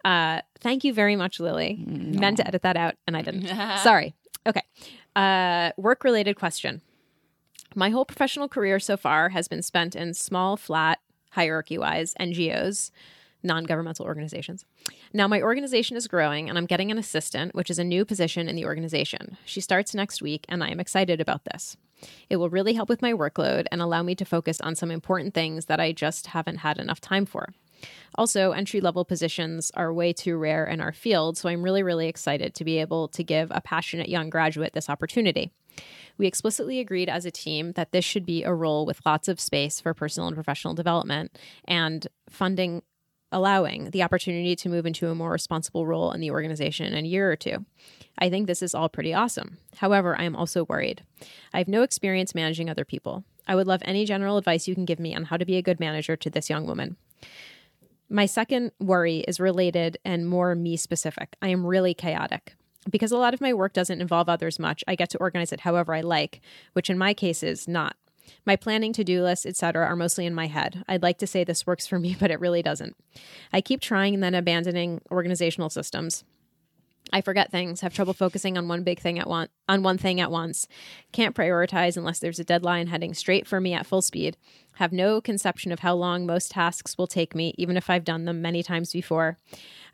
Uh, 0.05 0.41
thank 0.61 0.85
you 0.85 0.93
very 0.93 1.17
much, 1.17 1.41
Lily. 1.41 1.83
Meant 1.87 2.39
to 2.39 2.47
edit 2.47 2.63
that 2.63 2.77
out, 2.77 2.95
and 3.07 3.17
I 3.17 3.23
didn't. 3.23 3.47
Sorry. 3.83 4.15
Okay. 4.47 4.63
Uh, 5.15 5.71
work 5.77 6.05
related 6.05 6.37
question. 6.37 6.81
My 7.75 7.91
whole 7.91 8.05
professional 8.05 8.49
career 8.49 8.79
so 8.81 8.97
far 8.97 9.31
has 9.31 9.49
been 9.49 9.63
spent 9.63 9.95
in 9.95 10.15
small, 10.15 10.57
flat, 10.57 10.99
hierarchy 11.31 11.79
wise 11.79 12.15
NGOs, 12.21 12.91
non 13.43 13.65
governmental 13.65 14.05
organizations. 14.05 14.65
Now, 15.13 15.29
my 15.29 15.41
organization 15.41 15.97
is 15.97 16.09
growing 16.09 16.49
and 16.49 16.59
I'm 16.59 16.67
getting 16.67 16.91
an 16.91 16.99
assistant, 16.99 17.55
which 17.55 17.71
is 17.71 17.79
a 17.79 17.85
new 17.85 18.05
position 18.05 18.49
in 18.49 18.57
the 18.57 18.65
organization. 18.65 19.37
She 19.45 19.61
starts 19.61 19.95
next 19.95 20.23
week, 20.23 20.45
and 20.49 20.63
I 20.63 20.69
am 20.69 20.81
excited 20.81 21.21
about 21.21 21.45
this. 21.45 21.77
It 22.31 22.37
will 22.37 22.51
really 22.51 22.75
help 22.75 22.89
with 22.89 23.03
my 23.03 23.13
workload 23.13 23.67
and 23.71 23.81
allow 23.81 24.03
me 24.03 24.15
to 24.17 24.25
focus 24.25 24.61
on 24.61 24.75
some 24.75 24.91
important 24.91 25.35
things 25.35 25.67
that 25.67 25.81
I 25.81 25.93
just 25.93 26.29
haven't 26.29 26.57
had 26.57 26.79
enough 26.79 27.01
time 27.01 27.27
for. 27.27 27.49
Also, 28.15 28.53
entry 28.53 28.81
level 28.81 29.05
positions 29.05 29.73
are 29.75 29.93
way 29.93 30.13
too 30.13 30.37
rare 30.37 30.65
in 30.65 30.81
our 30.81 30.93
field, 30.93 31.37
so 31.37 31.49
I'm 31.49 31.63
really, 31.63 31.83
really 31.83 32.09
excited 32.09 32.55
to 32.55 32.65
be 32.65 32.79
able 32.79 33.09
to 33.09 33.25
give 33.25 33.51
a 33.51 33.61
passionate 33.61 34.09
young 34.09 34.31
graduate 34.31 34.73
this 34.73 34.91
opportunity. 34.91 35.51
We 36.19 36.27
explicitly 36.27 36.79
agreed 36.79 37.09
as 37.09 37.25
a 37.25 37.31
team 37.31 37.73
that 37.73 37.93
this 37.93 38.05
should 38.05 38.27
be 38.27 38.45
a 38.45 38.53
role 38.53 38.85
with 38.85 39.01
lots 39.07 39.29
of 39.29 39.41
space 39.41 39.81
for 39.81 39.95
personal 39.95 40.29
and 40.29 40.37
professional 40.37 40.75
development 40.75 41.39
and 41.67 42.07
funding 42.29 42.83
allowing 43.33 43.91
the 43.91 44.03
opportunity 44.03 44.55
to 44.57 44.69
move 44.69 44.87
into 44.87 45.09
a 45.09 45.15
more 45.15 45.33
responsible 45.33 45.87
role 45.87 46.13
in 46.13 46.21
the 46.21 46.31
organization 46.31 46.93
in 46.93 47.05
a 47.05 47.09
year 47.09 47.31
or 47.31 47.37
two. 47.37 47.65
I 48.19 48.31
think 48.31 48.47
this 48.47 48.63
is 48.63 48.75
all 48.75 48.89
pretty 48.89 49.15
awesome. 49.15 49.59
However, 49.77 50.19
I 50.19 50.25
am 50.25 50.37
also 50.37 50.65
worried. 50.65 51.03
I 51.53 51.59
have 51.59 51.69
no 51.69 51.83
experience 51.83 52.35
managing 52.35 52.69
other 52.69 52.85
people. 52.85 53.25
I 53.49 53.55
would 53.55 53.67
love 53.67 53.83
any 53.85 54.05
general 54.05 54.37
advice 54.37 54.69
you 54.69 54.75
can 54.75 54.85
give 54.85 55.01
me 55.01 55.15
on 55.15 55.25
how 55.25 55.37
to 55.37 55.45
be 55.45 55.57
a 55.57 55.63
good 55.63 55.81
manager 55.81 56.15
to 56.17 56.31
this 56.31 56.51
young 56.51 56.67
woman. 56.67 56.97
My 58.09 58.27
second 58.27 58.73
worry 58.79 59.21
is 59.21 59.41
related 59.41 59.97
and 60.05 60.29
more 60.29 60.55
me 60.55 60.77
specific. 60.77 61.35
I 61.41 61.49
am 61.49 61.67
really 61.67 61.95
chaotic. 61.95 62.55
Because 62.91 63.13
a 63.13 63.17
lot 63.17 63.33
of 63.33 63.41
my 63.41 63.55
work 63.55 63.73
doesn't 63.73 64.01
involve 64.01 64.29
others 64.29 64.59
much, 64.59 64.85
I 64.87 64.97
get 64.97 65.09
to 65.11 65.19
organize 65.19 65.53
it 65.53 65.61
however 65.61 65.95
I 65.95 66.01
like, 66.01 66.41
which 66.73 66.91
in 66.91 66.99
my 66.99 67.15
case 67.15 67.43
is 67.43 67.67
not. 67.69 67.97
My 68.45 68.57
planning, 68.57 68.93
to-do 68.93 69.23
lists, 69.23 69.47
etc. 69.47 69.87
are 69.87 69.97
mostly 69.97 70.27
in 70.27 70.35
my 70.35 70.47
head. 70.47 70.85
I'd 70.89 71.03
like 71.03 71.19
to 71.19 71.27
say 71.27 71.45
this 71.45 71.67
works 71.67 71.87
for 71.87 71.99
me, 71.99 72.17
but 72.21 72.31
it 72.31 72.41
really 72.41 72.63
doesn't. 72.63 72.97
I 73.53 73.61
keep 73.61 73.81
trying 73.81 74.15
and 74.15 74.23
then 74.23 74.35
abandoning 74.35 75.01
organizational 75.11 75.71
systems. 75.71 76.25
I 77.13 77.21
forget 77.21 77.51
things, 77.51 77.81
have 77.81 77.93
trouble 77.93 78.15
focusing 78.15 78.57
on 78.57 78.69
one 78.69 78.85
big 78.85 78.99
thing 78.99 79.19
at 79.19 79.29
one 79.29 79.49
on 79.69 79.83
one 79.83 79.99
thing 79.99 80.21
at 80.21 80.31
once. 80.31 80.67
Can't 81.13 81.35
prioritize 81.35 81.97
unless 81.97 82.19
there's 82.19 82.39
a 82.39 82.45
deadline 82.45 82.87
heading 82.87 83.13
straight 83.13 83.47
for 83.47 83.61
me 83.61 83.75
at 83.75 83.87
full 83.87 84.03
speed. 84.03 84.37
Have 84.77 84.93
no 84.93 85.21
conception 85.21 85.73
of 85.73 85.81
how 85.81 85.95
long 85.95 86.25
most 86.25 86.53
tasks 86.53 86.97
will 86.97 87.07
take 87.07 87.35
me, 87.35 87.55
even 87.59 87.77
if 87.77 87.91
I've 87.91 88.05
done 88.05 88.25
them 88.25 88.41
many 88.41 88.63
times 88.63 88.93
before. 88.93 89.37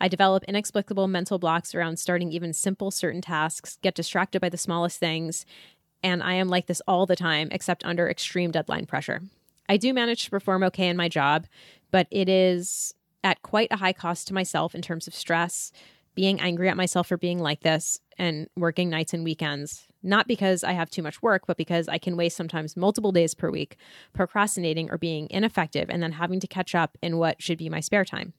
I 0.01 0.07
develop 0.07 0.45
inexplicable 0.45 1.09
mental 1.09 1.39
blocks 1.39 1.75
around 1.75 1.99
starting 1.99 2.31
even 2.31 2.53
simple 2.53 2.91
certain 2.93 3.21
tasks, 3.21 3.79
get 3.83 3.95
distracted 3.95 4.41
by 4.41 4.49
the 4.49 4.57
smallest 4.57 5.01
things, 5.01 5.45
and 6.03 6.23
I 6.23 6.35
am 6.35 6.49
like 6.49 6.67
this 6.67 6.83
all 6.87 7.07
the 7.07 7.17
time, 7.17 7.49
except 7.51 7.85
under 7.85 8.09
extreme 8.09 8.51
deadline 8.51 8.87
pressure. 8.87 9.23
I 9.69 9.77
do 9.77 9.93
manage 9.93 10.25
to 10.25 10.31
perform 10.31 10.63
okay 10.65 10.89
in 10.89 10.97
my 10.97 11.09
job, 11.09 11.47
but 11.91 12.07
it 12.11 12.29
is 12.29 12.95
at 13.25 13.43
quite 13.43 13.69
a 13.71 13.77
high 13.77 13.93
cost 13.93 14.29
to 14.29 14.35
myself 14.35 14.75
in 14.75 14.83
terms 14.83 15.07
of 15.07 15.15
stress, 15.15 15.73
being 16.15 16.41
angry 16.41 16.69
at 16.69 16.77
myself 16.77 17.09
for 17.09 17.17
being 17.17 17.39
like 17.39 17.61
this, 17.61 18.01
and 18.17 18.49
working 18.57 18.89
nights 18.89 19.13
and 19.13 19.25
weekends. 19.25 19.87
Not 20.03 20.29
because 20.29 20.65
I 20.65 20.73
have 20.73 20.91
too 20.91 21.03
much 21.03 21.23
work, 21.23 21.47
but 21.47 21.57
because 21.57 21.89
I 21.89 21.99
can 21.99 22.17
waste 22.17 22.37
sometimes 22.37 22.77
multiple 22.77 23.13
days 23.13 23.35
per 23.35 23.51
week 23.51 23.77
procrastinating 24.13 24.91
or 24.91 24.99
being 24.99 25.27
ineffective 25.31 25.91
and 25.91 26.03
then 26.03 26.13
having 26.13 26.41
to 26.41 26.47
catch 26.47 26.75
up 26.75 26.97
in 27.03 27.19
what 27.19 27.43
should 27.43 27.59
be 27.59 27.69
my 27.69 27.81
spare 27.81 28.05
time. 28.05 28.33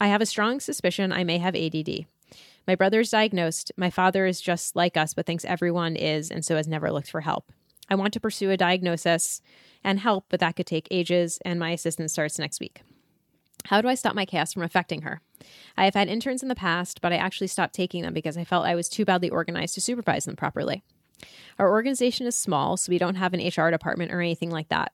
I 0.00 0.08
have 0.08 0.20
a 0.20 0.26
strong 0.26 0.60
suspicion 0.60 1.12
I 1.12 1.24
may 1.24 1.38
have 1.38 1.54
ADD. 1.54 2.06
My 2.66 2.74
brother 2.74 3.00
is 3.00 3.10
diagnosed. 3.10 3.72
My 3.76 3.90
father 3.90 4.26
is 4.26 4.40
just 4.40 4.76
like 4.76 4.96
us, 4.96 5.14
but 5.14 5.26
thinks 5.26 5.44
everyone 5.44 5.96
is, 5.96 6.30
and 6.30 6.44
so 6.44 6.56
has 6.56 6.68
never 6.68 6.92
looked 6.92 7.10
for 7.10 7.22
help. 7.22 7.52
I 7.88 7.94
want 7.96 8.12
to 8.14 8.20
pursue 8.20 8.50
a 8.50 8.56
diagnosis 8.56 9.42
and 9.82 9.98
help, 9.98 10.26
but 10.28 10.40
that 10.40 10.56
could 10.56 10.66
take 10.66 10.88
ages, 10.90 11.38
and 11.44 11.58
my 11.58 11.70
assistant 11.70 12.10
starts 12.10 12.38
next 12.38 12.60
week. 12.60 12.82
How 13.66 13.80
do 13.80 13.88
I 13.88 13.94
stop 13.94 14.14
my 14.14 14.24
chaos 14.24 14.52
from 14.52 14.62
affecting 14.62 15.02
her? 15.02 15.20
I 15.76 15.84
have 15.84 15.94
had 15.94 16.08
interns 16.08 16.42
in 16.42 16.48
the 16.48 16.54
past, 16.54 17.00
but 17.00 17.12
I 17.12 17.16
actually 17.16 17.48
stopped 17.48 17.74
taking 17.74 18.02
them 18.02 18.14
because 18.14 18.36
I 18.36 18.44
felt 18.44 18.66
I 18.66 18.74
was 18.74 18.88
too 18.88 19.04
badly 19.04 19.30
organized 19.30 19.74
to 19.74 19.80
supervise 19.80 20.24
them 20.24 20.36
properly. 20.36 20.82
Our 21.58 21.70
organization 21.70 22.26
is 22.26 22.36
small, 22.36 22.76
so 22.76 22.90
we 22.90 22.98
don't 22.98 23.16
have 23.16 23.34
an 23.34 23.46
HR 23.46 23.70
department 23.70 24.12
or 24.12 24.20
anything 24.20 24.50
like 24.50 24.68
that. 24.68 24.92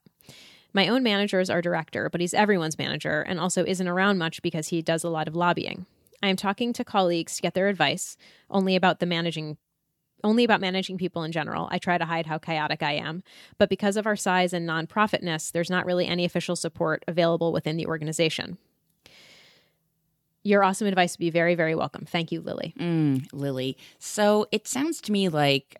My 0.73 0.87
own 0.87 1.01
manager 1.01 1.39
is 1.39 1.49
our 1.49 1.61
director, 1.61 2.09
but 2.09 2.21
he's 2.21 2.33
everyone's 2.33 2.77
manager 2.77 3.21
and 3.21 3.39
also 3.39 3.63
isn't 3.65 3.87
around 3.87 4.19
much 4.19 4.41
because 4.41 4.67
he 4.67 4.81
does 4.81 5.03
a 5.03 5.09
lot 5.09 5.27
of 5.27 5.35
lobbying. 5.35 5.87
I 6.21 6.27
am 6.27 6.35
talking 6.35 6.73
to 6.73 6.83
colleagues 6.83 7.35
to 7.35 7.41
get 7.41 7.53
their 7.53 7.67
advice 7.67 8.17
only 8.49 8.75
about 8.75 8.99
the 8.99 9.05
managing 9.05 9.57
only 10.21 10.43
about 10.43 10.59
managing 10.59 10.97
people 10.97 11.23
in 11.23 11.31
general. 11.31 11.69
I 11.71 11.77
try 11.77 11.97
to 11.97 12.03
hide 12.03 12.25
how 12.25 12.39
chaotic 12.39 12.83
I 12.83 12.93
am, 12.93 13.23
but 13.57 13.69
because 13.69 13.95
of 13.95 14.05
our 14.05 14.17
size 14.17 14.51
and 14.51 14.67
nonprofitness, 14.67 15.49
there's 15.49 15.69
not 15.69 15.85
really 15.85 16.07
any 16.07 16.25
official 16.25 16.57
support 16.57 17.05
available 17.07 17.53
within 17.53 17.77
the 17.77 17.85
organization. 17.85 18.57
Your 20.43 20.61
awesome 20.61 20.87
advice 20.87 21.13
would 21.13 21.23
be 21.23 21.29
very, 21.29 21.55
very 21.55 21.73
welcome. 21.73 22.05
Thank 22.05 22.33
you, 22.33 22.41
Lily. 22.41 22.73
Mm, 22.77 23.27
Lily. 23.31 23.77
So 23.97 24.45
it 24.51 24.67
sounds 24.67 24.99
to 25.01 25.13
me 25.13 25.29
like 25.29 25.77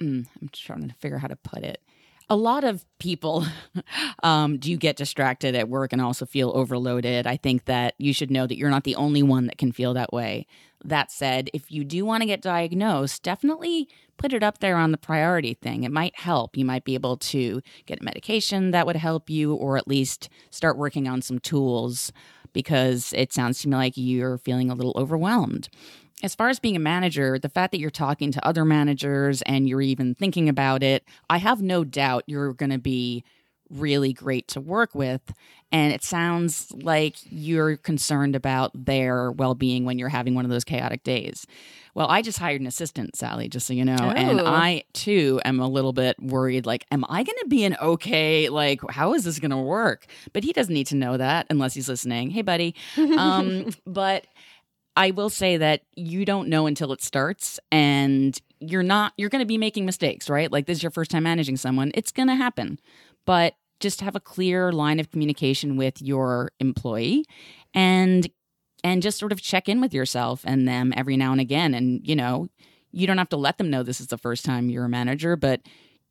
mm, 0.00 0.26
I'm 0.40 0.48
trying 0.52 0.88
to 0.88 0.94
figure 0.94 1.16
out 1.16 1.22
how 1.22 1.28
to 1.28 1.36
put 1.36 1.62
it. 1.62 1.80
A 2.28 2.36
lot 2.36 2.64
of 2.64 2.84
people 2.98 3.46
um, 4.22 4.58
do 4.58 4.76
get 4.76 4.96
distracted 4.96 5.54
at 5.54 5.68
work 5.68 5.92
and 5.92 6.00
also 6.00 6.26
feel 6.26 6.52
overloaded. 6.54 7.26
I 7.26 7.36
think 7.36 7.66
that 7.66 7.94
you 7.98 8.12
should 8.12 8.30
know 8.30 8.46
that 8.46 8.56
you're 8.56 8.70
not 8.70 8.84
the 8.84 8.96
only 8.96 9.22
one 9.22 9.46
that 9.46 9.58
can 9.58 9.72
feel 9.72 9.94
that 9.94 10.12
way. 10.12 10.46
That 10.84 11.10
said, 11.10 11.48
if 11.54 11.70
you 11.70 11.84
do 11.84 12.04
want 12.04 12.22
to 12.22 12.26
get 12.26 12.42
diagnosed, 12.42 13.22
definitely 13.22 13.88
put 14.16 14.32
it 14.32 14.42
up 14.42 14.58
there 14.58 14.76
on 14.76 14.92
the 14.92 14.98
priority 14.98 15.54
thing. 15.54 15.84
It 15.84 15.90
might 15.90 16.18
help. 16.18 16.56
You 16.56 16.64
might 16.64 16.84
be 16.84 16.94
able 16.94 17.16
to 17.16 17.62
get 17.86 18.00
a 18.00 18.04
medication 18.04 18.70
that 18.72 18.86
would 18.86 18.96
help 18.96 19.30
you, 19.30 19.54
or 19.54 19.76
at 19.78 19.88
least 19.88 20.28
start 20.50 20.76
working 20.76 21.08
on 21.08 21.22
some 21.22 21.38
tools 21.38 22.12
because 22.52 23.12
it 23.16 23.32
sounds 23.32 23.60
to 23.60 23.68
me 23.68 23.76
like 23.76 23.94
you're 23.96 24.38
feeling 24.38 24.70
a 24.70 24.74
little 24.74 24.92
overwhelmed 24.96 25.68
as 26.24 26.34
far 26.34 26.48
as 26.48 26.58
being 26.58 26.74
a 26.74 26.80
manager, 26.80 27.38
the 27.38 27.50
fact 27.50 27.70
that 27.72 27.78
you're 27.78 27.90
talking 27.90 28.32
to 28.32 28.44
other 28.48 28.64
managers 28.64 29.42
and 29.42 29.68
you're 29.68 29.82
even 29.82 30.14
thinking 30.14 30.48
about 30.48 30.82
it, 30.82 31.04
I 31.28 31.36
have 31.36 31.60
no 31.60 31.84
doubt 31.84 32.24
you're 32.26 32.54
going 32.54 32.70
to 32.70 32.78
be 32.78 33.24
really 33.68 34.14
great 34.14 34.48
to 34.48 34.60
work 34.60 34.94
with. 34.94 35.20
And 35.70 35.92
it 35.92 36.02
sounds 36.02 36.72
like 36.72 37.16
you're 37.24 37.76
concerned 37.76 38.34
about 38.34 38.70
their 38.74 39.32
well 39.32 39.54
being 39.54 39.84
when 39.84 39.98
you're 39.98 40.08
having 40.08 40.34
one 40.34 40.46
of 40.46 40.50
those 40.50 40.64
chaotic 40.64 41.04
days. 41.04 41.46
Well, 41.94 42.08
I 42.08 42.22
just 42.22 42.38
hired 42.38 42.60
an 42.60 42.66
assistant, 42.66 43.16
Sally, 43.16 43.48
just 43.48 43.66
so 43.66 43.74
you 43.74 43.84
know. 43.84 43.96
Oh. 44.00 44.10
And 44.10 44.40
I 44.40 44.84
too 44.94 45.40
am 45.44 45.60
a 45.60 45.68
little 45.68 45.92
bit 45.92 46.16
worried 46.22 46.64
like, 46.64 46.86
am 46.90 47.04
I 47.06 47.22
going 47.22 47.38
to 47.40 47.48
be 47.48 47.64
an 47.64 47.76
okay? 47.82 48.48
Like, 48.48 48.80
how 48.90 49.12
is 49.12 49.24
this 49.24 49.38
going 49.38 49.50
to 49.50 49.58
work? 49.58 50.06
But 50.32 50.42
he 50.42 50.54
doesn't 50.54 50.72
need 50.72 50.86
to 50.88 50.96
know 50.96 51.18
that 51.18 51.46
unless 51.50 51.74
he's 51.74 51.88
listening. 51.88 52.30
Hey, 52.30 52.42
buddy. 52.42 52.74
Um, 53.14 53.68
but 53.86 54.26
I 54.96 55.10
will 55.10 55.30
say 55.30 55.56
that 55.56 55.82
you 55.96 56.24
don't 56.24 56.48
know 56.48 56.66
until 56.66 56.92
it 56.92 57.02
starts 57.02 57.58
and 57.72 58.38
you're 58.60 58.82
not 58.82 59.12
you're 59.16 59.28
going 59.28 59.42
to 59.42 59.46
be 59.46 59.58
making 59.58 59.84
mistakes, 59.84 60.30
right? 60.30 60.50
Like 60.50 60.66
this 60.66 60.78
is 60.78 60.82
your 60.82 60.90
first 60.90 61.10
time 61.10 61.24
managing 61.24 61.56
someone. 61.56 61.90
It's 61.94 62.12
going 62.12 62.28
to 62.28 62.34
happen. 62.34 62.78
But 63.26 63.54
just 63.80 64.00
have 64.00 64.16
a 64.16 64.20
clear 64.20 64.72
line 64.72 65.00
of 65.00 65.10
communication 65.10 65.76
with 65.76 66.00
your 66.00 66.52
employee 66.60 67.24
and 67.74 68.28
and 68.82 69.02
just 69.02 69.18
sort 69.18 69.32
of 69.32 69.42
check 69.42 69.68
in 69.68 69.80
with 69.80 69.92
yourself 69.92 70.42
and 70.44 70.68
them 70.68 70.92
every 70.96 71.16
now 71.16 71.32
and 71.32 71.40
again 71.40 71.74
and 71.74 72.06
you 72.06 72.14
know, 72.14 72.48
you 72.92 73.06
don't 73.06 73.18
have 73.18 73.28
to 73.30 73.36
let 73.36 73.58
them 73.58 73.70
know 73.70 73.82
this 73.82 74.00
is 74.00 74.06
the 74.06 74.18
first 74.18 74.44
time 74.44 74.70
you're 74.70 74.84
a 74.84 74.88
manager, 74.88 75.36
but 75.36 75.60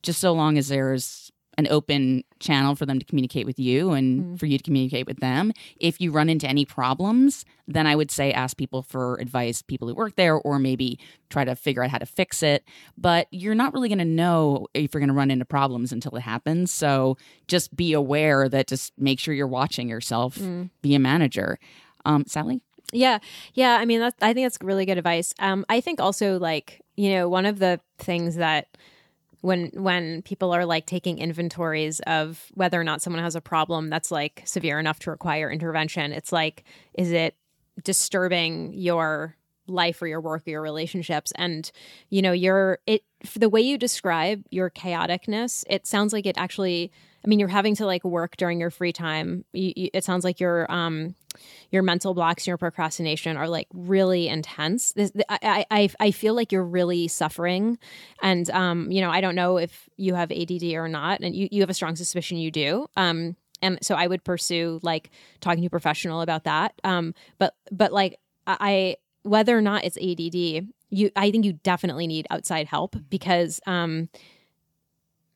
just 0.01 0.19
so 0.19 0.33
long 0.33 0.57
as 0.57 0.67
there's 0.67 1.31
an 1.57 1.67
open 1.69 2.23
channel 2.39 2.75
for 2.75 2.85
them 2.85 2.99
to 2.99 3.05
communicate 3.05 3.45
with 3.45 3.59
you 3.59 3.91
and 3.91 4.23
mm. 4.23 4.39
for 4.39 4.45
you 4.45 4.57
to 4.57 4.63
communicate 4.63 5.05
with 5.05 5.19
them. 5.19 5.51
If 5.77 6.01
you 6.01 6.11
run 6.11 6.29
into 6.29 6.47
any 6.47 6.65
problems, 6.65 7.45
then 7.67 7.87
I 7.87 7.95
would 7.95 8.11
say 8.11 8.31
ask 8.31 8.57
people 8.57 8.81
for 8.81 9.15
advice, 9.15 9.61
people 9.61 9.87
who 9.87 9.93
work 9.93 10.15
there, 10.15 10.35
or 10.35 10.59
maybe 10.59 10.99
try 11.29 11.45
to 11.45 11.55
figure 11.55 11.83
out 11.83 11.89
how 11.89 11.99
to 11.99 12.05
fix 12.05 12.43
it. 12.43 12.63
But 12.97 13.27
you're 13.31 13.55
not 13.55 13.73
really 13.73 13.89
going 13.89 13.99
to 13.99 14.05
know 14.05 14.67
if 14.73 14.93
you're 14.93 15.01
going 15.01 15.09
to 15.09 15.13
run 15.13 15.31
into 15.31 15.45
problems 15.45 15.91
until 15.91 16.15
it 16.15 16.21
happens. 16.21 16.73
So 16.73 17.17
just 17.47 17.75
be 17.75 17.93
aware 17.93 18.49
that 18.49 18.67
just 18.67 18.93
make 18.97 19.19
sure 19.19 19.33
you're 19.33 19.47
watching 19.47 19.87
yourself, 19.87 20.37
mm. 20.37 20.69
be 20.81 20.95
a 20.95 20.99
manager. 20.99 21.59
Um, 22.05 22.25
Sally? 22.27 22.61
Yeah, 22.91 23.19
yeah. 23.53 23.77
I 23.79 23.85
mean, 23.85 23.99
that's, 23.99 24.15
I 24.21 24.33
think 24.33 24.45
that's 24.45 24.57
really 24.61 24.85
good 24.85 24.97
advice. 24.97 25.33
Um, 25.39 25.65
I 25.69 25.81
think 25.81 25.99
also 25.99 26.37
like 26.37 26.81
you 26.95 27.11
know 27.11 27.27
one 27.27 27.45
of 27.45 27.59
the 27.59 27.79
things 27.97 28.35
that 28.35 28.67
when 29.43 29.69
when 29.73 30.21
people 30.21 30.53
are 30.53 30.65
like 30.65 30.85
taking 30.85 31.17
inventories 31.19 31.99
of 32.07 32.45
whether 32.53 32.79
or 32.79 32.83
not 32.85 33.01
someone 33.01 33.21
has 33.21 33.35
a 33.35 33.41
problem 33.41 33.89
that's 33.89 34.09
like 34.09 34.41
severe 34.45 34.79
enough 34.79 34.99
to 34.99 35.11
require 35.11 35.51
intervention 35.51 36.13
it's 36.13 36.31
like 36.31 36.63
is 36.93 37.11
it 37.11 37.35
disturbing 37.83 38.73
your 38.73 39.35
life 39.67 40.01
or 40.01 40.07
your 40.07 40.21
work 40.21 40.43
or 40.47 40.51
your 40.51 40.61
relationships 40.61 41.31
and 41.35 41.71
you 42.09 42.21
know 42.21 42.31
you're 42.31 42.79
it 42.85 43.03
the 43.35 43.49
way 43.49 43.61
you 43.61 43.77
describe 43.77 44.43
your 44.49 44.69
chaoticness 44.69 45.63
it 45.69 45.87
sounds 45.87 46.11
like 46.11 46.25
it 46.25 46.37
actually 46.37 46.91
I 47.23 47.29
mean, 47.29 47.39
you're 47.39 47.47
having 47.47 47.75
to 47.75 47.85
like 47.85 48.03
work 48.03 48.35
during 48.35 48.59
your 48.59 48.69
free 48.69 48.91
time. 48.91 49.45
You, 49.53 49.73
you, 49.75 49.89
it 49.93 50.03
sounds 50.03 50.25
like 50.25 50.39
your 50.39 50.69
um, 50.71 51.15
your 51.71 51.81
mental 51.81 52.13
blocks, 52.13 52.45
your 52.45 52.57
procrastination 52.57 53.37
are 53.37 53.47
like 53.47 53.67
really 53.73 54.27
intense. 54.27 54.91
This, 54.91 55.11
I, 55.29 55.65
I, 55.71 55.89
I 55.99 56.11
feel 56.11 56.35
like 56.35 56.51
you're 56.51 56.65
really 56.65 57.07
suffering, 57.07 57.77
and 58.21 58.49
um, 58.49 58.91
you 58.91 58.99
know, 59.01 59.09
I 59.09 59.21
don't 59.21 59.35
know 59.35 59.57
if 59.57 59.89
you 59.95 60.15
have 60.15 60.31
ADD 60.31 60.63
or 60.73 60.89
not, 60.89 61.21
and 61.21 61.33
you, 61.33 61.47
you 61.49 61.61
have 61.61 61.69
a 61.69 61.73
strong 61.73 61.95
suspicion 61.95 62.37
you 62.37 62.51
do. 62.51 62.87
Um, 62.97 63.37
and 63.61 63.79
so 63.81 63.95
I 63.95 64.07
would 64.07 64.25
pursue 64.25 64.81
like 64.83 65.09
talking 65.39 65.61
to 65.61 65.67
a 65.67 65.69
professional 65.69 66.21
about 66.21 66.43
that. 66.43 66.73
Um, 66.83 67.15
but 67.37 67.55
but 67.71 67.93
like 67.93 68.19
I 68.45 68.97
whether 69.23 69.57
or 69.57 69.61
not 69.61 69.83
it's 69.83 69.97
ADD, 69.97 70.67
you 70.89 71.11
I 71.15 71.31
think 71.31 71.45
you 71.45 71.53
definitely 71.53 72.07
need 72.07 72.27
outside 72.29 72.67
help 72.67 72.95
because 73.09 73.59
um 73.65 74.09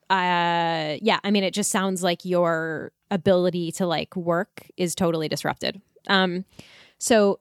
uh 0.09 0.95
yeah 1.01 1.19
i 1.25 1.31
mean 1.31 1.43
it 1.43 1.53
just 1.53 1.69
sounds 1.69 2.01
like 2.01 2.23
your 2.23 2.93
ability 3.11 3.73
to 3.73 3.85
like 3.85 4.15
work 4.15 4.65
is 4.77 4.95
totally 4.95 5.27
disrupted. 5.27 5.81
Um 6.07 6.45
so 6.97 7.39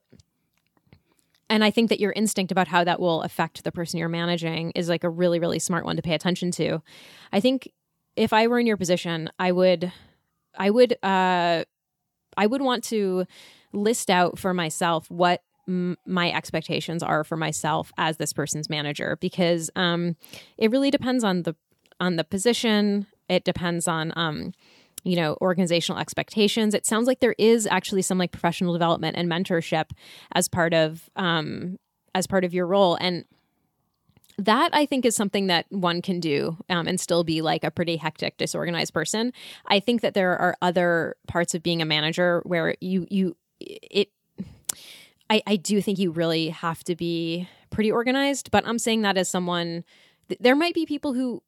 and 1.48 1.62
i 1.62 1.70
think 1.70 1.90
that 1.90 2.00
your 2.00 2.12
instinct 2.12 2.50
about 2.50 2.68
how 2.68 2.82
that 2.82 2.98
will 2.98 3.22
affect 3.22 3.62
the 3.62 3.70
person 3.70 3.98
you're 3.98 4.08
managing 4.08 4.72
is 4.72 4.88
like 4.88 5.04
a 5.04 5.10
really 5.10 5.38
really 5.38 5.58
smart 5.58 5.84
one 5.84 5.96
to 5.96 6.02
pay 6.02 6.14
attention 6.14 6.50
to. 6.52 6.82
I 7.32 7.40
think 7.40 7.70
if 8.16 8.32
i 8.32 8.46
were 8.46 8.58
in 8.58 8.66
your 8.66 8.76
position 8.76 9.30
i 9.38 9.52
would 9.52 9.92
i 10.56 10.70
would 10.70 10.96
uh 11.04 11.64
i 12.36 12.46
would 12.46 12.62
want 12.62 12.82
to 12.82 13.26
list 13.72 14.10
out 14.10 14.38
for 14.38 14.54
myself 14.54 15.08
what 15.10 15.42
my 15.66 16.30
expectations 16.30 17.02
are 17.02 17.24
for 17.24 17.36
myself 17.36 17.92
as 17.98 18.16
this 18.16 18.32
person's 18.32 18.70
manager 18.70 19.16
because 19.20 19.70
um, 19.76 20.16
it 20.58 20.70
really 20.70 20.90
depends 20.90 21.24
on 21.24 21.42
the 21.42 21.54
on 22.00 22.16
the 22.16 22.24
position. 22.24 23.06
It 23.28 23.44
depends 23.44 23.88
on 23.88 24.12
um, 24.16 24.52
you 25.04 25.16
know 25.16 25.36
organizational 25.40 26.00
expectations. 26.00 26.74
It 26.74 26.86
sounds 26.86 27.06
like 27.06 27.20
there 27.20 27.34
is 27.38 27.66
actually 27.66 28.02
some 28.02 28.18
like 28.18 28.32
professional 28.32 28.72
development 28.72 29.16
and 29.16 29.28
mentorship 29.28 29.90
as 30.32 30.48
part 30.48 30.74
of 30.74 31.10
um, 31.16 31.78
as 32.14 32.26
part 32.26 32.44
of 32.44 32.54
your 32.54 32.66
role 32.66 32.96
and 33.00 33.24
that 34.38 34.70
I 34.74 34.84
think 34.84 35.06
is 35.06 35.16
something 35.16 35.46
that 35.46 35.66
one 35.70 36.02
can 36.02 36.20
do 36.20 36.58
um, 36.68 36.86
and 36.86 37.00
still 37.00 37.24
be 37.24 37.40
like 37.40 37.64
a 37.64 37.70
pretty 37.70 37.96
hectic, 37.96 38.36
disorganized 38.36 38.92
person. 38.92 39.32
I 39.66 39.80
think 39.80 40.02
that 40.02 40.14
there 40.14 40.36
are 40.36 40.56
other 40.60 41.16
parts 41.26 41.54
of 41.54 41.62
being 41.62 41.80
a 41.80 41.86
manager 41.86 42.42
where 42.44 42.76
you 42.80 43.06
you 43.10 43.36
it. 43.60 44.08
I, 45.28 45.42
I 45.46 45.56
do 45.56 45.80
think 45.80 45.98
you 45.98 46.10
really 46.10 46.50
have 46.50 46.84
to 46.84 46.94
be 46.94 47.48
pretty 47.70 47.90
organized, 47.90 48.50
but 48.50 48.66
I'm 48.66 48.78
saying 48.78 49.02
that 49.02 49.16
as 49.16 49.28
someone. 49.28 49.84
There 50.40 50.56
might 50.56 50.74
be 50.74 50.86
people 50.86 51.14
who 51.14 51.40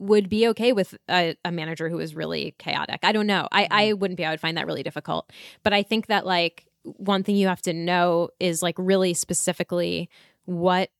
would 0.00 0.28
be 0.28 0.48
okay 0.48 0.72
with 0.72 0.96
a, 1.08 1.36
a, 1.44 1.52
manager 1.52 1.88
who 1.88 2.00
is 2.00 2.16
really 2.16 2.54
chaotic. 2.58 3.00
I 3.04 3.12
don't 3.12 3.28
know. 3.28 3.46
I, 3.52 3.68
I 3.70 3.84
mm-hmm. 3.84 4.00
wouldn't 4.00 4.18
be. 4.18 4.24
I 4.24 4.30
would 4.30 4.40
find 4.40 4.56
that 4.56 4.66
really 4.66 4.82
difficult. 4.82 5.30
But 5.62 5.72
I 5.72 5.82
think 5.82 6.08
that 6.08 6.26
like 6.26 6.66
one 6.82 7.22
thing 7.22 7.36
you 7.36 7.46
have 7.46 7.62
to 7.62 7.72
know 7.72 8.30
is 8.40 8.62
like 8.62 8.74
really 8.76 9.14
specifically 9.14 10.10
what 10.44 10.90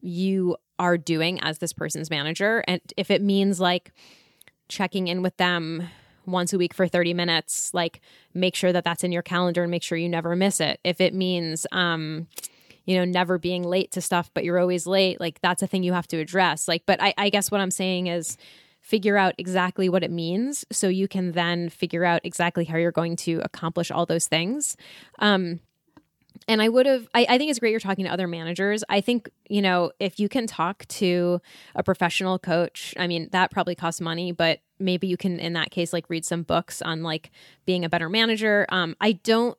you 0.00 0.56
are 0.78 0.96
doing 0.96 1.40
as 1.42 1.58
this 1.58 1.72
person's 1.72 2.10
manager. 2.10 2.62
And 2.68 2.80
if 2.96 3.10
it 3.10 3.22
means 3.22 3.60
like 3.60 3.92
checking 4.68 5.08
in 5.08 5.22
with 5.22 5.36
them 5.36 5.88
once 6.26 6.52
a 6.52 6.58
week 6.58 6.74
for 6.74 6.88
30 6.88 7.14
minutes, 7.14 7.72
like 7.72 8.00
make 8.34 8.54
sure 8.54 8.72
that 8.72 8.84
that's 8.84 9.04
in 9.04 9.12
your 9.12 9.22
calendar 9.22 9.62
and 9.62 9.70
make 9.70 9.82
sure 9.82 9.98
you 9.98 10.08
never 10.08 10.36
miss 10.36 10.60
it. 10.60 10.80
If 10.84 11.00
it 11.00 11.14
means, 11.14 11.66
um, 11.72 12.26
you 12.84 12.96
know, 12.96 13.04
never 13.04 13.38
being 13.38 13.64
late 13.64 13.90
to 13.92 14.00
stuff, 14.00 14.30
but 14.32 14.44
you're 14.44 14.58
always 14.58 14.86
late, 14.86 15.20
like 15.20 15.40
that's 15.40 15.62
a 15.62 15.66
thing 15.66 15.82
you 15.82 15.92
have 15.92 16.06
to 16.08 16.18
address. 16.18 16.68
Like, 16.68 16.84
but 16.86 17.02
I, 17.02 17.14
I 17.18 17.30
guess 17.30 17.50
what 17.50 17.60
I'm 17.60 17.70
saying 17.70 18.06
is 18.06 18.36
figure 18.80 19.16
out 19.16 19.34
exactly 19.36 19.88
what 19.88 20.04
it 20.04 20.12
means 20.12 20.64
so 20.70 20.86
you 20.86 21.08
can 21.08 21.32
then 21.32 21.68
figure 21.68 22.04
out 22.04 22.20
exactly 22.22 22.64
how 22.64 22.76
you're 22.76 22.92
going 22.92 23.16
to 23.16 23.40
accomplish 23.42 23.90
all 23.90 24.06
those 24.06 24.28
things. 24.28 24.76
Um, 25.18 25.58
and 26.46 26.62
I 26.62 26.68
would 26.68 26.86
have, 26.86 27.08
I, 27.12 27.26
I, 27.28 27.38
think 27.38 27.50
it's 27.50 27.58
great 27.58 27.72
you're 27.72 27.80
talking 27.80 28.04
to 28.04 28.12
other 28.12 28.28
managers. 28.28 28.84
I 28.88 29.00
think, 29.00 29.28
you 29.48 29.60
know, 29.60 29.90
if 29.98 30.20
you 30.20 30.28
can 30.28 30.46
talk 30.46 30.86
to 30.86 31.40
a 31.74 31.82
professional 31.82 32.38
coach, 32.38 32.94
I 32.96 33.08
mean, 33.08 33.28
that 33.32 33.50
probably 33.50 33.74
costs 33.74 34.00
money, 34.00 34.30
but 34.30 34.60
maybe 34.78 35.06
you 35.06 35.16
can, 35.16 35.38
in 35.38 35.54
that 35.54 35.70
case, 35.70 35.92
like 35.92 36.08
read 36.08 36.24
some 36.24 36.42
books 36.42 36.82
on 36.82 37.02
like 37.02 37.30
being 37.64 37.84
a 37.84 37.88
better 37.88 38.08
manager. 38.08 38.66
Um, 38.68 38.96
I 39.00 39.12
don't 39.12 39.56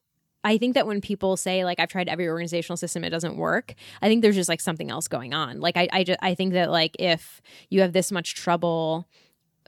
I 0.48 0.58
think 0.58 0.76
that 0.76 0.88
when 0.88 1.02
people 1.02 1.36
say 1.36 1.66
like 1.66 1.78
I've 1.80 1.90
tried 1.90 2.08
every 2.08 2.30
organizational 2.30 2.78
system, 2.78 3.04
it 3.04 3.10
doesn't 3.10 3.36
work. 3.36 3.74
I 4.02 4.08
think 4.08 4.22
there's 4.22 4.36
just 4.36 4.48
like 4.48 4.62
something 4.62 4.90
else 4.90 5.10
going 5.10 5.34
on. 5.34 5.60
Like 5.60 5.76
I, 5.76 5.90
I 5.92 6.04
just 6.06 6.20
I 6.22 6.36
think 6.36 6.54
that 6.54 6.72
like 6.72 6.96
if 7.00 7.42
you 7.70 7.82
have 7.82 7.92
this 7.92 8.14
much 8.14 8.36
trouble, 8.36 9.08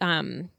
um, 0.02 0.50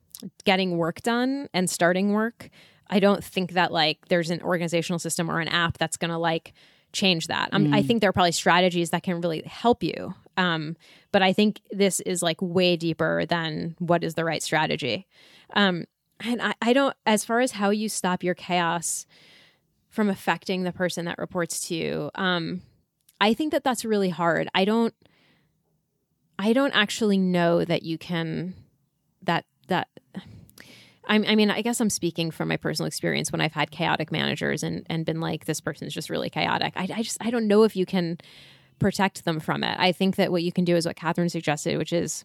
getting 0.45 0.77
work 0.77 1.01
done 1.01 1.49
and 1.55 1.71
starting 1.71 2.13
work, 2.13 2.51
I 2.89 3.01
don't 3.01 3.25
think 3.25 3.53
that 3.53 3.73
like 3.73 4.09
there's 4.09 4.31
an 4.31 4.43
organizational 4.43 4.99
system 4.99 5.31
or 5.31 5.41
an 5.41 5.49
app 5.49 5.79
that's 5.79 5.97
gonna 5.97 6.19
like 6.19 6.53
change 6.93 7.29
that. 7.29 7.51
Um, 7.53 7.69
mm. 7.69 7.75
I 7.75 7.83
think 7.83 8.01
there 8.01 8.11
are 8.11 8.15
probably 8.15 8.33
strategies 8.33 8.91
that 8.91 9.03
can 9.03 9.21
really 9.21 9.43
help 9.43 9.83
you. 9.83 10.15
Um, 10.37 10.77
but 11.13 11.23
I 11.23 11.33
think 11.33 11.61
this 11.71 12.01
is 12.01 12.23
like 12.23 12.41
way 12.41 12.77
deeper 12.77 13.27
than 13.27 13.77
what 13.79 14.05
is 14.05 14.15
the 14.15 14.25
right 14.25 14.43
strategy. 14.43 15.07
Um, 15.55 15.85
and 16.21 16.41
I, 16.41 16.55
I 16.61 16.73
don't, 16.73 16.97
as 17.07 17.25
far 17.25 17.41
as 17.41 17.53
how 17.53 17.71
you 17.71 17.89
stop 17.89 18.23
your 18.23 18.35
chaos, 18.35 19.07
from 19.91 20.09
affecting 20.09 20.63
the 20.63 20.73
person 20.73 21.05
that 21.05 21.19
reports 21.19 21.69
to 21.69 21.75
you. 21.75 22.11
Um, 22.15 22.63
I 23.21 23.35
think 23.35 23.53
that 23.53 23.65
that's 23.65 23.85
really 23.85 24.09
hard. 24.09 24.49
I 24.55 24.65
don't 24.65 24.95
I 26.39 26.55
don't 26.55 26.73
actually 26.73 27.19
know 27.19 27.65
that 27.65 27.83
you 27.83 27.99
can 27.99 28.55
that 29.23 29.45
that 29.67 29.89
I'm, 31.11 31.25
I 31.27 31.35
mean, 31.35 31.51
I 31.51 31.61
guess 31.61 31.81
I'm 31.81 31.91
speaking 31.91 32.31
from 32.31 32.49
my 32.49 32.57
personal 32.57 32.87
experience 32.87 33.31
when 33.31 33.41
I've 33.41 33.53
had 33.53 33.71
chaotic 33.71 34.11
managers 34.11 34.63
and, 34.63 34.87
and 34.89 35.05
been 35.05 35.21
like, 35.21 35.45
this 35.45 35.61
person's 35.61 35.93
just 35.93 36.09
really 36.09 36.31
chaotic. 36.31 36.73
I, 36.77 36.89
I 36.95 37.03
just, 37.03 37.19
I 37.21 37.31
don't 37.31 37.49
know 37.49 37.65
if 37.65 37.77
you 37.77 37.85
can 37.85 38.19
protect 38.79 39.25
them 39.25 39.41
from 39.41 39.63
it. 39.63 39.77
I 39.79 39.93
think 39.93 40.17
that 40.17 40.33
what 40.33 40.43
you 40.43 40.53
can 40.53 40.65
do 40.65 40.77
is 40.77 40.87
what 40.87 40.97
Catherine 40.97 41.29
suggested, 41.29 41.77
which 41.77 41.93
is 41.93 42.25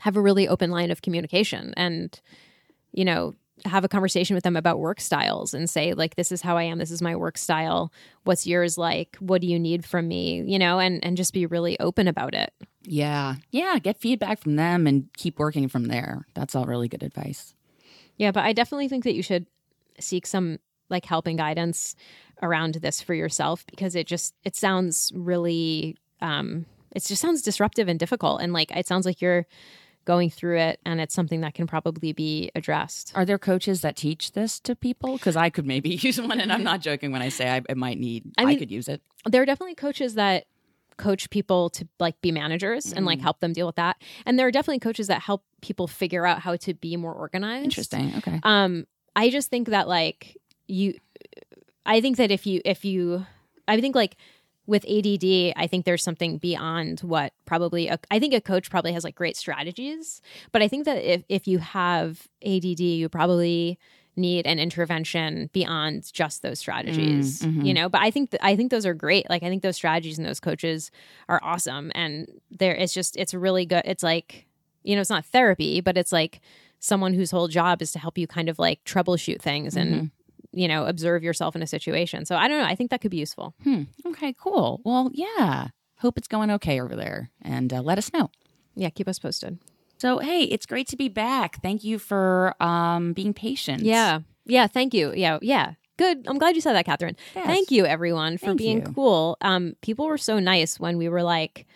have 0.00 0.16
a 0.16 0.20
really 0.20 0.46
open 0.46 0.70
line 0.70 0.90
of 0.90 1.02
communication 1.02 1.74
and, 1.76 2.20
you 2.92 3.04
know, 3.04 3.34
have 3.66 3.84
a 3.84 3.88
conversation 3.88 4.34
with 4.34 4.44
them 4.44 4.56
about 4.56 4.78
work 4.78 5.00
styles 5.00 5.52
and 5.52 5.68
say 5.68 5.92
like 5.92 6.14
this 6.14 6.32
is 6.32 6.40
how 6.40 6.56
I 6.56 6.62
am 6.62 6.78
this 6.78 6.90
is 6.90 7.02
my 7.02 7.14
work 7.14 7.36
style 7.36 7.92
what's 8.24 8.46
yours 8.46 8.78
like 8.78 9.16
what 9.20 9.42
do 9.42 9.46
you 9.46 9.58
need 9.58 9.84
from 9.84 10.08
me 10.08 10.42
you 10.46 10.58
know 10.58 10.78
and 10.78 11.04
and 11.04 11.14
just 11.14 11.34
be 11.34 11.44
really 11.44 11.78
open 11.78 12.08
about 12.08 12.34
it 12.34 12.54
Yeah. 12.82 13.36
Yeah. 13.50 13.78
Get 13.78 13.98
feedback 13.98 14.40
from 14.40 14.56
them 14.56 14.86
and 14.86 15.08
keep 15.16 15.38
working 15.38 15.68
from 15.68 15.86
there. 15.86 16.26
That's 16.34 16.54
all 16.54 16.64
really 16.64 16.88
good 16.88 17.02
advice. 17.02 17.54
Yeah, 18.20 18.32
but 18.32 18.44
I 18.44 18.52
definitely 18.52 18.88
think 18.88 19.04
that 19.04 19.14
you 19.14 19.22
should 19.22 19.46
seek 19.98 20.26
some 20.26 20.58
like 20.90 21.06
help 21.06 21.26
and 21.26 21.38
guidance 21.38 21.96
around 22.42 22.74
this 22.74 23.00
for 23.00 23.14
yourself 23.14 23.64
because 23.66 23.94
it 23.94 24.06
just 24.06 24.34
it 24.44 24.54
sounds 24.54 25.10
really 25.14 25.96
um 26.20 26.66
it 26.94 27.02
just 27.02 27.22
sounds 27.22 27.40
disruptive 27.40 27.88
and 27.88 27.98
difficult 27.98 28.42
and 28.42 28.52
like 28.52 28.76
it 28.76 28.86
sounds 28.86 29.06
like 29.06 29.22
you're 29.22 29.46
going 30.04 30.28
through 30.28 30.58
it 30.58 30.80
and 30.84 31.00
it's 31.00 31.14
something 31.14 31.40
that 31.40 31.54
can 31.54 31.66
probably 31.66 32.12
be 32.12 32.50
addressed. 32.54 33.12
Are 33.14 33.24
there 33.24 33.38
coaches 33.38 33.80
that 33.80 33.96
teach 33.96 34.32
this 34.32 34.60
to 34.60 34.76
people? 34.76 35.16
Because 35.16 35.36
I 35.36 35.48
could 35.48 35.66
maybe 35.66 35.90
use 36.02 36.20
one, 36.20 36.40
and 36.40 36.52
I'm 36.52 36.62
not 36.62 36.80
joking 36.80 37.12
when 37.12 37.22
I 37.22 37.28
say 37.30 37.48
I, 37.48 37.74
might 37.74 37.98
need. 37.98 38.24
I, 38.36 38.44
I 38.44 38.54
could 38.56 38.70
use 38.70 38.88
it. 38.88 39.00
There 39.24 39.40
are 39.40 39.46
definitely 39.46 39.76
coaches 39.76 40.14
that 40.14 40.46
coach 41.00 41.30
people 41.30 41.70
to 41.70 41.88
like 41.98 42.20
be 42.20 42.30
managers 42.30 42.92
and 42.92 43.06
like 43.06 43.20
help 43.20 43.40
them 43.40 43.52
deal 43.52 43.66
with 43.66 43.76
that. 43.76 43.96
And 44.26 44.38
there 44.38 44.46
are 44.46 44.50
definitely 44.50 44.80
coaches 44.80 45.06
that 45.06 45.22
help 45.22 45.42
people 45.62 45.86
figure 45.86 46.26
out 46.26 46.40
how 46.40 46.56
to 46.56 46.74
be 46.74 46.96
more 46.96 47.14
organized. 47.14 47.64
Interesting. 47.64 48.12
Okay. 48.18 48.40
Um, 48.42 48.86
I 49.16 49.30
just 49.30 49.50
think 49.50 49.68
that 49.68 49.88
like 49.88 50.36
you, 50.68 50.94
I 51.86 52.00
think 52.00 52.18
that 52.18 52.30
if 52.30 52.46
you 52.46 52.60
if 52.64 52.84
you, 52.84 53.26
I 53.66 53.80
think 53.80 53.96
like 53.96 54.16
with 54.66 54.84
ADD, 54.84 55.54
I 55.56 55.66
think 55.66 55.84
there's 55.84 56.04
something 56.04 56.38
beyond 56.38 57.00
what 57.00 57.32
probably 57.44 57.88
a, 57.88 57.98
I 58.10 58.20
think 58.20 58.34
a 58.34 58.40
coach 58.40 58.70
probably 58.70 58.92
has 58.92 59.02
like 59.02 59.14
great 59.14 59.36
strategies, 59.36 60.22
but 60.52 60.62
I 60.62 60.68
think 60.68 60.84
that 60.84 61.02
if 61.02 61.24
if 61.28 61.48
you 61.48 61.58
have 61.58 62.28
ADD, 62.44 62.80
you 62.80 63.08
probably 63.08 63.78
need 64.20 64.46
an 64.46 64.58
intervention 64.58 65.48
beyond 65.52 66.12
just 66.12 66.42
those 66.42 66.58
strategies 66.58 67.42
you 67.66 67.74
know 67.74 67.88
but 67.88 68.00
i 68.00 68.10
think 68.10 68.30
th- 68.30 68.40
i 68.42 68.54
think 68.56 68.70
those 68.70 68.86
are 68.86 68.94
great 68.94 69.28
like 69.30 69.42
i 69.42 69.48
think 69.48 69.62
those 69.62 69.76
strategies 69.76 70.18
and 70.18 70.26
those 70.28 70.40
coaches 70.40 70.90
are 71.28 71.40
awesome 71.42 71.90
and 71.94 72.28
there 72.50 72.74
it's 72.74 72.92
just 72.94 73.16
it's 73.16 73.32
really 73.34 73.64
good 73.66 73.82
it's 73.84 74.02
like 74.02 74.46
you 74.82 74.94
know 74.94 75.00
it's 75.00 75.10
not 75.10 75.24
therapy 75.26 75.80
but 75.80 75.96
it's 75.98 76.12
like 76.12 76.40
someone 76.78 77.12
whose 77.14 77.30
whole 77.30 77.48
job 77.48 77.82
is 77.82 77.92
to 77.92 77.98
help 77.98 78.16
you 78.18 78.26
kind 78.26 78.48
of 78.48 78.58
like 78.58 78.82
troubleshoot 78.84 79.40
things 79.40 79.76
and 79.76 80.10
you 80.52 80.66
know 80.68 80.86
observe 80.86 81.22
yourself 81.22 81.54
in 81.56 81.62
a 81.62 81.66
situation 81.66 82.24
so 82.24 82.36
i 82.36 82.48
don't 82.48 82.58
know 82.60 82.66
i 82.66 82.74
think 82.74 82.90
that 82.90 83.00
could 83.00 83.10
be 83.10 83.18
useful 83.18 83.54
Hmm. 83.62 83.82
Okay. 84.06 84.34
Cool. 84.38 84.80
Well, 84.84 85.10
yeah. 85.12 85.68
Hope 85.98 86.16
it's 86.18 86.28
going 86.28 86.50
okay 86.50 86.80
over 86.80 86.96
there, 86.96 87.30
and 87.42 87.72
uh, 87.72 87.82
let 87.82 87.98
us 87.98 88.10
know. 88.12 88.30
yeah 88.74 88.88
keep 88.90 89.06
us 89.06 89.18
posted 89.18 89.58
So, 90.00 90.18
hey, 90.18 90.42
it's 90.44 90.66
great 90.66 90.88
to 90.88 90.96
be 90.96 91.08
back. 91.08 91.60
Thank 91.62 91.84
you 91.84 91.98
for 91.98 92.54
um, 92.62 93.12
being 93.12 93.34
patient. 93.34 93.82
yeah 93.82 94.20
yeah 94.46 94.66
thank 94.66 94.94
you 94.94 95.12
yeah 95.14 95.38
yeah 95.42 95.74
good 95.98 96.24
i'm 96.26 96.38
glad 96.38 96.54
you 96.56 96.62
said 96.62 96.72
that 96.72 96.86
catherine 96.86 97.14
Yes. 97.36 97.46
thank 97.46 97.70
you 97.70 97.84
everyone 97.84 98.38
for 98.38 98.46
Thank 98.46 98.58
being 98.58 98.78
you. 98.78 98.92
cool 98.94 99.36
um 99.42 99.74
people 99.82 100.06
were 100.06 100.18
so 100.18 100.38
nice 100.40 100.80
when 100.80 100.96
we 100.96 101.08
were 101.10 101.22
like 101.22 101.66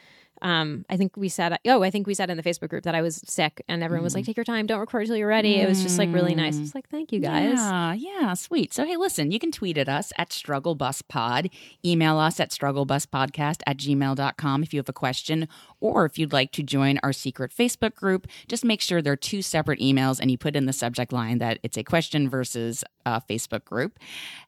um 0.43 0.85
i 0.89 0.97
think 0.97 1.15
we 1.17 1.29
said 1.29 1.57
oh 1.69 1.83
i 1.85 1.91
think 1.91 2.07
we 2.07 2.15
said 2.15 2.31
in 2.31 2.37
the 2.39 2.43
facebook 2.43 2.71
group 2.71 2.85
that 2.85 2.95
i 2.95 3.03
was 3.03 3.23
sick 3.27 3.63
and 3.69 3.85
everyone 3.85 4.03
was 4.03 4.15
Mm. 4.15 4.17
like 4.17 4.25
take 4.27 4.37
your 4.39 4.45
time 4.45 4.67
don't 4.67 4.81
record 4.81 5.07
till 5.07 5.17
you're 5.17 5.29
ready 5.29 5.57
it 5.61 5.69
was 5.69 5.83
just 5.83 5.99
like 5.99 6.13
really 6.13 6.35
nice 6.35 6.59
it's 6.59 6.75
like 6.75 6.89
thank 6.89 7.13
you 7.13 7.21
guys 7.21 7.59
Yeah, 7.59 7.93
yeah, 7.93 8.35
sweet. 8.35 8.73
So, 8.75 8.85
hey, 8.85 8.97
listen, 8.97 9.31
you 9.31 9.39
can 9.39 9.53
tweet 9.53 9.77
at 9.79 9.89
us 9.89 10.11
at 10.19 10.33
Struggle 10.33 10.75
Bus 10.75 11.03
Pod, 11.03 11.51
email 11.85 12.19
us 12.19 12.41
at 12.41 12.51
StruggleBusPodcast 12.51 13.61
at 13.67 13.77
gmail.com 13.77 14.63
if 14.63 14.73
you 14.75 14.79
have 14.79 14.89
a 14.89 14.93
question, 14.95 15.47
or 15.85 16.05
if 16.07 16.19
you'd 16.19 16.33
like 16.33 16.51
to 16.53 16.63
join 16.63 16.99
our 17.03 17.13
secret 17.13 17.53
Facebook 17.53 17.95
group, 17.95 18.27
just 18.49 18.65
make 18.65 18.81
sure 18.81 19.03
there 19.03 19.13
are 19.13 19.17
two 19.17 19.43
separate 19.43 19.81
emails 19.81 20.19
and 20.19 20.31
you 20.31 20.39
put 20.39 20.57
in 20.57 20.67
the 20.67 20.73
subject 20.73 21.13
line 21.13 21.39
that 21.39 21.59
it's 21.63 21.77
a 21.77 21.85
question 21.85 22.29
versus 22.29 22.83
a 23.05 23.21
Facebook 23.21 23.65
group. 23.65 23.99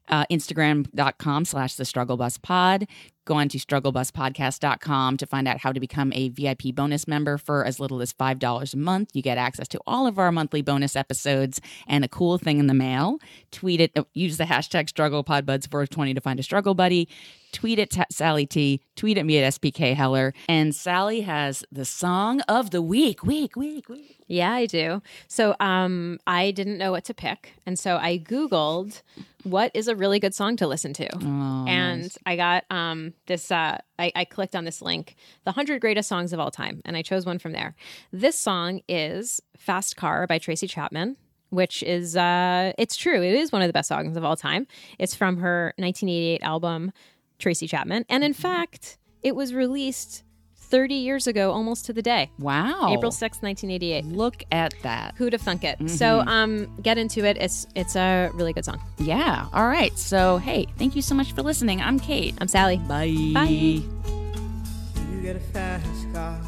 Uh, 0.09 0.25
Instagram.com 0.31 1.45
slash 1.45 1.75
The 1.75 1.85
Struggle 1.85 2.17
Bus 2.17 2.39
Pod. 2.39 2.87
Go 3.27 3.35
on 3.35 3.49
to 3.49 3.59
strugglebuspodcast.com 3.59 5.17
to 5.17 5.27
find 5.27 5.49
out 5.49 5.59
how 5.59 5.73
to 5.73 5.81
become 5.81 6.13
a 6.15 6.29
VIP 6.29 6.73
bonus 6.73 7.09
member 7.09 7.37
for 7.37 7.65
as 7.65 7.81
little 7.81 8.01
as 8.01 8.13
$5 8.13 8.73
a 8.73 8.77
month. 8.77 9.11
You 9.15 9.23
get 9.23 9.37
access 9.37 9.67
to 9.69 9.81
all 9.87 10.07
of 10.07 10.19
our 10.19 10.31
monthly 10.31 10.63
bonus 10.63 10.95
episodes 10.95 11.61
and 11.89 12.05
a 12.05 12.09
cool 12.09 12.39
thing 12.39 12.61
in 12.61 12.69
the 12.69 12.75
mail. 12.75 13.19
Tweet 13.51 13.81
it, 13.81 13.93
uh, 13.97 14.05
use 14.15 14.37
the 14.37 14.45
hashtag 14.45 14.89
StrugglePodBuds420 14.93 16.15
to 16.15 16.21
find 16.21 16.39
a 16.39 16.45
struggle 16.45 16.75
buddy. 16.75 17.09
Tweet 17.53 17.79
it 17.79 17.91
to 17.91 18.07
Sally 18.11 18.47
T. 18.47 18.81
Tweet 18.97 19.19
at 19.19 19.27
me 19.27 19.39
at 19.39 19.53
SPK 19.55 19.95
Heller. 19.95 20.35
And 20.49 20.75
Sally 20.75 21.23
has 21.23 21.65
the 21.73 21.85
song 21.85 22.41
of 22.43 22.71
the 22.71 22.83
week. 22.83 23.23
Week, 23.25 23.57
week, 23.57 23.89
week. 23.89 24.25
Yeah, 24.27 24.53
I 24.53 24.67
do. 24.67 25.03
So 25.29 25.55
um, 25.61 26.19
I 26.27 26.51
didn't 26.51 26.79
know 26.79 26.91
what 26.91 27.05
to 27.05 27.15
pick. 27.15 27.55
And 27.65 27.79
so 27.79 27.97
I 27.97 28.19
Googled 28.19 29.03
what 29.45 29.71
is 29.75 29.89
a 29.89 29.95
really 29.95 30.19
good 30.19 30.35
song 30.35 30.57
to 30.57 30.67
listen 30.67 30.93
to. 30.95 31.09
Oh, 31.15 31.65
and 31.69 32.13
I 32.27 32.37
got 32.37 32.65
um, 32.71 33.15
this, 33.27 33.51
uh, 33.51 33.79
I, 33.99 34.13
I 34.15 34.25
clicked 34.25 34.57
on 34.57 34.65
this 34.65 34.83
link, 34.83 35.15
the 35.45 35.53
100 35.53 35.81
greatest 35.81 36.09
songs 36.09 36.33
of 36.33 36.41
all 36.41 36.51
time. 36.51 36.83
And 36.85 36.97
I 36.97 37.03
chose 37.03 37.25
one 37.25 37.39
from 37.39 37.53
there. 37.53 37.75
This 38.13 38.39
song 38.39 38.81
is 38.89 39.41
Fast 39.57 39.97
Car 39.97 40.27
by 40.27 40.39
Tracy 40.39 40.67
Chapman. 40.67 41.17
Which 41.51 41.85
is, 41.85 42.17
uh, 42.17 42.73
it's 42.77 42.97
true. 42.97 43.23
It 43.23 43.33
is 43.35 43.53
one 43.53 43.63
of 43.63 43.69
the 43.69 43.73
best 43.73 43.89
songs 43.89 44.17
of 44.17 44.25
all 44.25 44.37
time. 44.37 44.67
It's 44.99 45.15
from 45.15 45.37
her 45.37 45.73
1988 45.77 46.43
album, 46.43 46.91
Tracy 47.39 47.67
Chapman. 47.67 48.05
And 48.09 48.23
in 48.25 48.33
fact, 48.35 48.99
it 49.23 49.35
was 49.37 49.53
released 49.55 50.23
30 50.57 50.95
years 50.95 51.27
ago, 51.29 51.53
almost 51.53 51.87
to 51.87 51.93
the 51.93 52.03
day, 52.03 52.29
Wow. 52.41 52.93
April 52.93 53.13
6th, 53.13 53.41
1988. 53.43 54.05
Look 54.07 54.43
at 54.51 54.75
that. 54.83 55.15
Who'd 55.17 55.33
have 55.33 55.43
thunk 55.43 55.63
it? 55.63 55.79
So 55.89 56.21
um 56.27 56.67
get 56.83 56.99
into 56.99 57.25
it. 57.25 57.37
It's 57.37 57.67
it's 57.77 57.95
a 57.95 58.31
really 58.35 58.53
good 58.53 58.65
song. 58.65 58.81
Yeah. 58.99 59.47
All 59.53 59.69
right. 59.69 59.97
So, 59.97 60.39
hey, 60.39 60.67
thank 60.77 60.97
you 60.97 61.03
so 61.03 61.15
much 61.15 61.33
for 61.35 61.43
listening. 61.43 61.81
I'm 61.81 62.01
Kate. 62.01 62.35
I'm 62.41 62.49
Sally. 62.49 62.79
Bye. 62.79 63.31
Bye. 63.33 63.47
You 63.49 65.21
get 65.23 65.37
a 65.37 65.41
fast 65.41 66.13
car. 66.13 66.41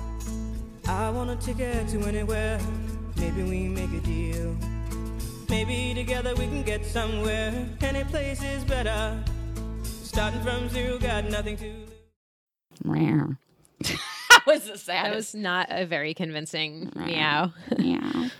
I 0.89 1.11
want 1.11 1.31
a 1.31 1.37
ticket 1.37 1.87
to 1.91 2.01
anywhere. 2.03 2.59
Maybe 3.17 3.43
we 3.45 3.69
make 3.69 3.93
a 3.93 4.01
deal. 4.01 4.57
Maybe 5.49 5.95
together 5.95 6.35
we 6.35 6.47
can 6.47 6.63
get 6.65 6.85
somewhere. 6.85 7.53
Any 7.83 8.03
place 8.05 8.43
is 8.43 8.65
better. 8.65 9.23
Starting 10.09 10.41
from 10.41 10.69
zero, 10.71 10.99
got 10.99 11.27
nothing 11.27 11.55
to 11.59 11.65
lose. 11.67 11.91
that 14.31 14.43
was 14.47 14.65
the 14.65 14.79
saddest. 14.79 14.87
That 14.87 15.15
was 15.15 15.35
not 15.35 15.67
a 15.71 15.85
very 15.85 16.15
convincing 16.15 16.91
meow. 16.97 17.53
Yeah. 17.77 18.31